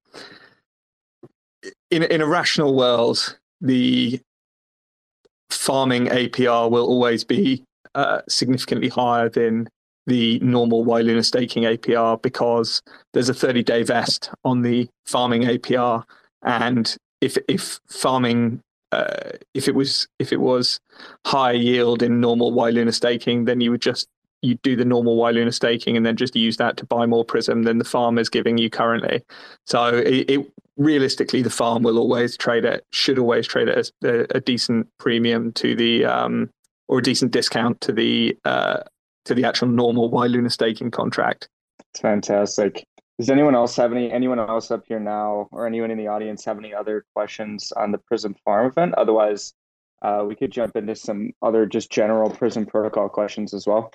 in 1.92 2.04
in 2.04 2.22
a 2.22 2.28
rational 2.28 2.76
world, 2.76 3.38
the 3.62 4.20
farming 5.50 6.08
APR 6.08 6.70
will 6.70 6.86
always 6.86 7.24
be 7.24 7.64
uh, 7.94 8.22
significantly 8.28 8.90
higher 8.90 9.30
than 9.30 9.70
the 10.08 10.40
normal 10.40 10.84
Y 10.84 11.02
Luna 11.02 11.24
staking 11.24 11.64
APR 11.64 12.22
because 12.22 12.82
there's 13.14 13.30
a 13.30 13.34
30 13.34 13.64
day 13.64 13.82
vest 13.84 14.30
on 14.44 14.62
the 14.62 14.88
farming 15.06 15.44
APR 15.44 16.04
and 16.44 16.96
if 17.22 17.38
if 17.48 17.80
farming 17.88 18.62
uh, 18.92 19.32
if 19.54 19.68
it 19.68 19.76
was 19.76 20.08
if 20.20 20.32
it 20.32 20.40
was 20.40 20.80
high 21.26 21.52
yield 21.52 22.04
in 22.04 22.22
normal 22.22 22.52
Y 22.52 22.70
Luna 22.70 22.92
staking, 22.92 23.46
then 23.46 23.62
you 23.62 23.72
would 23.72 23.82
just 23.82 24.08
you 24.42 24.56
do 24.56 24.76
the 24.76 24.86
normal 24.86 25.16
Y 25.18 25.32
Luna 25.32 25.52
staking 25.52 25.98
and 25.98 26.06
then 26.06 26.16
just 26.16 26.36
use 26.36 26.58
that 26.58 26.78
to 26.78 26.86
buy 26.86 27.06
more 27.06 27.26
Prism 27.26 27.64
than 27.64 27.78
the 27.78 27.86
farm 27.86 28.18
is 28.18 28.30
giving 28.30 28.58
you 28.58 28.70
currently. 28.70 29.24
So 29.66 29.88
it, 29.88 30.30
it 30.30 30.52
realistically, 30.78 31.42
the 31.42 31.50
farm 31.50 31.84
will 31.84 31.98
always 31.98 32.38
trade 32.38 32.66
it, 32.66 32.86
should 32.92 33.20
always 33.20 33.48
trade 33.48 33.68
it 33.68 33.78
as 33.78 33.92
a, 34.04 34.26
a 34.36 34.42
decent 34.42 34.88
premium 35.00 35.52
to 35.54 35.76
the 35.76 36.06
um, 36.06 36.50
or 36.88 37.00
a 37.00 37.04
decent 37.04 37.32
discount 37.32 37.82
to 37.82 37.92
the 37.92 38.38
uh, 38.46 38.82
to 39.26 39.34
the 39.34 39.46
actual 39.46 39.68
normal 39.68 40.10
Y 40.10 40.28
Luna 40.28 40.50
staking 40.50 40.92
contract. 40.92 41.50
It's 41.92 42.02
fantastic. 42.02 42.86
Does 43.18 43.30
anyone 43.30 43.56
else 43.56 43.76
have 43.78 43.94
any 43.94 44.12
anyone 44.12 44.40
else 44.40 44.72
up 44.72 44.84
here 44.88 45.00
now 45.00 45.48
or 45.52 45.66
anyone 45.66 45.92
in 45.92 45.98
the 45.98 46.08
audience 46.08 46.44
have 46.46 46.58
any 46.58 46.74
other 46.74 47.06
questions 47.16 47.72
on 47.72 47.92
the 47.92 47.98
Prism 47.98 48.36
Farm 48.44 48.68
event? 48.68 48.94
Otherwise, 48.96 49.54
uh, 50.02 50.26
we 50.28 50.36
could 50.36 50.52
jump 50.52 50.76
into 50.76 50.96
some 50.96 51.32
other 51.42 51.66
just 51.66 51.90
general 51.90 52.30
Prism 52.30 52.66
protocol 52.66 53.08
questions 53.08 53.54
as 53.54 53.66
well. 53.66 53.92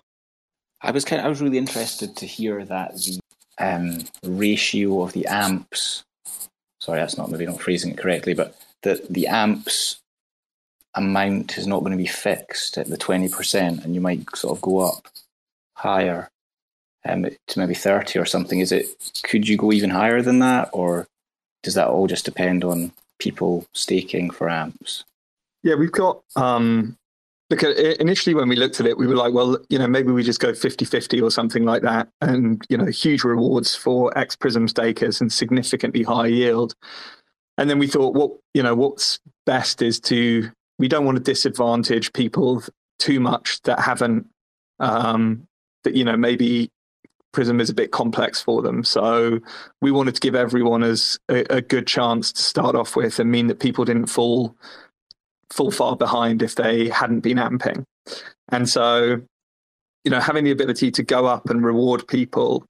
I 0.82 0.90
was 0.90 1.04
kind 1.04 1.20
of, 1.20 1.26
I 1.26 1.28
was 1.28 1.42
really 1.42 1.58
interested 1.58 2.16
to 2.16 2.26
hear 2.26 2.64
that 2.64 2.94
the 2.96 3.20
um, 3.58 4.04
ratio 4.24 5.02
of 5.02 5.12
the 5.12 5.26
amps. 5.26 6.04
Sorry, 6.80 6.98
that's 6.98 7.18
not 7.18 7.30
maybe 7.30 7.46
not 7.46 7.60
phrasing 7.60 7.92
it 7.92 7.98
correctly, 7.98 8.34
but 8.34 8.56
that 8.82 9.12
the 9.12 9.26
amps 9.26 10.00
amount 10.94 11.58
is 11.58 11.66
not 11.66 11.80
going 11.80 11.92
to 11.92 11.98
be 11.98 12.06
fixed 12.06 12.78
at 12.78 12.88
the 12.88 12.96
twenty 12.96 13.28
percent, 13.28 13.84
and 13.84 13.94
you 13.94 14.00
might 14.00 14.34
sort 14.34 14.56
of 14.56 14.62
go 14.62 14.80
up 14.80 15.06
higher 15.74 16.30
um, 17.04 17.26
to 17.46 17.58
maybe 17.58 17.74
30 17.74 18.18
or 18.18 18.26
something. 18.26 18.60
Is 18.60 18.72
it, 18.72 18.86
could 19.22 19.48
you 19.48 19.56
go 19.56 19.72
even 19.72 19.90
higher 19.90 20.22
than 20.22 20.40
that? 20.40 20.70
Or 20.72 21.06
does 21.62 21.74
that 21.74 21.88
all 21.88 22.06
just 22.06 22.24
depend 22.24 22.64
on 22.64 22.92
people 23.18 23.66
staking 23.72 24.30
for 24.30 24.48
amps? 24.48 25.04
Yeah, 25.62 25.74
we've 25.74 25.92
got, 25.92 26.22
um, 26.36 26.96
because 27.50 27.76
initially 27.96 28.32
when 28.32 28.48
we 28.48 28.54
looked 28.54 28.78
at 28.78 28.86
it, 28.86 28.96
we 28.96 29.08
were 29.08 29.16
like, 29.16 29.34
well, 29.34 29.58
you 29.68 29.78
know, 29.78 29.88
maybe 29.88 30.12
we 30.12 30.22
just 30.22 30.38
go 30.38 30.54
50 30.54 30.84
50 30.84 31.20
or 31.20 31.32
something 31.32 31.64
like 31.64 31.82
that. 31.82 32.08
And, 32.20 32.64
you 32.68 32.78
know, 32.78 32.86
huge 32.86 33.24
rewards 33.24 33.74
for 33.74 34.16
X 34.16 34.36
Prism 34.36 34.68
stakers 34.68 35.20
and 35.20 35.32
significantly 35.32 36.04
high 36.04 36.28
yield. 36.28 36.76
And 37.58 37.68
then 37.68 37.80
we 37.80 37.88
thought, 37.88 38.14
what, 38.14 38.30
you 38.54 38.62
know, 38.62 38.76
what's 38.76 39.18
best 39.46 39.82
is 39.82 39.98
to, 40.02 40.48
we 40.78 40.86
don't 40.86 41.04
want 41.04 41.16
to 41.16 41.22
disadvantage 41.22 42.12
people 42.12 42.62
too 43.00 43.18
much 43.18 43.60
that 43.62 43.80
haven't, 43.80 44.28
um, 44.78 45.48
that, 45.82 45.96
you 45.96 46.04
know, 46.04 46.16
maybe 46.16 46.70
Prism 47.32 47.60
is 47.60 47.68
a 47.68 47.74
bit 47.74 47.90
complex 47.90 48.40
for 48.40 48.62
them. 48.62 48.84
So 48.84 49.40
we 49.82 49.90
wanted 49.90 50.14
to 50.14 50.20
give 50.20 50.36
everyone 50.36 50.84
as 50.84 51.18
a, 51.28 51.56
a, 51.56 51.60
good 51.60 51.86
chance 51.86 52.32
to 52.32 52.42
start 52.42 52.74
off 52.74 52.96
with 52.96 53.18
and 53.18 53.30
mean 53.30 53.48
that 53.48 53.60
people 53.60 53.84
didn't 53.84 54.06
fall 54.06 54.56
fall 55.50 55.70
far 55.70 55.96
behind 55.96 56.42
if 56.42 56.54
they 56.54 56.88
hadn't 56.88 57.20
been 57.20 57.38
amping. 57.38 57.84
And 58.50 58.68
so, 58.68 59.20
you 60.04 60.10
know, 60.10 60.20
having 60.20 60.44
the 60.44 60.50
ability 60.50 60.90
to 60.92 61.02
go 61.02 61.26
up 61.26 61.50
and 61.50 61.64
reward 61.64 62.06
people 62.08 62.66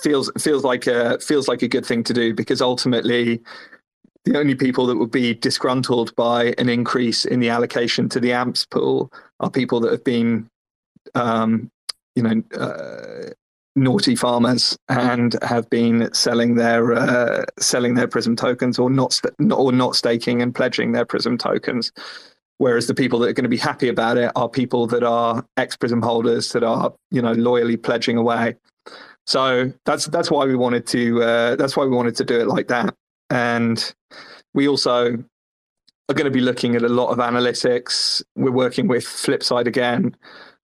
feels 0.00 0.30
feels 0.38 0.62
like 0.62 0.86
a 0.86 1.18
feels 1.18 1.48
like 1.48 1.62
a 1.62 1.68
good 1.68 1.84
thing 1.84 2.04
to 2.04 2.14
do 2.14 2.32
because 2.32 2.62
ultimately 2.62 3.40
the 4.24 4.38
only 4.38 4.54
people 4.54 4.86
that 4.86 4.96
would 4.96 5.10
be 5.10 5.34
disgruntled 5.34 6.14
by 6.14 6.54
an 6.58 6.68
increase 6.68 7.24
in 7.24 7.40
the 7.40 7.48
allocation 7.48 8.08
to 8.08 8.20
the 8.20 8.32
amps 8.32 8.64
pool 8.66 9.10
are 9.40 9.50
people 9.50 9.80
that 9.80 9.90
have 9.90 10.04
been 10.04 10.48
um, 11.14 11.70
you 12.14 12.22
know, 12.22 12.42
uh, 12.58 13.30
naughty 13.76 14.16
farmers 14.16 14.76
and 14.88 15.36
have 15.42 15.68
been 15.70 16.12
selling 16.12 16.56
their 16.56 16.92
uh, 16.92 17.44
selling 17.58 17.94
their 17.94 18.08
Prism 18.08 18.36
tokens 18.36 18.78
or 18.78 18.90
not 18.90 19.12
st- 19.12 19.52
or 19.52 19.72
not 19.72 19.96
staking 19.96 20.42
and 20.42 20.54
pledging 20.54 20.92
their 20.92 21.04
Prism 21.04 21.38
tokens. 21.38 21.92
Whereas 22.58 22.86
the 22.86 22.94
people 22.94 23.18
that 23.20 23.30
are 23.30 23.32
going 23.32 23.44
to 23.44 23.48
be 23.48 23.56
happy 23.56 23.88
about 23.88 24.18
it 24.18 24.30
are 24.36 24.48
people 24.48 24.86
that 24.88 25.02
are 25.02 25.44
X 25.56 25.76
Prism 25.76 26.02
holders 26.02 26.52
that 26.52 26.62
are 26.62 26.92
you 27.10 27.22
know 27.22 27.32
loyally 27.32 27.76
pledging 27.76 28.16
away. 28.16 28.56
So 29.26 29.72
that's 29.84 30.06
that's 30.06 30.30
why 30.30 30.44
we 30.44 30.56
wanted 30.56 30.86
to 30.88 31.22
uh, 31.22 31.56
that's 31.56 31.76
why 31.76 31.84
we 31.84 31.96
wanted 31.96 32.16
to 32.16 32.24
do 32.24 32.40
it 32.40 32.48
like 32.48 32.68
that. 32.68 32.94
And 33.30 33.94
we 34.52 34.66
also 34.66 35.12
are 36.08 36.14
going 36.14 36.24
to 36.24 36.30
be 36.30 36.40
looking 36.40 36.74
at 36.74 36.82
a 36.82 36.88
lot 36.88 37.10
of 37.10 37.18
analytics. 37.18 38.22
We're 38.34 38.50
working 38.50 38.88
with 38.88 39.04
Flipside 39.04 39.68
again 39.68 40.16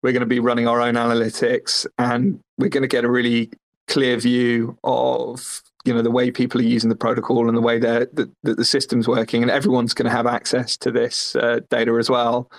we're 0.03 0.11
going 0.11 0.19
to 0.19 0.27
be 0.27 0.39
running 0.39 0.67
our 0.67 0.81
own 0.81 0.95
analytics 0.95 1.87
and 1.97 2.39
we're 2.57 2.69
going 2.69 2.83
to 2.83 2.87
get 2.87 3.05
a 3.05 3.09
really 3.09 3.49
clear 3.87 4.17
view 4.17 4.77
of 4.83 5.63
you 5.85 5.93
know 5.93 6.01
the 6.01 6.11
way 6.11 6.29
people 6.29 6.61
are 6.61 6.65
using 6.65 6.89
the 6.89 6.95
protocol 6.95 7.47
and 7.47 7.57
the 7.57 7.61
way 7.61 7.79
that 7.79 8.15
the, 8.15 8.31
the, 8.43 8.63
system's 8.63 9.07
working 9.07 9.41
and 9.41 9.51
everyone's 9.51 9.93
going 9.93 10.05
to 10.09 10.15
have 10.15 10.27
access 10.27 10.77
to 10.77 10.91
this 10.91 11.35
uh, 11.35 11.59
data 11.69 11.93
as 11.99 12.09
well. 12.09 12.49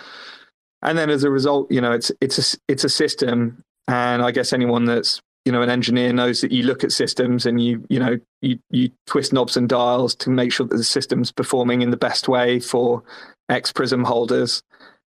And 0.82 0.98
then 0.98 1.08
as 1.08 1.24
a 1.24 1.30
result 1.30 1.70
you 1.70 1.80
know 1.80 1.92
it's 1.92 2.10
it's 2.20 2.54
a 2.54 2.58
it's 2.68 2.84
a 2.84 2.90
system 2.90 3.62
and 3.88 4.22
i 4.22 4.30
guess 4.30 4.52
anyone 4.52 4.84
that's 4.84 5.20
you 5.44 5.52
know 5.52 5.62
an 5.62 5.70
engineer 5.70 6.12
knows 6.12 6.40
that 6.40 6.52
you 6.52 6.62
look 6.62 6.84
at 6.84 6.92
systems 6.92 7.46
and 7.46 7.62
you 7.62 7.84
you 7.88 7.98
know 7.98 8.18
you 8.42 8.58
you 8.70 8.90
twist 9.06 9.32
knobs 9.32 9.56
and 9.56 9.68
dials 9.68 10.14
to 10.16 10.30
make 10.30 10.52
sure 10.52 10.66
that 10.66 10.76
the 10.76 10.84
system's 10.84 11.32
performing 11.32 11.82
in 11.82 11.90
the 11.90 11.96
best 11.96 12.28
way 12.28 12.60
for 12.60 13.02
x 13.48 13.72
prism 13.72 14.04
holders 14.04 14.62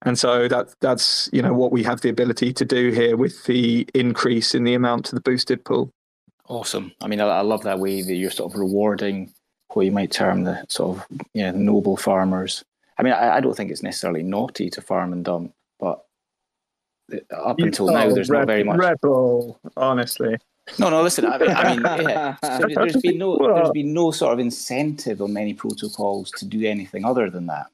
and 0.02 0.18
so 0.18 0.48
that 0.48 0.74
that's 0.80 1.28
you 1.32 1.42
know 1.42 1.54
what 1.54 1.72
we 1.72 1.82
have 1.82 2.00
the 2.00 2.08
ability 2.08 2.52
to 2.52 2.64
do 2.64 2.90
here 2.90 3.16
with 3.16 3.44
the 3.44 3.86
increase 3.94 4.54
in 4.54 4.64
the 4.64 4.74
amount 4.74 5.06
to 5.06 5.14
the 5.14 5.20
boosted 5.20 5.64
pool. 5.64 5.90
Awesome. 6.48 6.92
I 7.00 7.06
mean, 7.06 7.20
I, 7.20 7.26
I 7.26 7.40
love 7.40 7.62
that 7.62 7.78
way 7.78 8.02
that 8.02 8.14
you're 8.14 8.30
sort 8.30 8.52
of 8.52 8.58
rewarding 8.58 9.32
what 9.72 9.86
you 9.86 9.92
might 9.92 10.10
term 10.10 10.44
the 10.44 10.64
sort 10.68 10.98
of 10.98 11.06
you 11.32 11.42
know, 11.44 11.52
noble 11.52 11.96
farmers. 11.96 12.64
I 12.98 13.02
mean, 13.02 13.12
I, 13.12 13.36
I, 13.36 13.40
don't 13.40 13.56
think 13.56 13.70
it's 13.70 13.82
necessarily 13.82 14.22
naughty 14.22 14.68
to 14.70 14.82
farm 14.82 15.12
and 15.12 15.24
dump, 15.24 15.54
but 15.78 16.04
up 17.34 17.58
you 17.58 17.66
until 17.66 17.86
now, 17.86 18.10
there's 18.10 18.28
not 18.28 18.46
very 18.46 18.64
much 18.64 18.78
rebel. 18.78 19.58
Honestly, 19.76 20.36
no, 20.78 20.90
no. 20.90 21.02
Listen, 21.02 21.26
I, 21.26 21.36
I 21.36 21.74
mean, 21.74 21.82
yeah, 22.08 22.36
there's 22.42 22.96
been 22.96 23.18
no, 23.18 23.38
there's 23.38 23.70
been 23.74 23.94
no 23.94 24.10
sort 24.10 24.32
of 24.32 24.38
incentive 24.38 25.22
on 25.22 25.32
many 25.32 25.54
protocols 25.54 26.30
to 26.32 26.44
do 26.44 26.66
anything 26.66 27.04
other 27.04 27.30
than 27.30 27.46
that. 27.46 27.66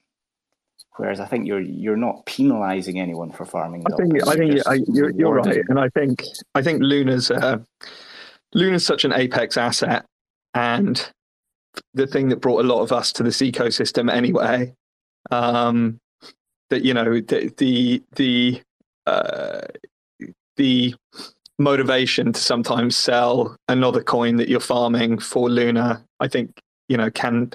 Whereas 0.99 1.21
I 1.21 1.27
think 1.27 1.47
you're 1.47 1.61
you're 1.61 1.97
not 1.97 2.27
penalising 2.27 2.99
anyone 2.99 3.31
for 3.31 3.45
farming. 3.45 3.85
I 3.87 3.97
think 3.97 4.29
I 4.29 4.35
think 4.35 4.61
you're, 4.89 5.11
you're, 5.11 5.35
right, 5.35 5.63
and 5.69 5.79
I 5.79 5.89
think 5.91 6.23
I 6.55 6.63
think 6.63 6.83
Luna's 6.83 7.31
uh, 7.31 7.59
Luna's 8.53 8.85
such 8.85 9.05
an 9.05 9.13
apex 9.13 9.57
asset, 9.57 10.05
and 10.55 11.11
the 11.95 12.07
thing 12.07 12.29
that 12.31 12.41
brought 12.41 12.65
a 12.65 12.69
lot 12.69 12.83
of 12.83 12.93
us 12.93 13.13
to 13.15 13.23
this 13.23 13.39
ecosystem 13.39 14.13
anyway. 14.13 14.75
Um, 15.31 15.99
that 16.71 16.85
you 16.85 16.95
know 16.95 17.21
the 17.21 17.53
the 17.57 18.03
the 18.17 18.61
uh, 19.07 19.63
the 20.57 20.95
motivation 21.59 22.33
to 22.33 22.41
sometimes 22.41 22.97
sell 22.97 23.57
another 23.69 24.03
coin 24.03 24.37
that 24.37 24.49
you're 24.49 24.61
farming 24.61 25.19
for 25.19 25.49
Luna, 25.49 26.05
I 26.21 26.29
think 26.29 26.61
you 26.89 26.97
know 26.97 27.11
can 27.11 27.53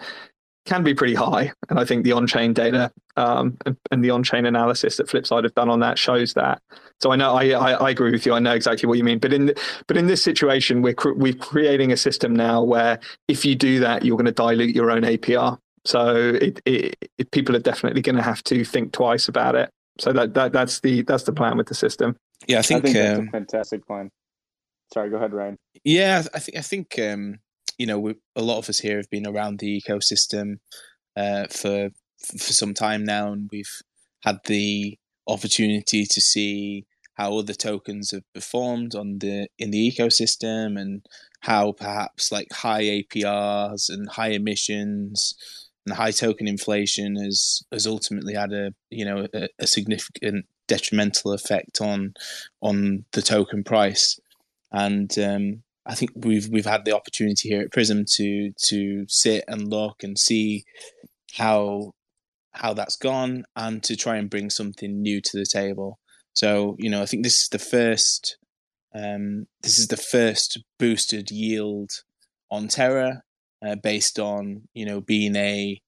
can 0.66 0.84
be 0.84 0.94
pretty 0.94 1.16
high. 1.16 1.52
And 1.70 1.80
I 1.80 1.86
think 1.86 2.04
the 2.04 2.14
on 2.14 2.28
chain 2.28 2.54
data 2.54 2.92
um, 3.18 3.58
and, 3.66 3.78
and, 3.92 4.04
the 4.04 4.10
on 4.12 4.24
chain 4.24 4.46
analysis 4.46 4.98
that 4.98 5.08
Flipside 5.08 5.44
have 5.44 5.54
done 5.56 5.70
on 5.70 5.82
that 5.82 5.98
shows 5.98 6.34
that. 6.34 6.62
So 7.02 7.12
I 7.12 7.16
know 7.16 7.34
I, 7.36 7.50
I, 7.50 7.72
I, 7.74 7.90
agree 7.90 8.12
with 8.12 8.26
you. 8.26 8.34
I 8.34 8.40
know 8.40 8.54
exactly 8.54 8.88
what 8.88 8.98
you 8.98 9.04
mean. 9.04 9.20
But 9.20 9.34
in 9.34 9.48
the, 9.48 9.62
but 9.88 9.98
in 9.98 10.08
this 10.08 10.24
situation, 10.24 10.82
we're 10.82 10.94
cr- 10.94 11.14
we're 11.14 11.34
creating 11.34 11.92
a 11.92 11.98
system 11.98 12.36
now 12.36 12.64
where 12.64 13.00
if 13.28 13.46
you 13.46 13.56
do 13.56 13.80
that, 13.82 14.06
you're 14.06 14.18
going 14.18 14.26
to 14.26 14.32
dilute 14.32 14.74
your 14.74 14.90
own 14.90 15.02
APR. 15.02 15.60
So 15.86 16.16
it, 16.16 16.62
it, 16.66 17.12
it, 17.18 17.32
people 17.32 17.56
are 17.56 17.60
definitely 17.60 18.02
going 18.02 18.16
to 18.16 18.22
have 18.22 18.44
to 18.46 18.64
think 18.64 18.94
twice 18.94 19.28
about 19.28 19.56
it. 19.56 19.70
So 20.00 20.14
that, 20.14 20.34
that 20.34 20.54
that's 20.54 20.80
the 20.80 21.04
that's 21.04 21.24
the 21.24 21.34
plan 21.34 21.58
with 21.58 21.68
the 21.68 21.76
system. 21.76 22.16
Yeah, 22.48 22.60
I 22.60 22.62
think, 22.62 22.80
I 22.80 22.82
think 22.84 22.96
that's 22.96 23.20
um, 23.20 23.28
a 23.28 23.32
fantastic 23.32 23.86
plan. 23.86 24.10
Sorry, 24.94 25.10
go 25.10 25.18
ahead, 25.18 25.34
Ryan. 25.34 25.58
Yeah, 25.84 26.24
I 26.34 26.40
think 26.40 26.58
I 26.58 26.62
think 26.62 27.00
um, 27.00 27.40
you 27.78 27.86
know, 27.86 28.00
we, 28.00 28.16
a 28.36 28.42
lot 28.42 28.58
of 28.58 28.70
us 28.70 28.80
here 28.80 28.98
have 28.98 29.10
been 29.10 29.28
around 29.28 29.60
the 29.60 29.82
ecosystem 29.82 30.58
uh, 31.16 31.48
for 31.50 31.90
for 32.20 32.54
some 32.54 32.74
time 32.74 33.04
now, 33.04 33.32
and 33.32 33.50
we've 33.52 33.82
had 34.24 34.40
the 34.46 34.98
opportunity 35.28 36.06
to 36.06 36.22
see 36.22 36.86
how 37.16 37.38
other 37.38 37.54
tokens 37.54 38.12
have 38.12 38.24
performed 38.34 38.96
on 38.96 39.20
the 39.20 39.48
in 39.60 39.72
the 39.72 39.92
ecosystem 39.92 40.80
and 40.80 41.06
how 41.42 41.72
perhaps 41.72 42.32
like 42.32 42.52
high 42.52 42.84
APRs 42.84 43.90
and 43.90 44.10
high 44.10 44.30
emissions 44.30 45.36
and 45.86 45.96
high 45.96 46.12
token 46.12 46.48
inflation 46.48 47.16
has 47.16 47.64
has 47.72 47.86
ultimately 47.86 48.34
had 48.34 48.52
a 48.54 48.72
you 48.90 49.06
know 49.06 49.28
a, 49.34 49.48
a 49.60 49.68
significant 49.68 50.46
detrimental 50.68 51.34
effect 51.34 51.82
on 51.82 52.14
on 52.62 53.06
the 53.12 53.22
token 53.22 53.64
price. 53.64 54.20
And 54.72 55.16
um, 55.20 55.64
I 55.86 55.96
think 55.96 56.12
we've 56.16 56.48
we've 56.50 56.66
had 56.66 56.86
the 56.86 56.96
opportunity 56.96 57.50
here 57.50 57.62
at 57.62 57.72
Prism 57.72 58.06
to 58.16 58.52
to 58.68 59.06
sit 59.08 59.44
and 59.48 59.70
look 59.70 60.04
and 60.04 60.18
see 60.18 60.64
how 61.34 61.92
how 62.52 62.74
that's 62.74 62.98
gone 62.98 63.46
and 63.56 63.84
to 63.84 63.96
try 63.96 64.18
and 64.18 64.30
bring 64.30 64.50
something 64.50 65.02
new 65.02 65.22
to 65.22 65.38
the 65.38 65.46
table. 65.46 66.00
So 66.34 66.76
you 66.80 66.90
know, 66.90 67.02
I 67.02 67.06
think 67.06 67.24
this 67.24 67.42
is 67.44 67.50
the 67.50 67.60
first 67.60 68.38
um, 68.96 69.48
this 69.64 69.80
is 69.80 69.88
the 69.88 69.98
first 69.98 70.60
boosted 70.80 71.32
yield 71.32 71.92
on 72.52 72.68
Terra. 72.68 73.24
uh, 73.66 73.76
based 73.76 74.20
on 74.20 74.64
you 74.74 74.86
know 74.86 75.02
being 75.02 75.36
a 75.36 75.82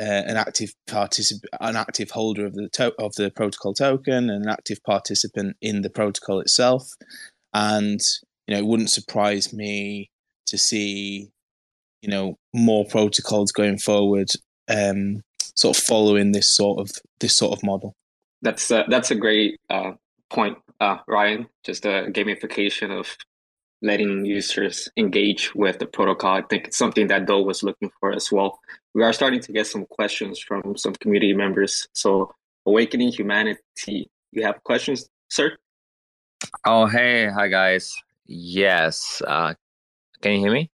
uh, 0.00 0.02
an 0.26 0.36
active 0.36 0.74
participant, 0.88 1.50
an 1.60 1.76
active 1.76 2.10
holder 2.10 2.46
of 2.46 2.54
the 2.54 2.68
to- 2.72 2.94
of 2.98 3.14
the 3.14 3.30
protocol 3.30 3.74
token, 3.74 4.30
and 4.30 4.44
an 4.44 4.48
active 4.48 4.78
participant 4.84 5.56
in 5.60 5.82
the 5.82 5.90
protocol 5.90 6.40
itself. 6.40 6.88
And 7.52 8.00
you 8.46 8.54
know, 8.54 8.60
it 8.60 8.66
wouldn't 8.66 8.90
surprise 8.90 9.52
me 9.52 10.10
to 10.46 10.58
see 10.58 11.30
you 12.02 12.10
know 12.10 12.38
more 12.52 12.84
protocols 12.84 13.50
going 13.50 13.78
forward, 13.78 14.28
um, 14.68 15.22
sort 15.54 15.76
of 15.76 15.82
following 15.82 16.32
this 16.32 16.54
sort 16.54 16.78
of 16.78 16.90
this 17.20 17.36
sort 17.36 17.56
of 17.56 17.64
model. 17.64 17.94
That's 18.42 18.70
uh, 18.70 18.84
that's 18.88 19.10
a 19.10 19.14
great 19.14 19.58
uh, 19.70 19.92
point, 20.28 20.58
uh, 20.80 20.98
Ryan. 21.08 21.46
Just 21.64 21.86
a 21.86 22.10
gamification 22.10 22.90
of 22.90 23.16
letting 23.80 24.24
users 24.24 24.88
engage 24.96 25.54
with 25.54 25.78
the 25.78 25.86
protocol. 25.86 26.36
I 26.36 26.42
think 26.42 26.68
it's 26.68 26.76
something 26.76 27.06
that 27.08 27.26
Doe 27.26 27.42
was 27.42 27.62
looking 27.62 27.90
for 28.00 28.12
as 28.12 28.30
well. 28.30 28.58
We 28.94 29.02
are 29.02 29.12
starting 29.12 29.40
to 29.40 29.52
get 29.52 29.66
some 29.66 29.86
questions 29.86 30.38
from 30.38 30.76
some 30.76 30.94
community 30.94 31.34
members. 31.34 31.88
So, 31.94 32.34
Awakening 32.66 33.12
Humanity, 33.12 34.10
you 34.32 34.42
have 34.42 34.62
questions, 34.64 35.08
sir? 35.30 35.56
Oh, 36.66 36.86
hey, 36.86 37.30
hi 37.34 37.48
guys. 37.48 37.94
Yes, 38.26 39.22
uh, 39.26 39.54
can 40.20 40.32
you 40.32 40.38
hear 40.40 40.52
me? 40.52 40.70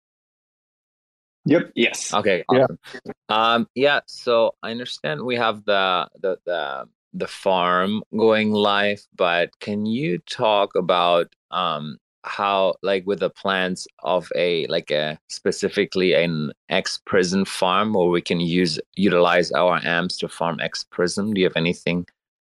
Yep. 1.45 1.71
Yes. 1.75 2.13
Okay. 2.13 2.43
Awesome. 2.49 2.77
Yeah. 2.93 3.11
Um, 3.29 3.67
yeah. 3.73 4.01
So 4.07 4.53
I 4.61 4.71
understand 4.71 5.23
we 5.23 5.35
have 5.35 5.65
the 5.65 6.07
the 6.21 6.37
the 6.45 6.85
the 7.13 7.27
farm 7.27 8.03
going 8.15 8.51
live, 8.51 9.01
but 9.15 9.49
can 9.59 9.85
you 9.85 10.19
talk 10.19 10.75
about 10.75 11.33
um 11.51 11.97
how 12.23 12.75
like 12.83 13.07
with 13.07 13.19
the 13.19 13.29
plans 13.29 13.87
of 14.03 14.29
a 14.35 14.67
like 14.67 14.91
a 14.91 15.17
specifically 15.29 16.13
an 16.13 16.51
X 16.69 16.99
Prism 17.05 17.45
farm 17.45 17.93
where 17.93 18.09
we 18.09 18.21
can 18.21 18.39
use 18.39 18.79
utilize 18.95 19.51
our 19.51 19.79
amps 19.83 20.17
to 20.17 20.27
farm 20.27 20.59
X 20.59 20.85
Prism? 20.91 21.33
Do 21.33 21.41
you 21.41 21.47
have 21.47 21.57
anything 21.57 22.05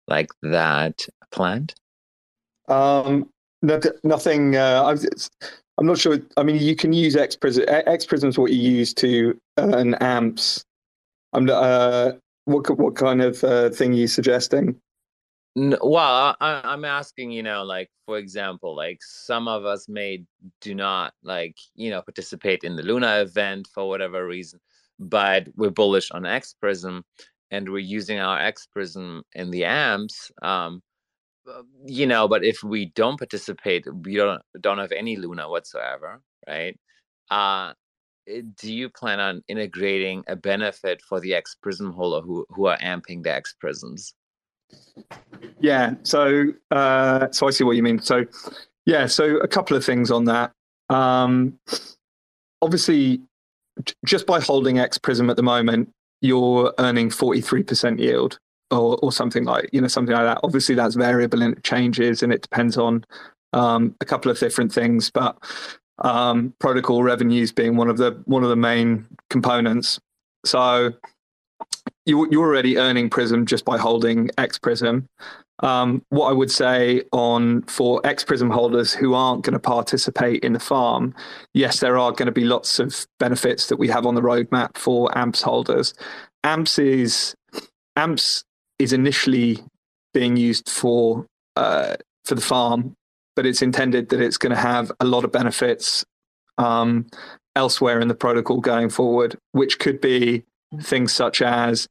like 0.08 0.30
that 0.44 1.06
planned? 1.32 1.74
Um, 2.68 3.30
nothing. 4.04 4.56
Uh, 4.56 4.84
I 4.84 5.48
I'm 5.78 5.86
not 5.86 5.98
sure. 5.98 6.20
I 6.38 6.44
mean, 6.44 6.58
you 6.58 6.76
can 6.76 6.94
use 6.94 7.16
X 7.16 7.36
Prism. 7.36 7.66
X 7.68 8.06
Prism 8.06 8.30
is 8.30 8.38
what 8.38 8.52
you 8.52 8.72
use 8.72 8.94
to 8.96 9.40
earn 9.58 9.96
amps. 9.96 10.64
I'm 11.34 11.50
uh, 11.50 12.14
what 12.46 12.70
what 12.78 12.96
kind 12.96 13.22
of 13.22 13.44
uh, 13.44 13.70
thing 13.70 13.92
are 13.92 13.96
you 13.96 14.08
suggesting? 14.08 14.80
well, 15.56 16.36
I, 16.42 16.74
am 16.74 16.84
asking, 16.84 17.32
you 17.32 17.42
know, 17.42 17.64
like 17.64 17.90
for 18.06 18.18
example, 18.18 18.76
like 18.76 19.00
some 19.02 19.48
of 19.48 19.66
us 19.66 19.88
may 19.88 20.24
do 20.62 20.76
not 20.76 21.14
like, 21.24 21.58
you 21.76 21.90
know, 21.90 22.02
participate 22.02 22.64
in 22.64 22.76
the 22.76 22.84
Luna 22.84 23.22
event 23.22 23.68
for 23.74 23.88
whatever 23.88 24.28
reason, 24.28 24.60
but 25.00 25.48
we're 25.56 25.70
bullish 25.70 26.12
on 26.12 26.26
X 26.26 26.54
Prism, 26.60 27.04
and 27.52 27.70
we're 27.70 27.80
using 27.80 28.20
our 28.20 28.40
X 28.40 28.68
Prism 28.68 29.24
in 29.34 29.50
the 29.50 29.64
amps. 29.66 30.32
Um, 30.42 30.82
you 31.86 32.08
know, 32.08 32.28
but 32.28 32.44
if 32.44 32.64
we 32.64 32.88
don't 32.96 33.18
participate, 33.18 33.86
we 34.04 34.16
don't 34.16 34.42
don't 34.62 34.80
have 34.80 34.92
any 34.92 35.16
Luna 35.16 35.50
whatsoever, 35.50 36.22
right? 36.48 36.78
Uh, 37.30 37.74
eh, 38.28 38.42
do 38.60 38.74
you 38.74 38.90
plan 38.90 39.20
on 39.20 39.44
integrating 39.48 40.24
a 40.28 40.36
benefit 40.36 41.02
for 41.02 41.20
the 41.20 41.34
X 41.34 41.56
Prism 41.62 41.92
holder 41.92 42.26
who 42.26 42.46
who 42.50 42.68
are 42.68 42.78
amping 42.78 43.24
the 43.24 43.34
X 43.34 43.56
Prisms 43.60 44.14
Yeah. 45.60 45.94
So, 46.04 46.46
uh, 46.72 47.28
so 47.32 47.48
I 47.48 47.52
see 47.52 47.64
what 47.64 47.76
you 47.76 47.84
mean. 47.84 48.02
So, 48.02 48.26
yeah. 48.86 49.06
So 49.08 49.38
a 49.38 49.48
couple 49.48 49.76
of 49.78 49.86
things 49.86 50.12
on 50.12 50.26
that. 50.26 50.52
Um, 50.90 51.60
obviously, 52.62 53.22
just 54.06 54.26
by 54.26 54.40
holding 54.40 54.80
X 54.80 54.98
Prism 54.98 55.30
at 55.30 55.36
the 55.36 55.44
moment, 55.44 55.90
you're 56.22 56.74
earning 56.80 57.10
43% 57.10 58.00
yield 58.00 58.40
or, 58.72 58.98
or 59.02 59.12
something 59.12 59.44
like, 59.44 59.70
you 59.72 59.82
know, 59.82 59.88
something 59.88 60.16
like 60.16 60.26
that. 60.26 60.40
Obviously 60.44 60.76
that's 60.76 60.96
variable 60.96 61.42
and 61.42 61.58
it 61.58 61.64
changes 61.64 62.24
and 62.24 62.34
it 62.34 62.42
depends 62.42 62.78
on 62.78 63.06
um, 63.54 63.96
a 64.02 64.06
couple 64.06 64.32
of 64.32 64.40
different 64.40 64.74
things, 64.74 65.10
but 65.12 65.38
um, 66.00 66.54
protocol 66.60 67.04
revenues 67.04 67.52
being 67.52 67.78
one 67.78 67.90
of 67.90 67.98
the, 67.98 68.22
one 68.26 68.44
of 68.44 68.50
the 68.50 68.56
main 68.56 69.08
components. 69.30 70.00
So 70.46 70.92
you, 72.06 72.28
you're 72.32 72.46
already 72.46 72.78
earning 72.78 73.10
Prism 73.10 73.46
just 73.46 73.66
by 73.66 73.78
holding 73.78 74.30
X 74.38 74.58
Prism. 74.58 75.08
Um, 75.60 76.04
what 76.10 76.30
I 76.30 76.34
would 76.34 76.52
say 76.52 77.04
on 77.14 77.62
for 77.64 78.06
X 78.06 78.26
Prism 78.26 78.50
holders 78.50 78.94
who 78.94 79.14
aren't 79.14 79.44
going 79.44 79.54
to 79.54 79.60
participate 79.60 80.44
in 80.44 80.54
the 80.54 80.60
farm, 80.60 81.16
yes, 81.54 81.80
there 81.80 81.98
are 81.98 82.12
going 82.12 82.26
to 82.26 82.32
be 82.32 82.44
lots 82.44 82.78
of 82.80 83.08
benefits 83.20 83.68
that 83.68 83.78
we 83.78 83.88
have 83.88 84.06
on 84.06 84.16
the 84.16 84.22
roadmap 84.22 84.78
for 84.78 85.18
AMPS 85.18 85.42
holders. 85.42 85.94
AMPS 86.44 86.80
is 86.80 87.36
AMPS 87.96 88.44
is 88.80 88.94
initially 88.94 89.60
being 90.14 90.38
used 90.38 90.70
for 90.70 91.26
uh, 91.56 91.96
for 92.24 92.36
the 92.36 92.42
farm, 92.42 92.96
but 93.36 93.46
it's 93.46 93.62
intended 93.62 94.10
that 94.10 94.22
it's 94.22 94.38
going 94.38 94.52
to 94.52 94.62
have 94.62 94.92
a 95.00 95.06
lot 95.06 95.24
of 95.24 95.32
benefits 95.32 96.06
um, 96.58 97.06
elsewhere 97.56 98.00
in 98.00 98.08
the 98.08 98.16
protocol 98.16 98.60
going 98.60 98.90
forward, 98.90 99.38
which 99.52 99.80
could 99.80 100.02
be 100.02 100.44
things 100.82 101.14
such 101.14 101.42
as 101.42 101.88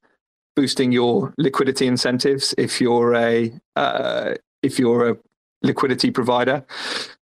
boosting 0.57 0.93
your 0.93 1.33
liquidity 1.39 1.87
incentives 1.87 2.55
if 2.59 2.81
you're 2.81 3.15
a 3.15 3.53
uh, 3.77 4.35
if 4.63 4.79
you're 4.79 5.11
a 5.11 5.17
liquidity 5.63 6.11
provider. 6.11 6.65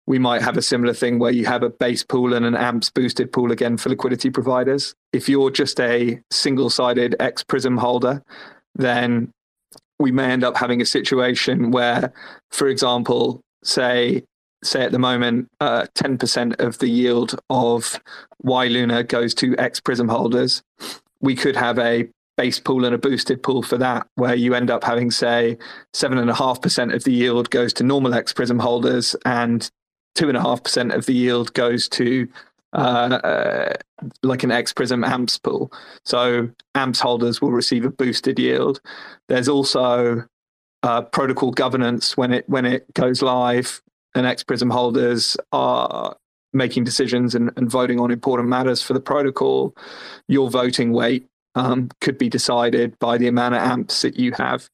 We 0.07 0.19
might 0.19 0.43
have 0.43 0.57
a 0.57 0.63
similar 0.63 0.95
thing 0.95 1.21
where 1.21 1.31
you 1.31 1.47
have 1.47 1.63
a 1.63 1.71
base 1.71 2.03
pool 2.03 2.35
and 2.35 2.45
an 2.45 2.57
AMPS 2.57 2.91
boosted 2.91 3.33
pool 3.33 3.53
again 3.53 3.77
for 3.77 3.89
liquidity 3.89 4.31
providers. 4.31 4.95
If 5.13 5.29
you're 5.29 5.51
just 5.51 5.79
a 5.79 6.21
single 6.31 6.71
sided 6.71 7.15
X 7.21 7.45
Prism 7.45 7.77
holder, 7.77 8.23
then 8.75 9.33
we 10.03 10.11
may 10.11 10.30
end 10.32 10.44
up 10.44 10.57
having 10.57 10.82
a 10.82 10.86
situation 10.86 11.70
where, 11.70 12.12
for 12.50 12.68
example, 12.68 13.40
say 13.62 14.24
say 14.64 14.82
at 14.82 14.92
the 14.92 14.98
moment, 14.98 15.48
uh, 15.61 15.86
10% 15.96 16.61
of 16.61 16.78
the 16.78 16.88
yield 16.88 17.34
of 17.50 17.98
Y 18.42 18.68
Luna 18.68 19.03
goes 19.03 19.34
to 19.34 19.57
X 19.59 19.80
Prism 19.80 20.09
holders. 20.09 20.62
We 21.20 21.34
could 21.34 21.57
have 21.57 21.78
a 21.78 22.09
base 22.36 22.61
pool 22.61 22.84
and 22.84 22.94
a 22.94 22.98
boosted 22.98 23.42
pool 23.42 23.62
for 23.62 23.76
that, 23.78 24.07
where 24.14 24.34
you 24.34 24.55
end 24.55 24.70
up 24.70 24.84
having, 24.84 25.11
say, 25.11 25.59
seven 25.92 26.18
and 26.18 26.30
a 26.30 26.34
half 26.34 26.62
percent 26.62 26.92
of 26.92 27.05
the 27.05 27.12
yield 27.12 27.50
goes 27.50 27.72
to 27.74 27.84
normal 27.84 28.14
X 28.14 28.32
Prism 28.32 28.59
holders, 28.59 29.16
and 29.24 29.68
two 30.14 30.28
and 30.28 30.36
a 30.36 30.42
half 30.42 30.62
percent 30.62 30.92
of 30.92 31.07
the 31.07 31.14
yield 31.14 31.53
goes 31.55 31.88
to 31.88 32.28
uh, 32.73 33.20
uh, 33.23 33.73
like 34.23 34.43
an 34.43 34.51
X 34.51 34.73
Prism 34.73 35.05
AMPS 35.05 35.39
pool. 35.39 35.73
So 36.05 36.49
AMPS 36.75 37.01
holders 37.01 37.41
will 37.41 37.53
receive 37.53 37.85
a 37.85 37.91
boosted 37.91 38.39
yield. 38.39 38.81
There's 39.29 39.49
also 39.49 40.25
uh, 40.83 41.03
protocol 41.03 41.53
governance 41.53 42.16
when 42.16 42.33
it 42.33 42.49
when 42.49 42.64
it 42.64 42.93
goes 42.95 43.23
live, 43.23 43.83
and 44.14 44.27
X 44.27 44.43
Prism 44.43 44.70
holders 44.70 45.37
are 45.53 46.16
making 46.53 46.85
decisions 46.85 47.35
and, 47.35 47.51
and 47.57 47.70
voting 47.70 47.99
on 47.99 48.11
important 48.11 48.49
matters 48.49 48.83
for 48.83 48.93
the 48.93 49.01
protocol. 49.01 49.75
Your 50.29 50.51
voting 50.51 50.93
weight 50.93 51.27
um, 51.55 51.91
could 52.01 52.18
be 52.18 52.29
decided 52.29 52.99
by 52.99 53.18
the 53.18 53.29
amount 53.29 53.55
of 53.55 53.62
amps 53.62 54.03
that 54.03 54.18
you 54.18 54.33
have. 54.33 54.68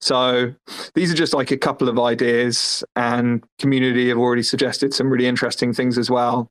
So 0.00 0.54
these 0.94 1.10
are 1.10 1.16
just 1.16 1.32
like 1.32 1.50
a 1.50 1.56
couple 1.56 1.88
of 1.88 1.98
ideas, 1.98 2.84
and 2.94 3.42
community 3.58 4.08
have 4.10 4.18
already 4.18 4.42
suggested 4.42 4.92
some 4.92 5.08
really 5.08 5.26
interesting 5.26 5.72
things 5.72 5.96
as 5.96 6.10
well. 6.10 6.50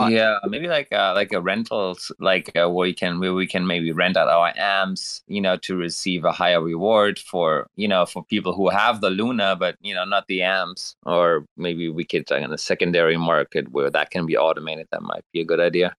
But 0.00 0.12
yeah, 0.12 0.38
maybe 0.46 0.68
like 0.68 0.92
uh, 0.92 1.12
like 1.14 1.32
a 1.32 1.40
rentals, 1.40 2.12
like 2.18 2.48
uh, 2.56 2.68
where 2.68 2.86
we 2.86 2.94
can 2.94 3.20
where 3.20 3.34
we 3.34 3.46
can 3.46 3.66
maybe 3.66 3.92
rent 3.92 4.16
out 4.16 4.28
our 4.28 4.52
amps, 4.56 5.22
you 5.26 5.40
know, 5.40 5.56
to 5.58 5.76
receive 5.76 6.24
a 6.24 6.32
higher 6.32 6.62
reward 6.62 7.18
for 7.18 7.66
you 7.76 7.88
know 7.88 8.06
for 8.06 8.24
people 8.24 8.52
who 8.54 8.68
have 8.68 9.00
the 9.00 9.10
Luna, 9.10 9.56
but 9.56 9.76
you 9.80 9.94
know 9.94 10.04
not 10.04 10.26
the 10.28 10.42
amps, 10.42 10.96
or 11.04 11.44
maybe 11.56 11.88
we 11.88 12.04
could 12.04 12.30
like 12.30 12.42
in 12.42 12.52
a 12.52 12.58
secondary 12.58 13.16
market 13.16 13.70
where 13.72 13.90
that 13.90 14.10
can 14.10 14.26
be 14.26 14.36
automated. 14.36 14.88
That 14.92 15.02
might 15.02 15.24
be 15.32 15.40
a 15.40 15.44
good 15.44 15.60
idea. 15.60 15.94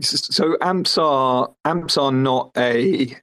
So 0.00 0.56
amps 0.60 0.98
are 0.98 1.54
amps 1.64 1.96
are 1.96 2.12
not 2.12 2.50
a 2.56 3.16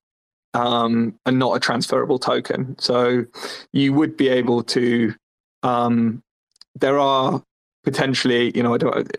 um, 0.54 1.20
are 1.26 1.32
not 1.32 1.56
a 1.56 1.60
transferable 1.60 2.20
token. 2.20 2.78
So 2.80 3.26
you 3.72 3.94
would 3.94 4.18
be 4.18 4.30
able 4.30 4.64
to. 4.64 5.14
Um, 5.64 6.24
there 6.76 6.98
are 6.98 7.44
potentially, 7.84 8.52
you 8.56 8.64
know, 8.64 8.74
I 8.74 8.78
don't 8.78 9.12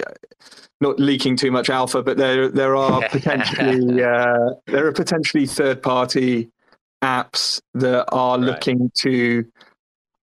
not 0.83 0.99
leaking 0.99 1.37
too 1.37 1.51
much 1.51 1.71
alpha, 1.71 2.03
but 2.03 2.17
there 2.17 2.49
there 2.49 2.77
are 2.77 3.09
potentially 3.11 4.03
uh, 4.03 4.51
there 4.67 4.87
are 4.87 4.93
potentially 4.93 5.47
third 5.47 5.83
party 5.83 6.51
apps 7.03 7.61
that 7.75 8.05
are 8.13 8.39
right. 8.39 8.45
looking 8.45 8.91
to 8.97 9.45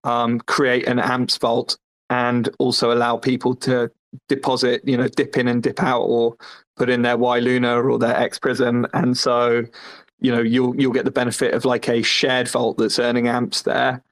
um, 0.05 0.41
create 0.41 0.86
an 0.86 0.99
amps 0.99 1.39
vault 1.39 1.78
and 2.11 2.49
also 2.59 2.93
allow 2.93 3.16
people 3.16 3.55
to 3.55 3.91
deposit, 4.28 4.82
you 4.84 4.97
know, 4.97 5.09
dip 5.09 5.36
in 5.36 5.49
and 5.49 5.62
dip 5.62 5.82
out, 5.82 6.03
or 6.03 6.36
put 6.76 6.89
in 6.89 7.03
their 7.03 7.16
Y 7.16 7.39
Luna 7.39 7.80
or 7.80 7.99
their 7.99 8.16
X 8.16 8.39
Prism, 8.39 8.86
and 8.95 9.16
so 9.16 9.64
you 10.20 10.32
know 10.32 10.41
you'll 10.41 10.74
you'll 10.76 10.93
get 10.93 11.05
the 11.05 11.11
benefit 11.11 11.55
of 11.55 11.64
like 11.64 11.89
a 11.89 12.03
shared 12.03 12.49
vault 12.49 12.78
that's 12.78 12.99
earning 12.99 13.28
amps 13.28 13.62
there. 13.62 14.03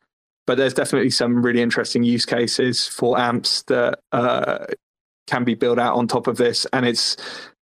But 0.47 0.59
there's 0.59 0.75
definitely 0.75 1.11
some 1.11 1.43
really 1.43 1.61
interesting 1.61 2.05
use 2.05 2.25
cases 2.25 2.87
for 2.87 3.19
amps 3.19 3.63
that 3.65 3.99
uh, 4.13 4.67
can 5.27 5.45
be 5.45 5.55
built 5.55 5.79
out 5.79 5.97
on 5.97 6.07
top 6.07 6.27
of 6.27 6.37
this, 6.37 6.67
and 6.73 6.87
it's 6.87 7.17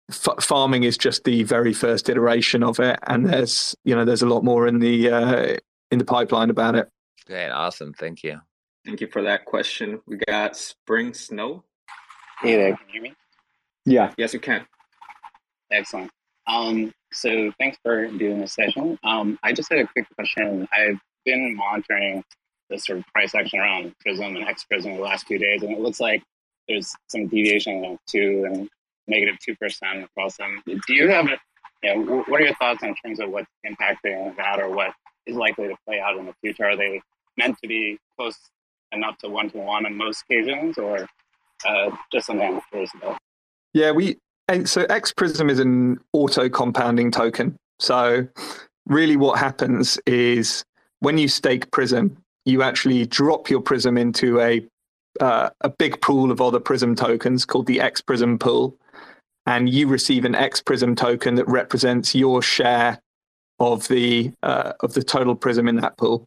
f- 0.09 0.43
farming 0.43 0.83
is 0.83 0.97
just 0.97 1.23
the 1.23 1.43
very 1.43 1.73
first 1.73 2.09
iteration 2.09 2.63
of 2.63 2.79
it, 2.79 2.99
and 3.07 3.27
there's 3.27 3.75
you 3.85 3.95
know 3.95 4.03
there's 4.05 4.23
a 4.23 4.27
lot 4.27 4.43
more 4.43 4.67
in 4.67 4.79
the 4.79 5.09
uh, 5.09 5.57
in 5.91 5.99
the 5.99 6.05
pipeline 6.05 6.49
about 6.49 6.75
it. 6.75 6.89
Great, 7.27 7.49
awesome, 7.49 7.93
thank 7.93 8.23
you. 8.23 8.39
Thank 8.85 8.99
you 8.99 9.07
for 9.07 9.21
that 9.21 9.45
question. 9.45 10.01
We 10.07 10.17
got 10.27 10.57
Spring 10.57 11.13
Snow. 11.13 11.63
Hey 12.41 12.55
there, 12.55 12.75
can 12.75 12.87
you 12.87 12.93
hear 12.93 13.01
me? 13.03 13.13
Yeah. 13.85 14.13
Yes, 14.17 14.33
you 14.33 14.39
can. 14.39 14.65
Excellent. 15.71 16.11
Um, 16.47 16.91
so 17.13 17.51
thanks 17.59 17.77
for 17.83 18.07
doing 18.07 18.39
this 18.39 18.53
session. 18.53 18.97
Um, 19.03 19.37
I 19.43 19.53
just 19.53 19.71
had 19.71 19.79
a 19.79 19.87
quick 19.87 20.07
question. 20.15 20.67
I've 20.73 20.99
been 21.25 21.55
monitoring 21.55 22.23
the 22.71 22.79
sort 22.79 22.99
of 22.99 23.05
price 23.13 23.35
action 23.35 23.59
around 23.59 23.93
Prism 23.99 24.35
and 24.35 24.45
X 24.45 24.63
Prism 24.63 24.95
the 24.95 25.01
last 25.01 25.27
few 25.27 25.37
days, 25.37 25.61
and 25.61 25.71
it 25.71 25.79
looks 25.79 25.99
like 25.99 26.23
there's 26.67 26.95
some 27.09 27.27
deviation 27.27 27.85
of 27.85 27.97
two 28.07 28.47
and 28.49 28.69
negative 29.07 29.35
two 29.45 29.55
percent 29.57 30.03
across 30.05 30.37
them. 30.37 30.63
Do 30.65 30.93
you 30.93 31.09
have, 31.09 31.27
you 31.83 31.95
know, 31.95 32.23
what 32.27 32.41
are 32.41 32.45
your 32.45 32.55
thoughts 32.55 32.81
in 32.81 32.95
terms 32.95 33.19
of 33.19 33.29
what's 33.29 33.51
impacting 33.65 34.35
that, 34.37 34.59
or 34.59 34.69
what 34.69 34.93
is 35.27 35.35
likely 35.35 35.67
to 35.67 35.75
play 35.85 35.99
out 35.99 36.17
in 36.17 36.25
the 36.25 36.33
future? 36.41 36.65
Are 36.65 36.77
they 36.77 37.01
meant 37.37 37.57
to 37.61 37.67
be 37.67 37.99
close 38.17 38.37
enough 38.91 39.17
to 39.19 39.29
one 39.29 39.49
to 39.51 39.57
one 39.57 39.85
on 39.85 39.95
most 39.95 40.23
occasions, 40.23 40.77
or 40.77 41.07
uh, 41.67 41.91
just 42.11 42.27
something 42.27 42.55
I'm 42.55 42.61
curious 42.71 42.91
about? 42.95 43.17
Yeah, 43.73 43.91
we 43.91 44.17
so 44.65 44.85
X 44.89 45.13
Prism 45.13 45.49
is 45.49 45.59
an 45.59 45.99
auto 46.13 46.49
compounding 46.49 47.11
token. 47.11 47.55
So 47.79 48.27
really, 48.85 49.17
what 49.17 49.39
happens 49.39 49.99
is 50.05 50.63
when 50.99 51.17
you 51.17 51.27
stake 51.27 51.71
Prism, 51.71 52.17
you 52.45 52.63
actually 52.63 53.05
drop 53.05 53.49
your 53.49 53.61
Prism 53.61 53.97
into 53.97 54.39
a 54.39 54.65
uh, 55.19 55.49
a 55.61 55.69
big 55.69 56.01
pool 56.01 56.31
of 56.31 56.41
other 56.41 56.59
Prism 56.59 56.95
tokens 56.95 57.45
called 57.45 57.67
the 57.67 57.81
X 57.81 58.01
Prism 58.01 58.39
pool, 58.39 58.77
and 59.45 59.69
you 59.69 59.87
receive 59.87 60.25
an 60.25 60.35
X 60.35 60.61
Prism 60.61 60.95
token 60.95 61.35
that 61.35 61.47
represents 61.47 62.15
your 62.15 62.41
share 62.41 62.99
of 63.59 63.87
the 63.87 64.31
uh, 64.43 64.73
of 64.79 64.93
the 64.93 65.03
total 65.03 65.35
Prism 65.35 65.67
in 65.67 65.75
that 65.77 65.97
pool. 65.97 66.25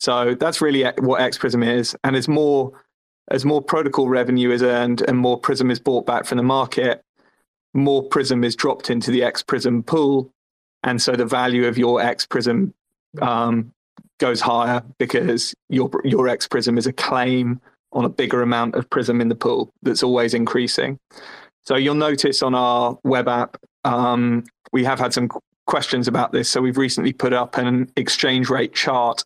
So 0.00 0.34
that's 0.34 0.60
really 0.60 0.84
what 0.98 1.20
X 1.20 1.38
Prism 1.38 1.62
is, 1.62 1.96
and 2.04 2.16
as 2.16 2.28
more 2.28 2.72
as 3.28 3.44
more 3.44 3.62
protocol 3.62 4.08
revenue 4.08 4.50
is 4.50 4.62
earned 4.62 5.02
and 5.02 5.18
more 5.18 5.38
Prism 5.38 5.70
is 5.70 5.80
bought 5.80 6.06
back 6.06 6.26
from 6.26 6.38
the 6.38 6.44
market, 6.44 7.02
more 7.74 8.02
Prism 8.02 8.44
is 8.44 8.56
dropped 8.56 8.90
into 8.90 9.10
the 9.10 9.22
X 9.22 9.42
Prism 9.42 9.82
pool, 9.82 10.32
and 10.82 11.00
so 11.00 11.12
the 11.12 11.26
value 11.26 11.66
of 11.66 11.78
your 11.78 12.00
X 12.00 12.26
Prism 12.26 12.72
um, 13.20 13.72
goes 14.18 14.40
higher 14.40 14.82
because 14.98 15.54
your 15.68 15.90
your 16.04 16.28
X 16.28 16.46
Prism 16.46 16.78
is 16.78 16.86
a 16.86 16.92
claim 16.92 17.60
on 17.92 18.04
a 18.04 18.08
bigger 18.08 18.42
amount 18.42 18.74
of 18.74 18.88
Prism 18.90 19.20
in 19.20 19.28
the 19.28 19.34
pool 19.34 19.70
that's 19.82 20.02
always 20.02 20.34
increasing. 20.34 20.98
So 21.64 21.76
you'll 21.76 21.94
notice 21.94 22.42
on 22.42 22.54
our 22.54 22.98
web 23.04 23.26
app, 23.26 23.56
um, 23.84 24.44
we 24.72 24.84
have 24.84 24.98
had 24.98 25.12
some 25.12 25.28
questions 25.66 26.06
about 26.06 26.32
this. 26.32 26.48
So 26.48 26.60
we've 26.60 26.78
recently 26.78 27.12
put 27.12 27.32
up 27.32 27.56
an 27.56 27.90
exchange 27.96 28.48
rate 28.48 28.72
chart 28.72 29.24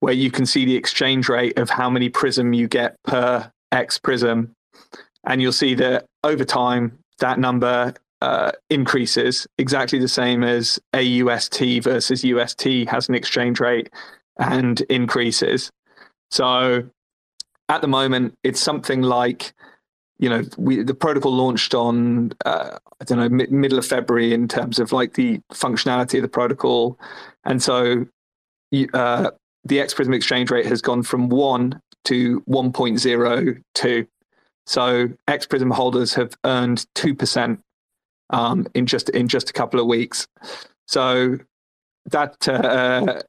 where 0.00 0.14
you 0.14 0.30
can 0.30 0.46
see 0.46 0.64
the 0.64 0.76
exchange 0.76 1.28
rate 1.28 1.58
of 1.58 1.68
how 1.68 1.90
many 1.90 2.08
Prism 2.08 2.52
you 2.52 2.68
get 2.68 2.96
per 3.04 3.50
X 3.72 3.98
Prism. 3.98 4.54
And 5.24 5.42
you'll 5.42 5.52
see 5.52 5.74
that 5.74 6.06
over 6.24 6.44
time, 6.44 6.98
that 7.18 7.38
number 7.38 7.92
uh, 8.20 8.52
increases 8.70 9.46
exactly 9.58 9.98
the 9.98 10.08
same 10.08 10.42
as 10.42 10.78
AUST 10.94 11.82
versus 11.82 12.24
UST 12.24 12.88
has 12.88 13.08
an 13.08 13.14
exchange 13.14 13.60
rate 13.60 13.90
and 14.38 14.80
increases. 14.82 15.70
So 16.30 16.88
at 17.68 17.80
the 17.80 17.88
moment, 17.88 18.34
it's 18.42 18.60
something 18.60 19.02
like, 19.02 19.52
you 20.18 20.28
know, 20.28 20.42
we 20.56 20.82
the 20.82 20.94
protocol 20.94 21.32
launched 21.32 21.74
on 21.74 22.32
uh, 22.44 22.78
I 23.00 23.04
don't 23.04 23.18
know 23.18 23.28
mid, 23.28 23.52
middle 23.52 23.78
of 23.78 23.86
February 23.86 24.34
in 24.34 24.48
terms 24.48 24.78
of 24.78 24.92
like 24.92 25.14
the 25.14 25.40
functionality 25.52 26.16
of 26.16 26.22
the 26.22 26.28
protocol, 26.28 26.98
and 27.44 27.62
so 27.62 28.06
uh, 28.94 29.30
the 29.64 29.80
X 29.80 29.94
Prism 29.94 30.12
exchange 30.14 30.50
rate 30.50 30.66
has 30.66 30.82
gone 30.82 31.02
from 31.02 31.28
one 31.28 31.80
to 32.06 32.42
one 32.46 32.72
point 32.72 32.98
zero 32.98 33.54
two. 33.74 34.06
So 34.66 35.08
X 35.28 35.46
Prism 35.46 35.70
holders 35.70 36.14
have 36.14 36.36
earned 36.44 36.84
two 36.94 37.14
percent 37.14 37.60
um, 38.30 38.66
in 38.74 38.86
just 38.86 39.08
in 39.10 39.28
just 39.28 39.50
a 39.50 39.52
couple 39.52 39.80
of 39.80 39.86
weeks. 39.86 40.26
So 40.86 41.38
that 42.10 42.48
uh, 42.48 43.22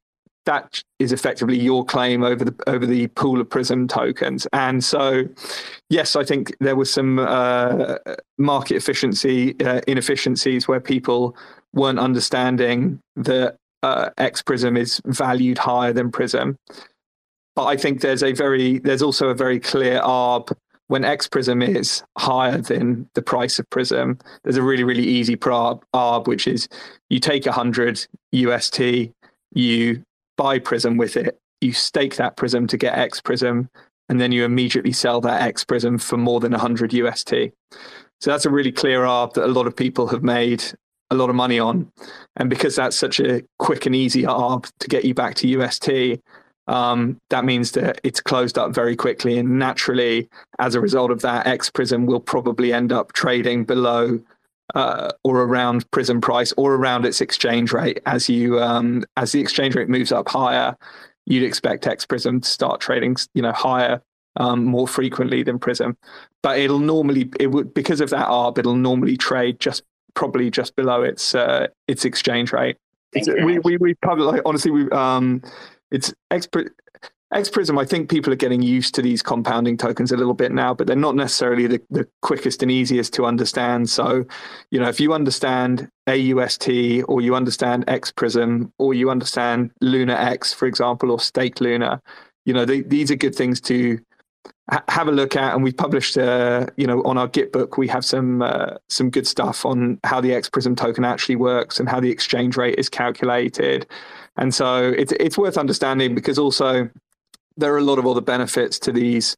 that 0.46 0.82
is 0.98 1.12
effectively 1.12 1.60
your 1.60 1.86
claim 1.86 2.24
over 2.24 2.44
the 2.44 2.56
over 2.68 2.86
the 2.86 3.08
pool 3.10 3.40
of 3.42 3.50
Prism 3.50 3.88
tokens. 3.88 4.48
And 4.54 4.84
so, 4.84 5.26
yes, 5.90 6.16
I 6.16 6.24
think 6.24 6.56
there 6.60 6.76
was 6.76 6.92
some 6.92 7.20
uh, 7.20 7.98
market 8.38 8.76
efficiency 8.76 9.60
uh, 9.62 9.82
inefficiencies 9.88 10.68
where 10.68 10.80
people 10.80 11.36
weren't 11.74 12.00
understanding 12.00 13.00
that 13.16 13.58
uh, 13.84 14.10
X 14.18 14.42
Prism 14.42 14.76
is 14.76 15.02
valued 15.06 15.58
higher 15.58 15.94
than 15.94 16.12
Prism. 16.12 16.56
But 17.56 17.66
I 17.66 17.78
think 17.78 18.02
there's 18.02 18.24
a 18.24 18.32
very 18.32 18.80
there's 18.80 19.02
also 19.02 19.30
a 19.30 19.36
very 19.36 19.60
clear 19.60 20.00
arb 20.02 20.52
when 20.90 21.06
X 21.06 21.28
Prism 21.28 21.62
is 21.62 22.04
higher 22.18 22.58
than 22.58 23.08
the 23.14 23.22
price 23.22 23.60
of 23.60 23.70
Prism. 23.70 24.18
There's 24.44 24.58
a 24.58 24.62
really 24.62 24.84
really 24.84 25.06
easy 25.06 25.38
arb, 25.38 26.28
which 26.28 26.48
is 26.48 26.68
you 27.10 27.20
take 27.20 27.46
100 27.46 28.06
UST, 28.32 28.82
you 29.54 30.04
buy 30.38 30.60
Prism 30.60 30.98
with 30.98 31.16
it, 31.16 31.40
you 31.62 31.72
stake 31.72 32.18
that 32.18 32.36
Prism 32.36 32.68
to 32.68 32.78
get 32.78 32.98
X 32.98 33.22
Prism, 33.22 33.70
and 34.10 34.20
then 34.20 34.32
you 34.32 34.44
immediately 34.44 34.92
sell 34.92 35.22
that 35.22 35.42
X 35.42 35.64
Prism 35.64 35.98
for 35.98 36.18
more 36.18 36.40
than 36.40 36.52
100 36.52 36.92
UST. 36.94 37.34
So 38.22 38.32
that's 38.32 38.46
a 38.46 38.50
really 38.50 38.72
clear 38.72 39.02
arb 39.02 39.34
that 39.34 39.46
a 39.46 39.48
lot 39.48 39.68
of 39.68 39.76
people 39.76 40.08
have 40.08 40.24
made 40.24 40.64
a 41.12 41.16
lot 41.16 41.30
of 41.30 41.36
money 41.36 41.60
on. 41.60 41.92
And 42.36 42.50
because 42.50 42.76
that's 42.76 42.96
such 42.96 43.20
a 43.20 43.42
quick 43.58 43.86
and 43.86 43.96
easy 43.96 44.24
arb 44.24 44.72
to 44.80 44.88
get 44.88 45.06
you 45.06 45.14
back 45.14 45.36
to 45.36 45.48
UST, 45.48 46.22
um, 46.70 47.20
that 47.30 47.46
means 47.46 47.72
that 47.72 48.00
it's 48.04 48.22
closed 48.22 48.58
up 48.58 48.74
very 48.74 48.96
quickly. 48.96 49.38
And 49.38 49.60
naturally, 49.60 50.30
as 50.60 50.76
a 50.76 50.82
result 50.82 51.12
of 51.12 51.22
that, 51.22 51.48
X 51.48 51.70
Prism 51.70 52.06
will 52.06 52.20
probably 52.20 52.72
end 52.72 52.92
up 52.92 53.14
trading 53.14 53.66
below 53.66 54.20
uh, 54.76 55.10
or 55.24 55.42
around 55.42 55.90
prism 55.92 56.22
price 56.22 56.54
or 56.56 56.76
around 56.76 57.06
its 57.06 57.22
exchange 57.22 57.74
rate. 57.74 58.00
As 58.06 58.30
you 58.30 58.60
um, 58.62 59.04
as 59.18 59.32
the 59.32 59.42
exchange 59.42 59.76
rate 59.76 59.90
moves 59.90 60.12
up 60.12 60.30
higher 60.30 60.78
you'd 61.26 61.44
expect 61.44 61.86
x 61.86 62.06
prism 62.06 62.42
to 62.42 62.50
start 62.50 62.82
trading 62.82 63.16
you 63.36 63.42
know 63.42 63.52
higher 63.52 64.02
um, 64.38 64.66
more 64.66 64.88
frequently 64.88 65.44
than 65.44 65.60
prism 65.60 65.96
but 66.42 66.58
it'll 66.58 66.80
normally 66.80 67.30
it 67.40 67.48
would 67.48 67.74
because 67.74 68.02
of 68.02 68.10
that 68.10 68.28
arb 68.28 68.58
it'll 68.58 68.76
normally 68.76 69.16
trade 69.16 69.60
just 69.60 69.84
probably 70.14 70.52
just 70.52 70.76
below 70.76 71.02
its 71.02 71.34
uh, 71.36 71.68
its 71.88 72.06
exchange 72.06 72.52
rate. 72.52 72.78
We, 73.46 73.60
we 73.60 73.78
we 73.78 73.94
probably 73.96 74.26
like, 74.26 74.42
honestly 74.46 74.72
we 74.72 74.90
um 74.92 75.42
it's 75.92 76.14
X 76.32 76.48
X 77.32 77.48
Prism, 77.48 77.78
I 77.78 77.86
think 77.86 78.10
people 78.10 78.34
are 78.34 78.38
getting 78.38 78.64
used 78.64 78.96
to 78.96 79.04
these 79.04 79.22
compounding 79.22 79.78
tokens 79.78 80.12
a 80.12 80.18
little 80.18 80.34
bit 80.34 80.52
now, 80.52 80.74
but 80.74 80.88
they're 80.88 80.96
not 80.96 81.16
necessarily 81.16 81.68
the, 81.68 81.82
the 81.92 82.08
quickest 82.24 82.64
and 82.64 82.72
easiest 82.72 83.14
to 83.14 83.26
understand. 83.26 83.88
So, 83.88 84.26
you 84.72 84.80
know, 84.80 84.90
if 84.90 85.00
you 85.00 85.14
understand 85.14 85.90
AUST 86.08 87.04
or 87.08 87.22
you 87.22 87.36
understand 87.36 87.86
X 87.88 88.12
Prism 88.12 88.74
or 88.80 88.96
you 88.96 89.12
understand 89.12 89.70
Luna 89.80 90.16
X, 90.16 90.54
for 90.54 90.66
example, 90.66 91.12
or 91.12 91.20
Stake 91.20 91.62
Luna, 91.62 92.02
you 92.46 92.54
know, 92.54 92.66
they, 92.66 92.82
these 92.82 93.12
are 93.12 93.16
good 93.16 93.36
things 93.36 93.62
to 93.62 94.00
ha- 94.72 94.84
have 94.88 95.08
a 95.08 95.12
look 95.12 95.36
at. 95.36 95.54
And 95.54 95.64
we've 95.64 95.78
published, 95.78 96.18
uh, 96.18 96.66
you 96.78 96.88
know, 96.88 97.04
on 97.04 97.20
our 97.20 97.28
GitBook, 97.28 97.78
we 97.78 97.88
have 97.90 98.04
some 98.04 98.42
uh, 98.42 98.78
some 98.90 99.12
good 99.12 99.28
stuff 99.28 99.68
on 99.68 100.00
how 100.04 100.20
the 100.20 100.34
X 100.34 100.50
Prism 100.50 100.76
token 100.76 101.06
actually 101.06 101.36
works 101.36 101.80
and 101.80 101.88
how 101.88 102.00
the 102.00 102.10
exchange 102.10 102.58
rate 102.58 102.80
is 102.80 102.90
calculated. 102.90 103.86
And 104.40 104.56
so 104.56 104.90
it's 104.98 105.12
it's 105.20 105.38
worth 105.38 105.58
understanding 105.58 106.16
because 106.16 106.40
also 106.40 106.90
there 107.58 107.74
are 107.74 107.78
a 107.78 107.84
lot 107.84 108.00
of 108.00 108.08
other 108.08 108.22
benefits 108.22 108.80
to 108.80 108.92
these 108.92 109.38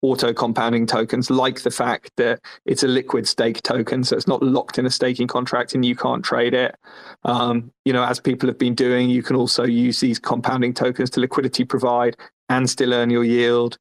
auto 0.00 0.32
compounding 0.32 0.86
tokens, 0.86 1.28
like 1.30 1.62
the 1.62 1.70
fact 1.70 2.12
that 2.16 2.40
it's 2.64 2.82
a 2.82 2.88
liquid 2.88 3.26
stake 3.28 3.62
token, 3.62 4.04
so 4.04 4.16
it's 4.16 4.28
not 4.28 4.42
locked 4.42 4.78
in 4.78 4.86
a 4.86 4.90
staking 4.90 5.26
contract 5.26 5.74
and 5.74 5.84
you 5.84 5.94
can't 5.94 6.24
trade 6.24 6.54
it. 6.54 6.76
Um, 7.24 7.72
you 7.84 7.92
know, 7.92 8.04
as 8.04 8.20
people 8.20 8.48
have 8.48 8.58
been 8.58 8.74
doing, 8.74 9.10
you 9.10 9.22
can 9.22 9.36
also 9.36 9.64
use 9.64 10.00
these 10.00 10.18
compounding 10.18 10.72
tokens 10.72 11.10
to 11.10 11.20
liquidity 11.20 11.64
provide 11.64 12.16
and 12.48 12.70
still 12.70 12.94
earn 12.94 13.10
your 13.10 13.24
yield. 13.24 13.76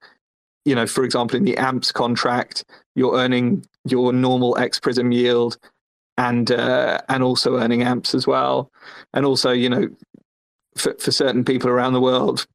You 0.66 0.76
know, 0.76 0.88
for 0.88 1.06
example, 1.06 1.38
in 1.38 1.46
the 1.46 1.58
AMPS 1.58 1.94
contract, 1.94 2.66
you're 2.96 3.16
earning 3.16 3.66
your 3.86 4.12
normal 4.12 4.58
X 4.58 4.80
Prism 4.80 5.14
yield 5.14 5.58
and 6.18 6.52
uh, 6.52 7.00
and 7.10 7.24
also 7.24 7.58
earning 7.58 7.84
AMPS 7.84 8.16
as 8.16 8.26
well. 8.28 8.72
And 9.14 9.26
also, 9.26 9.52
you 9.52 9.70
know, 9.70 9.88
for, 10.78 10.94
for 11.00 11.12
certain 11.12 11.44
people 11.44 11.70
around 11.70 11.94
the 11.94 12.02
world, 12.02 12.46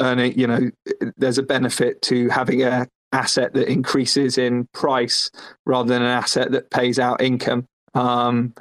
earning, 0.00 0.38
you 0.38 0.46
know, 0.46 0.70
there's 1.16 1.38
a 1.38 1.42
benefit 1.42 2.02
to 2.02 2.28
having 2.28 2.62
a 2.62 2.88
asset 3.12 3.52
that 3.54 3.68
increases 3.68 4.38
in 4.38 4.66
price 4.72 5.30
rather 5.66 5.88
than 5.88 6.02
an 6.02 6.08
asset 6.08 6.52
that 6.52 6.70
pays 6.70 6.98
out 6.98 7.20
income. 7.20 7.66
Um, 7.94 8.54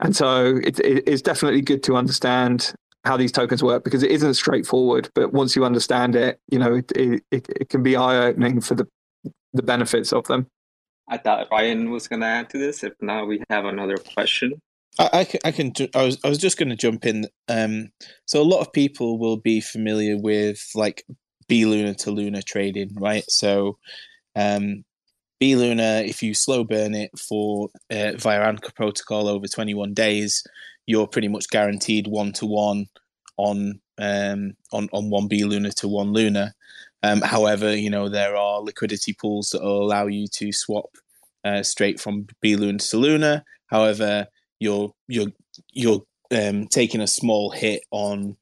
and 0.00 0.14
so 0.14 0.56
it, 0.62 0.78
it, 0.80 1.04
it's 1.06 1.22
definitely 1.22 1.62
good 1.62 1.82
to 1.84 1.96
understand 1.96 2.74
how 3.04 3.16
these 3.16 3.32
tokens 3.32 3.62
work 3.62 3.84
because 3.84 4.02
it 4.02 4.10
isn't 4.10 4.34
straightforward. 4.34 5.08
But 5.14 5.32
once 5.32 5.56
you 5.56 5.64
understand 5.64 6.14
it, 6.14 6.38
you 6.50 6.58
know, 6.58 6.74
it, 6.74 6.92
it, 6.92 7.22
it 7.30 7.68
can 7.70 7.82
be 7.82 7.96
eye 7.96 8.26
opening 8.26 8.60
for 8.60 8.74
the 8.74 8.86
the 9.56 9.62
benefits 9.62 10.12
of 10.12 10.26
them. 10.26 10.46
I 11.08 11.18
thought 11.18 11.48
Ryan 11.50 11.90
was 11.90 12.08
going 12.08 12.20
to 12.20 12.26
add 12.26 12.50
to 12.50 12.58
this. 12.58 12.84
If 12.84 12.94
not, 13.00 13.26
we 13.26 13.42
have 13.50 13.64
another 13.64 13.96
question. 13.96 14.60
I, 14.98 15.10
I 15.12 15.24
can, 15.24 15.40
I 15.44 15.50
can. 15.52 15.72
I 15.94 16.04
was, 16.04 16.18
I 16.24 16.28
was 16.28 16.38
just 16.38 16.58
going 16.58 16.68
to 16.70 16.76
jump 16.76 17.06
in. 17.06 17.26
Um, 17.48 17.90
so 18.24 18.40
a 18.40 18.44
lot 18.44 18.60
of 18.60 18.72
people 18.72 19.18
will 19.18 19.36
be 19.36 19.60
familiar 19.60 20.16
with 20.16 20.70
like 20.74 21.04
B 21.48 21.64
Luna 21.66 21.94
to 21.94 22.10
Luna 22.10 22.42
trading, 22.42 22.94
right? 22.94 23.24
So, 23.28 23.78
um, 24.34 24.84
B 25.38 25.54
Luna, 25.54 26.02
if 26.06 26.22
you 26.22 26.34
slow 26.34 26.64
burn 26.64 26.94
it 26.94 27.10
for 27.18 27.68
uh, 27.90 28.12
via 28.16 28.42
Anchor 28.42 28.72
Protocol 28.74 29.28
over 29.28 29.46
21 29.46 29.92
days, 29.94 30.42
you're 30.86 31.06
pretty 31.06 31.28
much 31.28 31.50
guaranteed 31.50 32.06
one 32.06 32.32
to 32.34 32.46
one 32.46 32.86
on 33.36 33.80
um, 33.98 34.54
on 34.72 34.88
on 34.92 35.10
one 35.10 35.28
B 35.28 35.44
Luna 35.44 35.72
to 35.72 35.88
one 35.88 36.12
Luna. 36.12 36.54
Um, 37.02 37.20
however, 37.20 37.76
you 37.76 37.90
know 37.90 38.08
there 38.08 38.36
are 38.36 38.62
liquidity 38.62 39.12
pools 39.12 39.50
that 39.50 39.62
will 39.62 39.82
allow 39.82 40.06
you 40.06 40.26
to 40.34 40.52
swap 40.52 40.96
uh, 41.44 41.62
straight 41.62 42.00
from 42.00 42.26
B 42.40 42.56
Luna 42.56 42.78
to 42.78 42.96
Luna. 42.96 43.44
However, 43.66 44.26
you're 44.58 44.92
you're 45.08 45.32
you're 45.72 46.02
um, 46.32 46.66
taking 46.66 47.00
a 47.00 47.06
small 47.06 47.50
hit 47.50 47.82
on 47.90 48.36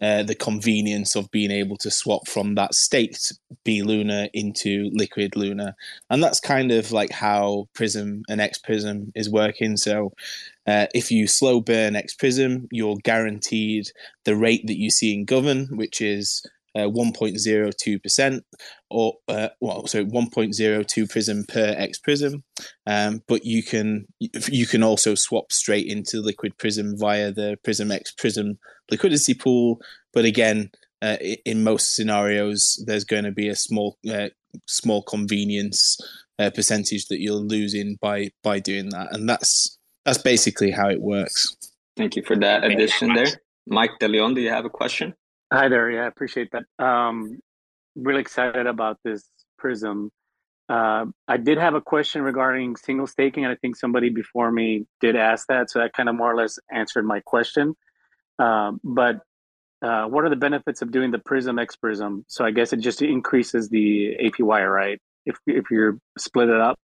uh, 0.00 0.22
the 0.22 0.34
convenience 0.34 1.14
of 1.14 1.30
being 1.30 1.50
able 1.50 1.76
to 1.76 1.90
swap 1.90 2.26
from 2.26 2.54
that 2.54 2.74
staked 2.74 3.34
B 3.64 3.82
Luna 3.82 4.30
into 4.32 4.88
liquid 4.94 5.36
Luna. 5.36 5.76
And 6.08 6.22
that's 6.22 6.40
kind 6.40 6.72
of 6.72 6.90
like 6.90 7.10
how 7.10 7.68
Prism 7.74 8.22
and 8.28 8.40
X 8.40 8.56
Prism 8.56 9.12
is 9.14 9.28
working. 9.28 9.76
So 9.76 10.12
uh, 10.66 10.86
if 10.94 11.10
you 11.10 11.26
slow 11.26 11.60
burn 11.60 11.96
X 11.96 12.14
Prism, 12.14 12.66
you're 12.70 12.96
guaranteed 13.04 13.90
the 14.24 14.36
rate 14.36 14.66
that 14.68 14.78
you 14.78 14.90
see 14.90 15.12
in 15.12 15.26
Govern, 15.26 15.66
which 15.76 16.00
is 16.00 16.46
uh, 16.74 16.88
1.02% 16.88 18.40
or 18.90 19.14
uh, 19.28 19.48
well 19.60 19.86
so 19.86 20.04
1.02 20.04 21.08
prism 21.08 21.44
per 21.44 21.74
x 21.78 21.98
prism 21.98 22.42
um, 22.86 23.22
but 23.28 23.44
you 23.44 23.62
can 23.62 24.06
you 24.18 24.66
can 24.66 24.82
also 24.82 25.14
swap 25.14 25.52
straight 25.52 25.86
into 25.86 26.20
liquid 26.20 26.56
prism 26.58 26.96
via 26.98 27.30
the 27.30 27.56
prism 27.62 27.90
x 27.90 28.12
prism 28.12 28.58
liquidity 28.90 29.34
pool. 29.34 29.80
But 30.12 30.24
again 30.24 30.70
uh, 31.02 31.16
in 31.44 31.64
most 31.64 31.94
scenarios 31.94 32.82
there's 32.86 33.04
going 33.04 33.24
to 33.24 33.32
be 33.32 33.48
a 33.48 33.56
small 33.56 33.96
uh, 34.10 34.28
small 34.66 35.02
convenience 35.02 35.98
uh, 36.38 36.50
percentage 36.50 37.06
that 37.06 37.20
you're 37.20 37.34
losing 37.34 37.96
by 38.00 38.30
by 38.42 38.58
doing 38.58 38.90
that. 38.90 39.08
And 39.12 39.28
that's 39.28 39.78
that's 40.04 40.18
basically 40.18 40.70
how 40.70 40.88
it 40.88 41.00
works. 41.00 41.56
Thank 41.96 42.16
you 42.16 42.22
for 42.22 42.36
that 42.36 42.64
addition 42.64 43.14
there. 43.14 43.40
Mike 43.66 43.92
deleon 44.00 44.34
do 44.34 44.40
you 44.40 44.50
have 44.50 44.64
a 44.64 44.70
question? 44.70 45.14
Hi 45.52 45.68
there. 45.68 45.90
Yeah, 45.90 46.04
I 46.04 46.06
appreciate 46.06 46.50
that. 46.52 46.64
Um, 46.84 47.40
really 47.96 48.20
excited 48.20 48.66
about 48.66 48.98
this 49.04 49.24
Prism. 49.58 50.10
Uh, 50.68 51.06
I 51.26 51.36
did 51.36 51.58
have 51.58 51.74
a 51.74 51.80
question 51.80 52.22
regarding 52.22 52.76
single 52.76 53.06
staking, 53.06 53.44
and 53.44 53.52
I 53.52 53.56
think 53.56 53.76
somebody 53.76 54.08
before 54.08 54.50
me 54.50 54.86
did 55.00 55.16
ask 55.16 55.48
that, 55.48 55.70
so 55.70 55.80
that 55.80 55.92
kind 55.92 56.08
of 56.08 56.14
more 56.14 56.30
or 56.30 56.36
less 56.36 56.58
answered 56.70 57.04
my 57.04 57.20
question. 57.20 57.74
Um, 58.38 58.80
but 58.84 59.20
uh, 59.82 60.04
what 60.06 60.24
are 60.24 60.28
the 60.28 60.36
benefits 60.36 60.82
of 60.82 60.92
doing 60.92 61.10
the 61.10 61.18
Prism 61.18 61.58
X 61.58 61.76
Prism? 61.76 62.24
So 62.28 62.44
I 62.44 62.50
guess 62.50 62.72
it 62.72 62.78
just 62.78 63.02
increases 63.02 63.68
the 63.68 64.16
APY, 64.22 64.72
right? 64.72 65.00
If 65.26 65.38
if 65.46 65.70
you're 65.70 65.98
split 66.18 66.48
it 66.48 66.60
up. 66.60 66.78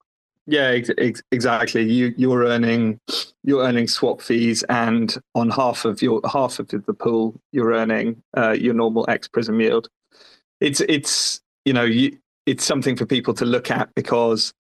Yeah, 0.46 0.68
ex- 0.68 0.90
ex- 0.98 1.24
exactly. 1.32 1.84
You 1.84 2.14
you're 2.18 2.46
earning 2.46 3.00
you're 3.44 3.64
earning 3.64 3.88
swap 3.88 4.22
fees, 4.22 4.64
and 4.70 5.16
on 5.36 5.50
half 5.50 5.86
of 5.86 6.02
your 6.02 6.22
half 6.32 6.60
of 6.60 6.68
the 6.70 6.94
pool, 6.94 7.40
you're 7.52 7.74
earning 7.74 8.22
uh, 8.38 8.52
your 8.52 8.74
normal 8.74 9.06
X 9.10 9.28
Prism 9.28 9.60
yield. 9.60 9.88
It's 10.64 10.82
it's 10.82 11.42
you 11.66 11.74
know 11.74 11.84
you, 11.84 12.18
it's 12.46 12.64
something 12.64 12.96
for 12.96 13.06
people 13.06 13.34
to 13.36 13.46
look 13.46 13.70
at 13.70 13.94
because 13.96 14.54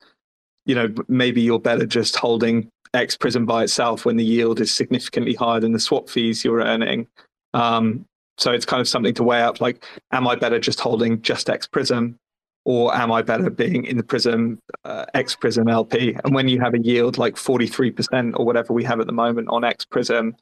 you 0.66 0.76
know 0.76 0.94
maybe 1.08 1.42
you're 1.42 1.60
better 1.60 1.86
just 1.86 2.16
holding 2.18 2.70
X 2.94 3.18
Prism 3.18 3.46
by 3.46 3.64
itself 3.64 4.06
when 4.06 4.18
the 4.18 4.26
yield 4.26 4.60
is 4.60 4.72
significantly 4.72 5.34
higher 5.34 5.60
than 5.60 5.72
the 5.72 5.80
swap 5.80 6.10
fees 6.10 6.44
you're 6.44 6.60
earning. 6.60 7.08
Um, 7.54 8.06
so 8.38 8.52
it's 8.52 8.66
kind 8.66 8.82
of 8.82 8.88
something 8.88 9.14
to 9.16 9.24
weigh 9.24 9.42
up. 9.42 9.62
Like, 9.62 9.86
am 10.12 10.28
I 10.28 10.36
better 10.36 10.60
just 10.60 10.80
holding 10.80 11.22
just 11.22 11.50
X 11.50 11.68
Prism 11.68 12.18
or 12.66 12.96
am 12.96 13.12
I 13.12 13.22
better 13.22 13.50
being 13.50 13.86
in 13.86 13.98
the 13.98 14.04
Prism 14.04 14.60
uh, 14.84 15.06
X 15.14 15.36
Prism 15.36 15.68
LP? 15.68 16.18
And 16.24 16.34
when 16.34 16.48
you 16.48 16.60
have 16.60 16.74
a 16.74 16.80
yield 16.80 17.18
like 17.18 17.36
43% 17.36 18.34
or 18.38 18.46
whatever 18.46 18.74
we 18.74 18.84
have 18.84 19.00
at 19.00 19.08
the 19.08 19.14
moment 19.14 19.50
on 19.50 19.64
X 19.64 19.86
Prism, 19.86 20.36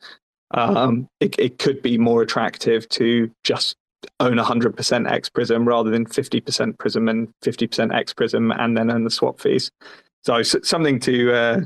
um, 0.51 1.07
it, 1.19 1.37
it 1.39 1.59
could 1.59 1.81
be 1.81 1.97
more 1.97 2.21
attractive 2.21 2.87
to 2.89 3.31
just 3.43 3.75
own 4.19 4.37
100% 4.37 5.11
X 5.11 5.29
Prism 5.29 5.67
rather 5.67 5.89
than 5.89 6.05
50% 6.05 6.77
Prism 6.77 7.07
and 7.07 7.27
50% 7.43 7.95
X 7.95 8.13
Prism 8.13 8.51
and 8.51 8.77
then 8.77 8.91
earn 8.91 9.03
the 9.03 9.09
swap 9.09 9.39
fees. 9.39 9.71
So 10.23 10.43
something 10.43 10.99
to 11.01 11.33
uh, 11.33 11.61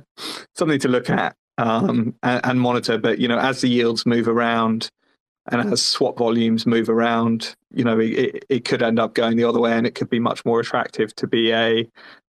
something 0.55 0.79
to 0.79 0.87
look 0.87 1.09
at 1.09 1.35
um, 1.57 2.15
and, 2.23 2.41
and 2.45 2.61
monitor. 2.61 2.97
But 2.97 3.19
you 3.19 3.27
know, 3.27 3.37
as 3.37 3.61
the 3.61 3.67
yields 3.67 4.05
move 4.05 4.27
around, 4.27 4.89
and 5.51 5.73
as 5.73 5.85
swap 5.85 6.17
volumes 6.17 6.65
move 6.65 6.89
around, 6.89 7.55
you 7.71 7.83
know, 7.83 7.99
it, 7.99 8.45
it 8.49 8.65
could 8.65 8.81
end 8.81 8.99
up 8.99 9.13
going 9.13 9.37
the 9.37 9.43
other 9.43 9.59
way, 9.59 9.73
and 9.73 9.85
it 9.85 9.95
could 9.95 10.09
be 10.09 10.19
much 10.19 10.43
more 10.45 10.59
attractive 10.59 11.15
to 11.17 11.27
be 11.27 11.51
a 11.51 11.87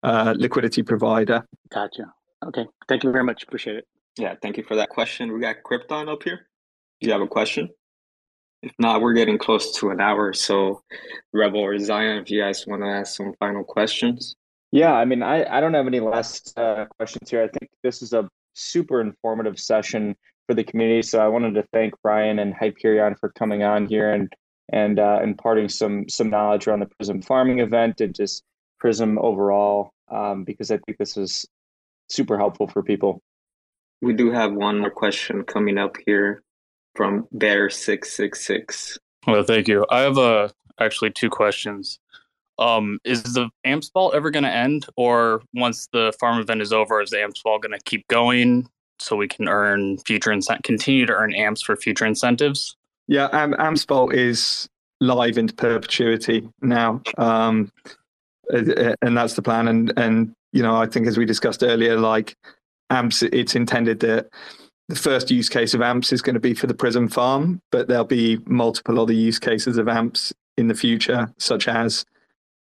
uh, 0.04 0.34
liquidity 0.38 0.84
provider. 0.84 1.46
Gotcha. 1.70 2.14
Okay. 2.46 2.66
Thank 2.88 3.04
you 3.04 3.12
very 3.12 3.24
much. 3.24 3.44
Appreciate 3.44 3.78
it. 3.78 3.88
Yeah. 4.18 4.36
Thank 4.42 4.58
you 4.58 4.64
for 4.64 4.76
that 4.76 4.90
question. 4.90 5.34
We 5.34 5.40
got 5.40 5.58
Krypton 5.64 6.12
up 6.12 6.24
here. 6.24 6.48
Do 7.00 7.08
you 7.08 7.14
have 7.14 7.22
a 7.22 7.28
question? 7.28 7.70
If 8.64 8.74
not, 8.78 9.02
we're 9.02 9.14
getting 9.14 9.38
close 9.38 9.76
to 9.80 9.90
an 9.90 10.00
hour. 10.00 10.34
So, 10.34 10.84
Rebel 11.34 11.62
or 11.62 11.78
Zion, 11.80 12.18
if 12.18 12.30
you 12.30 12.42
guys 12.42 12.66
want 12.68 12.84
to 12.84 12.88
ask 12.88 13.16
some 13.16 13.34
final 13.40 13.64
questions. 13.64 14.36
Yeah, 14.72 14.94
I 14.94 15.04
mean, 15.06 15.24
I, 15.24 15.44
I 15.46 15.60
don't 15.60 15.74
have 15.74 15.88
any 15.88 16.00
last 16.00 16.58
uh, 16.58 16.86
questions 16.98 17.30
here. 17.30 17.44
I 17.44 17.48
think 17.48 17.72
this 17.84 18.02
is 18.02 18.14
a 18.14 18.30
super 18.54 19.02
informative 19.02 19.60
session 19.60 20.16
for 20.48 20.54
the 20.54 20.64
community. 20.64 21.02
So 21.02 21.20
I 21.20 21.28
wanted 21.28 21.56
to 21.56 21.64
thank 21.74 21.94
Ryan 22.04 22.40
and 22.40 22.54
Hyperion 22.54 23.16
for 23.16 23.30
coming 23.30 23.64
on 23.64 23.88
here 23.88 24.12
and 24.12 24.32
and 24.74 25.00
uh, 25.00 25.20
imparting 25.22 25.68
some 25.68 26.08
some 26.08 26.30
knowledge 26.30 26.68
around 26.68 26.80
the 26.80 26.90
Prism 26.98 27.22
farming 27.22 27.60
event 27.60 28.00
and 28.00 28.16
just 28.16 28.44
Prism 28.80 29.20
overall, 29.20 29.92
um, 30.10 30.44
because 30.44 30.72
I 30.72 30.78
think 30.78 30.98
this 30.98 31.18
is 31.18 31.46
super 32.10 32.38
helpful 32.38 32.68
for 32.68 32.82
people. 32.82 33.22
We 34.02 34.14
do 34.14 34.32
have 34.32 34.54
one 34.54 34.80
more 34.80 34.90
question 34.90 35.44
coming 35.44 35.78
up 35.78 35.96
here 36.06 36.42
from 36.96 37.28
Bear 37.32 37.70
six 37.70 38.14
six 38.14 38.46
six. 38.46 38.98
Well, 39.28 39.44
thank 39.44 39.68
you. 39.68 39.86
I 39.90 40.02
have 40.02 40.18
uh, 40.18 40.50
actually 40.80 41.12
two 41.12 41.30
questions. 41.30 42.00
Um, 42.60 43.00
is 43.04 43.24
the 43.24 43.50
AMPS 43.64 43.90
ball 43.90 44.12
ever 44.14 44.30
going 44.30 44.44
to 44.44 44.52
end, 44.52 44.86
or 44.96 45.42
once 45.54 45.88
the 45.94 46.14
farm 46.20 46.40
event 46.40 46.62
is 46.62 46.72
over, 46.72 47.02
is 47.02 47.10
the 47.10 47.22
AMPS 47.22 47.42
ball 47.42 47.60
going 47.60 47.72
to 47.72 47.84
keep 47.84 48.08
going? 48.08 48.68
so 49.02 49.16
we 49.16 49.28
can 49.28 49.48
earn 49.48 49.98
future 50.00 50.32
incent 50.32 50.64
continue 50.64 51.06
to 51.06 51.14
earn 51.14 51.34
amps 51.34 51.62
for 51.62 51.76
future 51.76 52.06
incentives? 52.06 52.76
Yeah, 53.08 53.28
Am- 53.34 53.54
AMPSPOL 53.54 54.14
is 54.14 54.70
live 55.00 55.38
into 55.38 55.54
perpetuity 55.54 56.48
now, 56.62 57.02
um, 57.18 57.72
and 58.50 59.18
that's 59.18 59.34
the 59.34 59.42
plan. 59.42 59.68
And 59.68 59.94
and 59.98 60.34
you 60.54 60.64
know, 60.64 60.76
I 60.76 60.86
think 60.86 61.08
as 61.08 61.18
we 61.18 61.26
discussed 61.26 61.64
earlier, 61.64 61.98
like 61.98 62.36
amps, 62.90 63.24
it's 63.24 63.56
intended 63.56 64.00
that 64.02 64.30
the 64.92 65.00
first 65.00 65.32
use 65.32 65.48
case 65.48 65.74
of 65.74 65.82
amps 65.82 66.12
is 66.12 66.22
going 66.22 66.34
to 66.34 66.40
be 66.40 66.54
for 66.54 66.68
the 66.68 66.74
prism 66.74 67.08
farm, 67.08 67.62
but 67.72 67.88
there'll 67.88 68.04
be 68.04 68.38
multiple 68.46 69.00
other 69.00 69.14
use 69.14 69.40
cases 69.40 69.78
of 69.78 69.88
amps 69.88 70.34
in 70.58 70.68
the 70.68 70.76
future, 70.76 71.34
such 71.38 71.70
as 71.70 72.06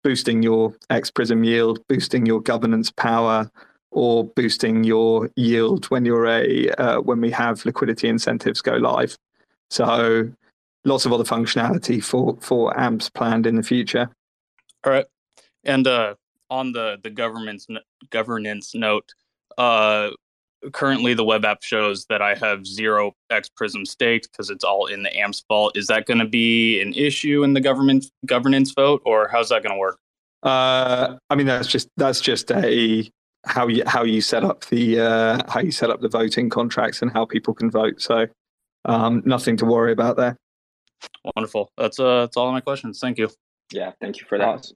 boosting 0.01 0.41
your 0.41 0.73
X 0.89 1.11
prism 1.11 1.43
yield, 1.43 1.85
boosting 1.89 2.25
your 2.25 2.39
governance 2.39 2.89
power, 2.89 3.51
or 3.91 4.23
boosting 4.23 4.85
your 4.85 5.29
yield 5.35 5.85
when 5.87 6.05
you're 6.05 6.25
a 6.25 6.69
uh, 6.71 7.01
when 7.01 7.19
we 7.19 7.29
have 7.31 7.65
liquidity 7.65 8.07
incentives 8.07 8.61
go 8.61 8.75
live. 8.77 9.17
So 9.69 10.31
lots 10.85 11.05
of 11.05 11.11
other 11.11 11.25
functionality 11.25 12.01
for 12.01 12.37
for 12.39 12.79
amps 12.79 13.09
planned 13.09 13.45
in 13.45 13.55
the 13.55 13.63
future. 13.63 14.09
All 14.85 14.93
right, 14.93 15.05
and 15.65 15.85
uh, 15.85 16.15
on 16.49 16.71
the 16.71 16.97
the 17.03 17.09
government's 17.09 17.67
governance 18.09 18.73
note, 18.73 19.13
uh, 19.57 20.11
currently 20.73 21.13
the 21.13 21.23
web 21.23 21.45
app 21.45 21.63
shows 21.63 22.05
that 22.09 22.21
I 22.21 22.35
have 22.35 22.65
zero 22.65 23.13
X 23.29 23.49
Prism 23.49 23.85
staked 23.85 24.31
because 24.31 24.49
it's 24.49 24.63
all 24.63 24.85
in 24.85 25.03
the 25.03 25.15
AMPS 25.15 25.43
vault. 25.47 25.77
Is 25.77 25.87
that 25.87 26.05
going 26.05 26.19
to 26.19 26.27
be 26.27 26.81
an 26.81 26.93
issue 26.93 27.43
in 27.43 27.53
the 27.53 27.61
government 27.61 28.05
governance 28.25 28.71
vote, 28.71 29.01
or 29.05 29.27
how's 29.27 29.49
that 29.49 29.63
going 29.63 29.73
to 29.73 29.79
work? 29.79 29.97
Uh, 30.43 31.17
I 31.29 31.35
mean, 31.35 31.47
that's 31.47 31.67
just 31.67 31.89
that's 31.97 32.21
just 32.21 32.51
a 32.51 33.09
how 33.45 33.67
you 33.67 33.83
how 33.85 34.03
you 34.03 34.21
set 34.21 34.43
up 34.43 34.65
the 34.65 34.99
uh, 34.99 35.41
how 35.51 35.61
you 35.61 35.71
set 35.71 35.89
up 35.89 36.01
the 36.01 36.09
voting 36.09 36.49
contracts 36.49 37.01
and 37.01 37.11
how 37.11 37.25
people 37.25 37.53
can 37.53 37.69
vote. 37.69 38.01
So 38.01 38.27
um, 38.85 39.21
nothing 39.25 39.57
to 39.57 39.65
worry 39.65 39.91
about 39.91 40.17
there. 40.17 40.37
Wonderful. 41.35 41.71
That's 41.77 41.99
uh 41.99 42.21
that's 42.21 42.37
all 42.37 42.51
my 42.51 42.61
questions. 42.61 42.99
Thank 42.99 43.17
you. 43.17 43.29
Yeah, 43.71 43.91
thank 44.01 44.19
you 44.19 44.25
for 44.27 44.37
that. 44.37 44.69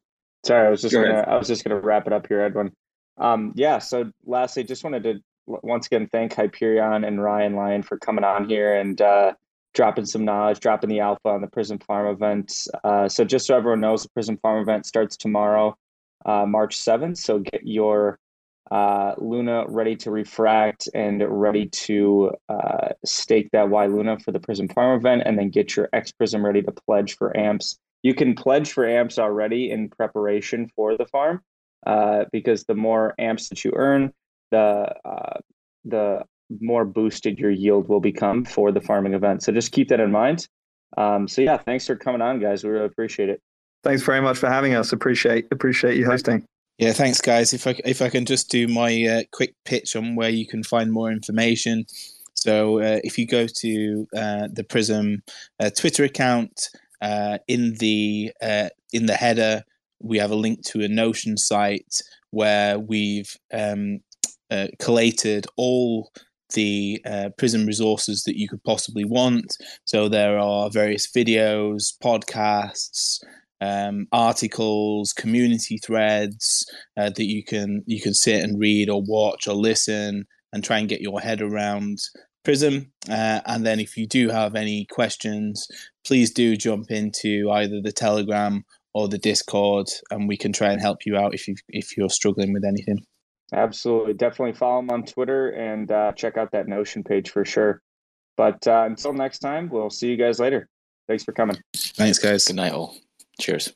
sorry, 0.46 0.68
I 0.68 0.70
was 0.70 0.82
just 0.82 0.94
Go 0.94 1.02
gonna 1.02 1.14
ahead. 1.14 1.28
I 1.28 1.38
was 1.38 1.48
just 1.48 1.64
gonna 1.64 1.80
wrap 1.80 2.08
it 2.08 2.14
up 2.14 2.28
here, 2.28 2.42
Edwin. 2.42 2.72
Um, 3.18 3.54
yeah. 3.56 3.80
So 3.80 4.12
lastly, 4.26 4.64
just 4.64 4.84
wanted 4.84 5.04
to 5.04 5.20
once 5.48 5.88
again 5.88 6.08
thank 6.12 6.34
Hyperion 6.34 7.04
and 7.04 7.22
Ryan 7.22 7.56
Lion 7.56 7.84
for 7.84 7.98
coming 7.98 8.24
on 8.24 8.50
here 8.50 8.76
and 8.76 9.00
uh, 9.02 9.34
dropping 9.74 10.06
some 10.06 10.26
knowledge, 10.26 10.60
dropping 10.60 10.90
the 10.90 11.02
alpha 11.02 11.30
on 11.30 11.42
the 11.42 11.48
Prism 11.48 11.80
Farm 11.80 12.08
event. 12.08 12.68
Uh, 12.84 13.08
so 13.10 13.24
just 13.24 13.46
so 13.46 13.56
everyone 13.56 13.82
knows, 13.82 14.04
the 14.04 14.10
Prism 14.10 14.38
Farm 14.38 14.62
event 14.62 14.86
starts 14.86 15.18
tomorrow, 15.18 15.78
uh, 16.26 16.46
March 16.46 16.78
seventh. 16.78 17.18
So 17.18 17.40
get 17.40 17.66
your 17.66 18.20
uh, 18.72 19.14
Luna 19.18 19.66
ready 19.68 19.96
to 19.98 20.10
refract 20.10 20.90
and 20.96 21.24
ready 21.28 21.68
to 21.68 22.32
uh, 22.50 22.90
stake 23.06 23.50
that 23.52 23.70
Y 23.70 23.86
Luna 23.86 24.18
for 24.20 24.32
the 24.32 24.40
Prism 24.40 24.68
Farm 24.68 24.98
event, 24.98 25.24
and 25.26 25.38
then 25.38 25.50
get 25.50 25.76
your 25.76 25.90
X 25.94 26.12
Prism 26.12 26.44
ready 26.44 26.62
to 26.64 26.72
pledge 26.72 27.16
for 27.16 27.36
amps. 27.38 27.78
You 28.02 28.14
can 28.14 28.34
pledge 28.34 28.72
for 28.72 28.88
amps 28.88 29.20
already 29.20 29.72
in 29.72 29.90
preparation 29.90 30.72
for 30.76 30.98
the 30.98 31.06
farm, 31.06 31.42
uh, 31.86 32.26
because 32.32 32.64
the 32.64 32.76
more 32.76 33.14
amps 33.20 33.50
that 33.50 33.64
you 33.64 33.72
earn, 33.76 34.14
the 34.56 34.96
uh, 35.06 35.40
the 35.84 36.22
more 36.62 36.86
boosted 36.86 37.40
your 37.40 37.52
yield 37.52 37.88
will 37.90 38.00
become 38.00 38.46
for 38.46 38.72
the 38.72 38.82
farming 38.82 39.14
event. 39.14 39.44
So 39.44 39.52
just 39.52 39.72
keep 39.72 39.90
that 39.90 40.00
in 40.00 40.12
mind. 40.12 40.48
Um, 40.98 41.28
so 41.28 41.42
yeah, 41.42 41.58
thanks 41.58 41.86
for 41.88 41.96
coming 41.96 42.22
on, 42.22 42.40
guys. 42.40 42.64
We 42.64 42.70
really 42.70 42.86
appreciate 42.86 43.30
it. 43.30 43.42
Thanks 43.84 44.04
very 44.04 44.22
much 44.22 44.38
for 44.38 44.50
having 44.50 44.74
us. 44.74 44.94
Appreciate 44.94 45.48
appreciate 45.52 45.98
you 45.98 46.06
hosting. 46.06 46.46
Yeah, 46.78 46.94
thanks, 46.94 47.22
guys. 47.22 47.54
If 47.54 47.68
I 47.68 47.76
if 47.86 48.02
I 48.02 48.10
can 48.10 48.26
just 48.26 48.50
do 48.50 48.68
my 48.68 48.92
uh, 49.06 49.24
quick 49.32 49.54
pitch 49.66 49.96
on 49.96 50.16
where 50.16 50.30
you 50.30 50.48
can 50.48 50.64
find 50.64 50.92
more 50.92 51.12
information. 51.12 51.86
So 52.34 52.80
uh, 52.80 53.00
if 53.04 53.18
you 53.18 53.26
go 53.26 53.48
to 53.48 54.08
uh, 54.16 54.48
the 54.52 54.64
Prism 54.64 55.24
uh, 55.60 55.70
Twitter 55.70 56.04
account, 56.04 56.70
uh, 57.02 57.38
in 57.48 57.76
the 57.76 58.32
uh, 58.42 58.70
in 58.94 59.06
the 59.06 59.16
header, 59.16 59.64
we 60.02 60.18
have 60.18 60.32
a 60.32 60.36
link 60.36 60.64
to 60.66 60.82
a 60.82 60.88
Notion 60.88 61.38
site 61.38 62.02
where 62.32 62.78
we've 62.78 63.38
um, 63.54 64.00
collated 64.80 65.48
all 65.58 66.12
the 66.54 67.02
Prism 67.38 67.66
resources 67.66 68.24
that 68.24 68.38
you 68.38 68.48
could 68.48 68.64
possibly 68.64 69.04
want. 69.04 69.58
So 69.86 70.08
there 70.08 70.38
are 70.40 70.70
various 70.70 71.12
videos, 71.12 71.94
podcasts, 72.04 73.20
um, 73.62 74.08
articles, 74.12 75.14
community 75.14 75.78
threads 75.78 76.66
uh, 76.98 77.10
that 77.16 77.26
you 77.26 77.44
can 77.44 77.84
you 77.86 78.02
can 78.02 78.14
sit 78.14 78.44
and 78.44 78.60
read 78.60 78.90
or 78.90 79.02
watch 79.06 79.48
or 79.48 79.56
listen 79.56 80.26
and 80.54 80.64
try 80.64 80.80
and 80.80 80.90
get 80.90 81.02
your 81.02 81.20
head 81.20 81.42
around 81.42 81.98
Prism. 82.44 82.92
Uh, 83.10 83.42
and 83.46 83.66
then 83.66 83.80
if 83.80 83.98
you 83.98 84.08
do 84.08 84.30
have 84.30 84.56
any 84.56 84.86
questions, 84.92 85.68
please 86.06 86.32
do 86.32 86.56
jump 86.56 86.92
into 86.92 87.50
either 87.52 87.82
the 87.82 87.92
Telegram 87.92 88.64
or 88.94 89.08
the 89.08 89.18
Discord, 89.18 89.88
and 90.12 90.28
we 90.28 90.38
can 90.38 90.54
try 90.54 90.72
and 90.72 90.80
help 90.80 91.00
you 91.06 91.18
out 91.18 91.34
if 91.34 91.48
you 91.48 91.56
if 91.70 91.98
you're 91.98 92.10
struggling 92.10 92.54
with 92.54 92.64
anything. 92.64 93.00
Absolutely, 93.54 94.14
definitely 94.14 94.54
follow 94.54 94.82
them 94.82 94.90
on 94.90 95.04
Twitter 95.04 95.50
and 95.50 95.92
uh, 95.92 96.12
check 96.14 96.38
out 96.38 96.52
that 96.52 96.68
Notion 96.68 97.04
page 97.04 97.30
for 97.30 97.46
sure. 97.46 97.82
But 98.38 98.68
uh, 98.68 98.84
until 98.86 99.14
next 99.14 99.40
time, 99.40 99.70
we'll 99.70 99.90
see 99.90 100.10
you 100.10 100.18
guys 100.18 100.40
later. 100.40 100.68
Thanks 101.08 101.24
for 101.24 101.32
coming. 101.32 101.58
Thanks, 101.76 102.20
guys. 102.20 102.46
Good 102.46 102.56
night, 102.56 102.74
all. 102.74 102.98
Cheers. 103.40 103.74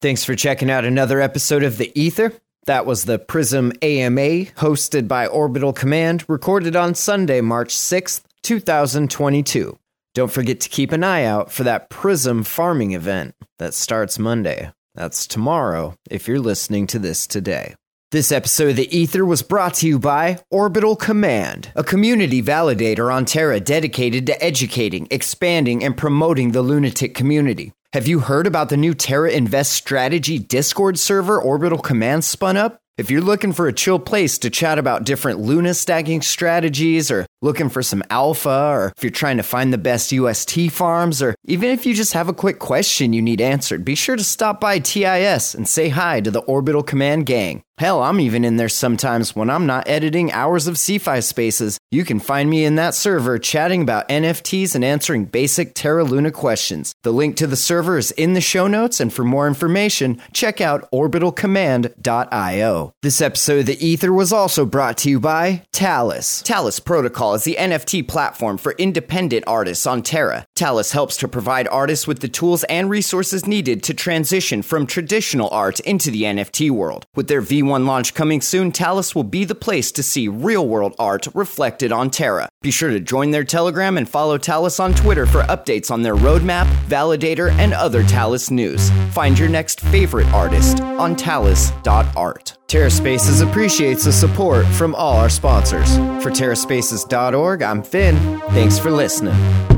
Thanks 0.00 0.24
for 0.24 0.36
checking 0.36 0.70
out 0.70 0.84
another 0.84 1.20
episode 1.20 1.62
of 1.64 1.78
The 1.78 1.90
Ether. 1.98 2.32
That 2.66 2.86
was 2.86 3.04
the 3.04 3.18
Prism 3.18 3.72
AMA, 3.80 4.52
hosted 4.58 5.08
by 5.08 5.26
Orbital 5.26 5.72
Command, 5.72 6.24
recorded 6.28 6.76
on 6.76 6.94
Sunday, 6.94 7.40
March 7.40 7.74
6th, 7.74 8.22
2022. 8.42 9.78
Don't 10.14 10.30
forget 10.30 10.60
to 10.60 10.68
keep 10.68 10.92
an 10.92 11.02
eye 11.02 11.24
out 11.24 11.50
for 11.50 11.64
that 11.64 11.88
Prism 11.88 12.44
farming 12.44 12.92
event 12.92 13.34
that 13.58 13.72
starts 13.72 14.18
Monday. 14.18 14.70
That's 14.94 15.26
tomorrow, 15.26 15.94
if 16.10 16.28
you're 16.28 16.40
listening 16.40 16.86
to 16.88 16.98
this 16.98 17.26
today. 17.26 17.74
This 18.10 18.32
episode 18.32 18.70
of 18.70 18.76
The 18.76 18.96
Ether 18.96 19.22
was 19.22 19.42
brought 19.42 19.74
to 19.74 19.86
you 19.86 19.98
by 19.98 20.38
Orbital 20.50 20.96
Command, 20.96 21.70
a 21.76 21.84
community 21.84 22.42
validator 22.42 23.12
on 23.12 23.26
Terra 23.26 23.60
dedicated 23.60 24.24
to 24.28 24.42
educating, 24.42 25.06
expanding, 25.10 25.84
and 25.84 25.94
promoting 25.94 26.52
the 26.52 26.62
lunatic 26.62 27.14
community. 27.14 27.74
Have 27.92 28.06
you 28.06 28.20
heard 28.20 28.46
about 28.46 28.70
the 28.70 28.78
new 28.78 28.94
Terra 28.94 29.30
Invest 29.30 29.72
Strategy 29.72 30.38
Discord 30.38 30.98
server 30.98 31.38
Orbital 31.38 31.76
Command 31.76 32.24
spun 32.24 32.56
up? 32.56 32.80
If 32.96 33.10
you're 33.10 33.20
looking 33.20 33.52
for 33.52 33.68
a 33.68 33.74
chill 33.74 33.98
place 33.98 34.38
to 34.38 34.48
chat 34.48 34.78
about 34.78 35.04
different 35.04 35.40
Luna 35.40 35.74
stacking 35.74 36.22
strategies, 36.22 37.10
or 37.10 37.26
looking 37.42 37.68
for 37.68 37.82
some 37.82 38.02
alpha, 38.10 38.70
or 38.72 38.92
if 38.96 39.02
you're 39.02 39.10
trying 39.10 39.36
to 39.36 39.42
find 39.42 39.72
the 39.72 39.78
best 39.78 40.12
UST 40.12 40.70
farms, 40.70 41.22
or 41.22 41.34
even 41.44 41.70
if 41.70 41.86
you 41.86 41.94
just 41.94 42.12
have 42.12 42.28
a 42.28 42.32
quick 42.32 42.58
question 42.58 43.12
you 43.12 43.22
need 43.22 43.40
answered, 43.40 43.84
be 43.84 43.94
sure 43.94 44.16
to 44.16 44.24
stop 44.24 44.60
by 44.60 44.78
TIS 44.78 45.54
and 45.54 45.68
say 45.68 45.88
hi 45.88 46.20
to 46.20 46.30
the 46.30 46.40
Orbital 46.40 46.82
Command 46.82 47.26
gang. 47.26 47.62
Hell, 47.78 48.02
I'm 48.02 48.18
even 48.18 48.44
in 48.44 48.56
there 48.56 48.68
sometimes 48.68 49.36
when 49.36 49.48
I'm 49.48 49.64
not 49.64 49.88
editing 49.88 50.32
hours 50.32 50.66
of 50.66 50.74
CFI 50.74 51.22
spaces. 51.22 51.78
You 51.92 52.04
can 52.04 52.18
find 52.18 52.50
me 52.50 52.64
in 52.64 52.74
that 52.74 52.92
server 52.92 53.38
chatting 53.38 53.82
about 53.82 54.08
NFTs 54.08 54.74
and 54.74 54.84
answering 54.84 55.26
basic 55.26 55.74
Terra 55.74 56.02
Luna 56.02 56.32
questions. 56.32 56.92
The 57.04 57.12
link 57.12 57.36
to 57.36 57.46
the 57.46 57.54
server 57.54 57.96
is 57.96 58.10
in 58.10 58.32
the 58.32 58.40
show 58.40 58.66
notes, 58.66 58.98
and 58.98 59.12
for 59.12 59.22
more 59.22 59.46
information, 59.46 60.20
check 60.32 60.60
out 60.60 60.90
orbitalcommand.io. 60.90 62.92
This 63.00 63.20
episode 63.20 63.60
of 63.60 63.66
The 63.66 63.86
Ether 63.86 64.12
was 64.12 64.32
also 64.32 64.66
brought 64.66 64.98
to 64.98 65.08
you 65.08 65.20
by 65.20 65.62
Talis. 65.72 66.42
Talis 66.42 66.80
Protocol 66.80 67.27
is 67.32 67.44
the 67.44 67.56
NFT 67.58 68.06
platform 68.06 68.58
for 68.58 68.74
independent 68.76 69.44
artists 69.46 69.86
on 69.86 70.02
Terra. 70.02 70.44
Talis 70.54 70.92
helps 70.92 71.16
to 71.16 71.28
provide 71.28 71.68
artists 71.68 72.06
with 72.06 72.20
the 72.20 72.28
tools 72.28 72.64
and 72.64 72.90
resources 72.90 73.46
needed 73.46 73.82
to 73.84 73.94
transition 73.94 74.60
from 74.60 74.86
traditional 74.86 75.48
art 75.50 75.80
into 75.80 76.10
the 76.10 76.24
NFT 76.24 76.70
world. 76.70 77.06
With 77.14 77.28
their 77.28 77.40
V1 77.40 77.78
one 77.78 77.86
launch 77.86 78.14
coming 78.14 78.40
soon, 78.40 78.72
Talis 78.72 79.14
will 79.14 79.22
be 79.22 79.44
the 79.44 79.54
place 79.54 79.92
to 79.92 80.02
see 80.02 80.26
real 80.26 80.66
world 80.66 80.96
art 80.98 81.28
reflected 81.34 81.92
on 81.92 82.10
Terra. 82.10 82.48
Be 82.60 82.72
sure 82.72 82.90
to 82.90 82.98
join 82.98 83.30
their 83.30 83.44
Telegram 83.44 83.96
and 83.96 84.08
follow 84.08 84.36
Talis 84.36 84.80
on 84.80 84.94
Twitter 84.94 85.26
for 85.26 85.42
updates 85.42 85.92
on 85.92 86.02
their 86.02 86.16
roadmap, 86.16 86.66
validator, 86.86 87.52
and 87.52 87.72
other 87.72 88.02
Talis 88.02 88.50
news. 88.50 88.90
Find 89.12 89.38
your 89.38 89.48
next 89.48 89.80
favorite 89.80 90.26
artist 90.28 90.80
on 90.80 91.14
talis.art. 91.14 92.57
TerraSpaces 92.68 93.48
appreciates 93.48 94.04
the 94.04 94.12
support 94.12 94.66
from 94.66 94.94
all 94.94 95.16
our 95.16 95.30
sponsors. 95.30 95.96
For 96.22 96.30
TerraSpaces.org, 96.30 97.62
I'm 97.62 97.82
Finn. 97.82 98.40
Thanks 98.50 98.78
for 98.78 98.90
listening. 98.90 99.77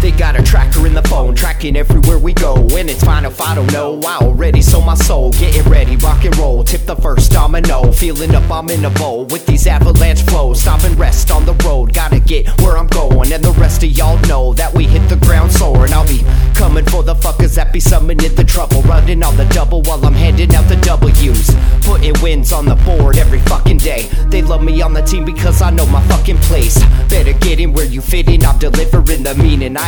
They 0.00 0.12
got 0.12 0.38
a 0.38 0.42
tracker 0.42 0.86
in 0.86 0.94
the 0.94 1.02
phone, 1.02 1.34
tracking 1.34 1.76
everywhere 1.76 2.18
we 2.18 2.32
go. 2.32 2.54
When 2.72 2.88
it's 2.88 3.02
fine 3.02 3.24
if 3.24 3.40
I 3.40 3.54
don't 3.56 3.70
know, 3.72 4.00
I 4.06 4.18
already 4.18 4.62
sold 4.62 4.86
my 4.86 4.94
soul. 4.94 5.32
Getting 5.32 5.70
ready, 5.70 5.96
rock 5.96 6.24
and 6.24 6.36
roll. 6.38 6.62
Tip 6.62 6.86
the 6.86 6.94
first 6.96 7.32
domino. 7.32 7.90
Feeling 7.90 8.34
up, 8.34 8.48
I'm 8.50 8.70
in 8.70 8.84
a 8.84 8.90
bowl 8.90 9.24
with 9.24 9.44
these 9.46 9.66
avalanche 9.66 10.22
flows. 10.22 10.62
Stop 10.62 10.84
and 10.84 10.96
rest 10.98 11.32
on 11.32 11.44
the 11.44 11.54
road. 11.66 11.92
Gotta 11.92 12.20
get 12.20 12.46
where 12.60 12.78
I'm 12.78 12.86
going. 12.86 13.32
And 13.32 13.42
the 13.42 13.50
rest 13.52 13.82
of 13.82 13.90
y'all 13.90 14.18
know 14.28 14.54
that 14.54 14.72
we 14.72 14.84
hit 14.84 15.08
the 15.08 15.16
ground 15.16 15.50
soaring. 15.52 15.92
I'll 15.92 16.06
be 16.06 16.22
coming 16.54 16.84
for 16.86 17.02
the 17.02 17.14
fuckers 17.14 17.56
that 17.56 17.72
be 17.72 17.80
summoning 17.80 18.34
the 18.34 18.44
trouble. 18.44 18.82
Running 18.82 19.22
on 19.24 19.36
the 19.36 19.46
double 19.46 19.82
while 19.82 20.04
I'm 20.06 20.14
handing 20.14 20.54
out 20.54 20.68
the 20.68 20.76
W's. 20.76 21.50
Putting 21.82 22.14
wins 22.22 22.52
on 22.52 22.66
the 22.66 22.76
board 22.76 23.18
every 23.18 23.40
fucking 23.40 23.78
day. 23.78 24.02
They 24.28 24.42
love 24.42 24.62
me 24.62 24.80
on 24.80 24.94
the 24.94 25.02
team 25.02 25.24
because 25.24 25.60
I 25.60 25.70
know 25.70 25.86
my 25.86 26.02
fucking 26.06 26.38
place. 26.38 26.78
Better 27.08 27.32
get 27.32 27.58
in 27.58 27.72
where 27.72 27.86
you 27.86 28.00
fit 28.00 28.28
in. 28.28 28.44
I'm 28.44 28.58
delivering 28.58 29.24
the 29.24 29.34
meaning. 29.34 29.76
I 29.76 29.87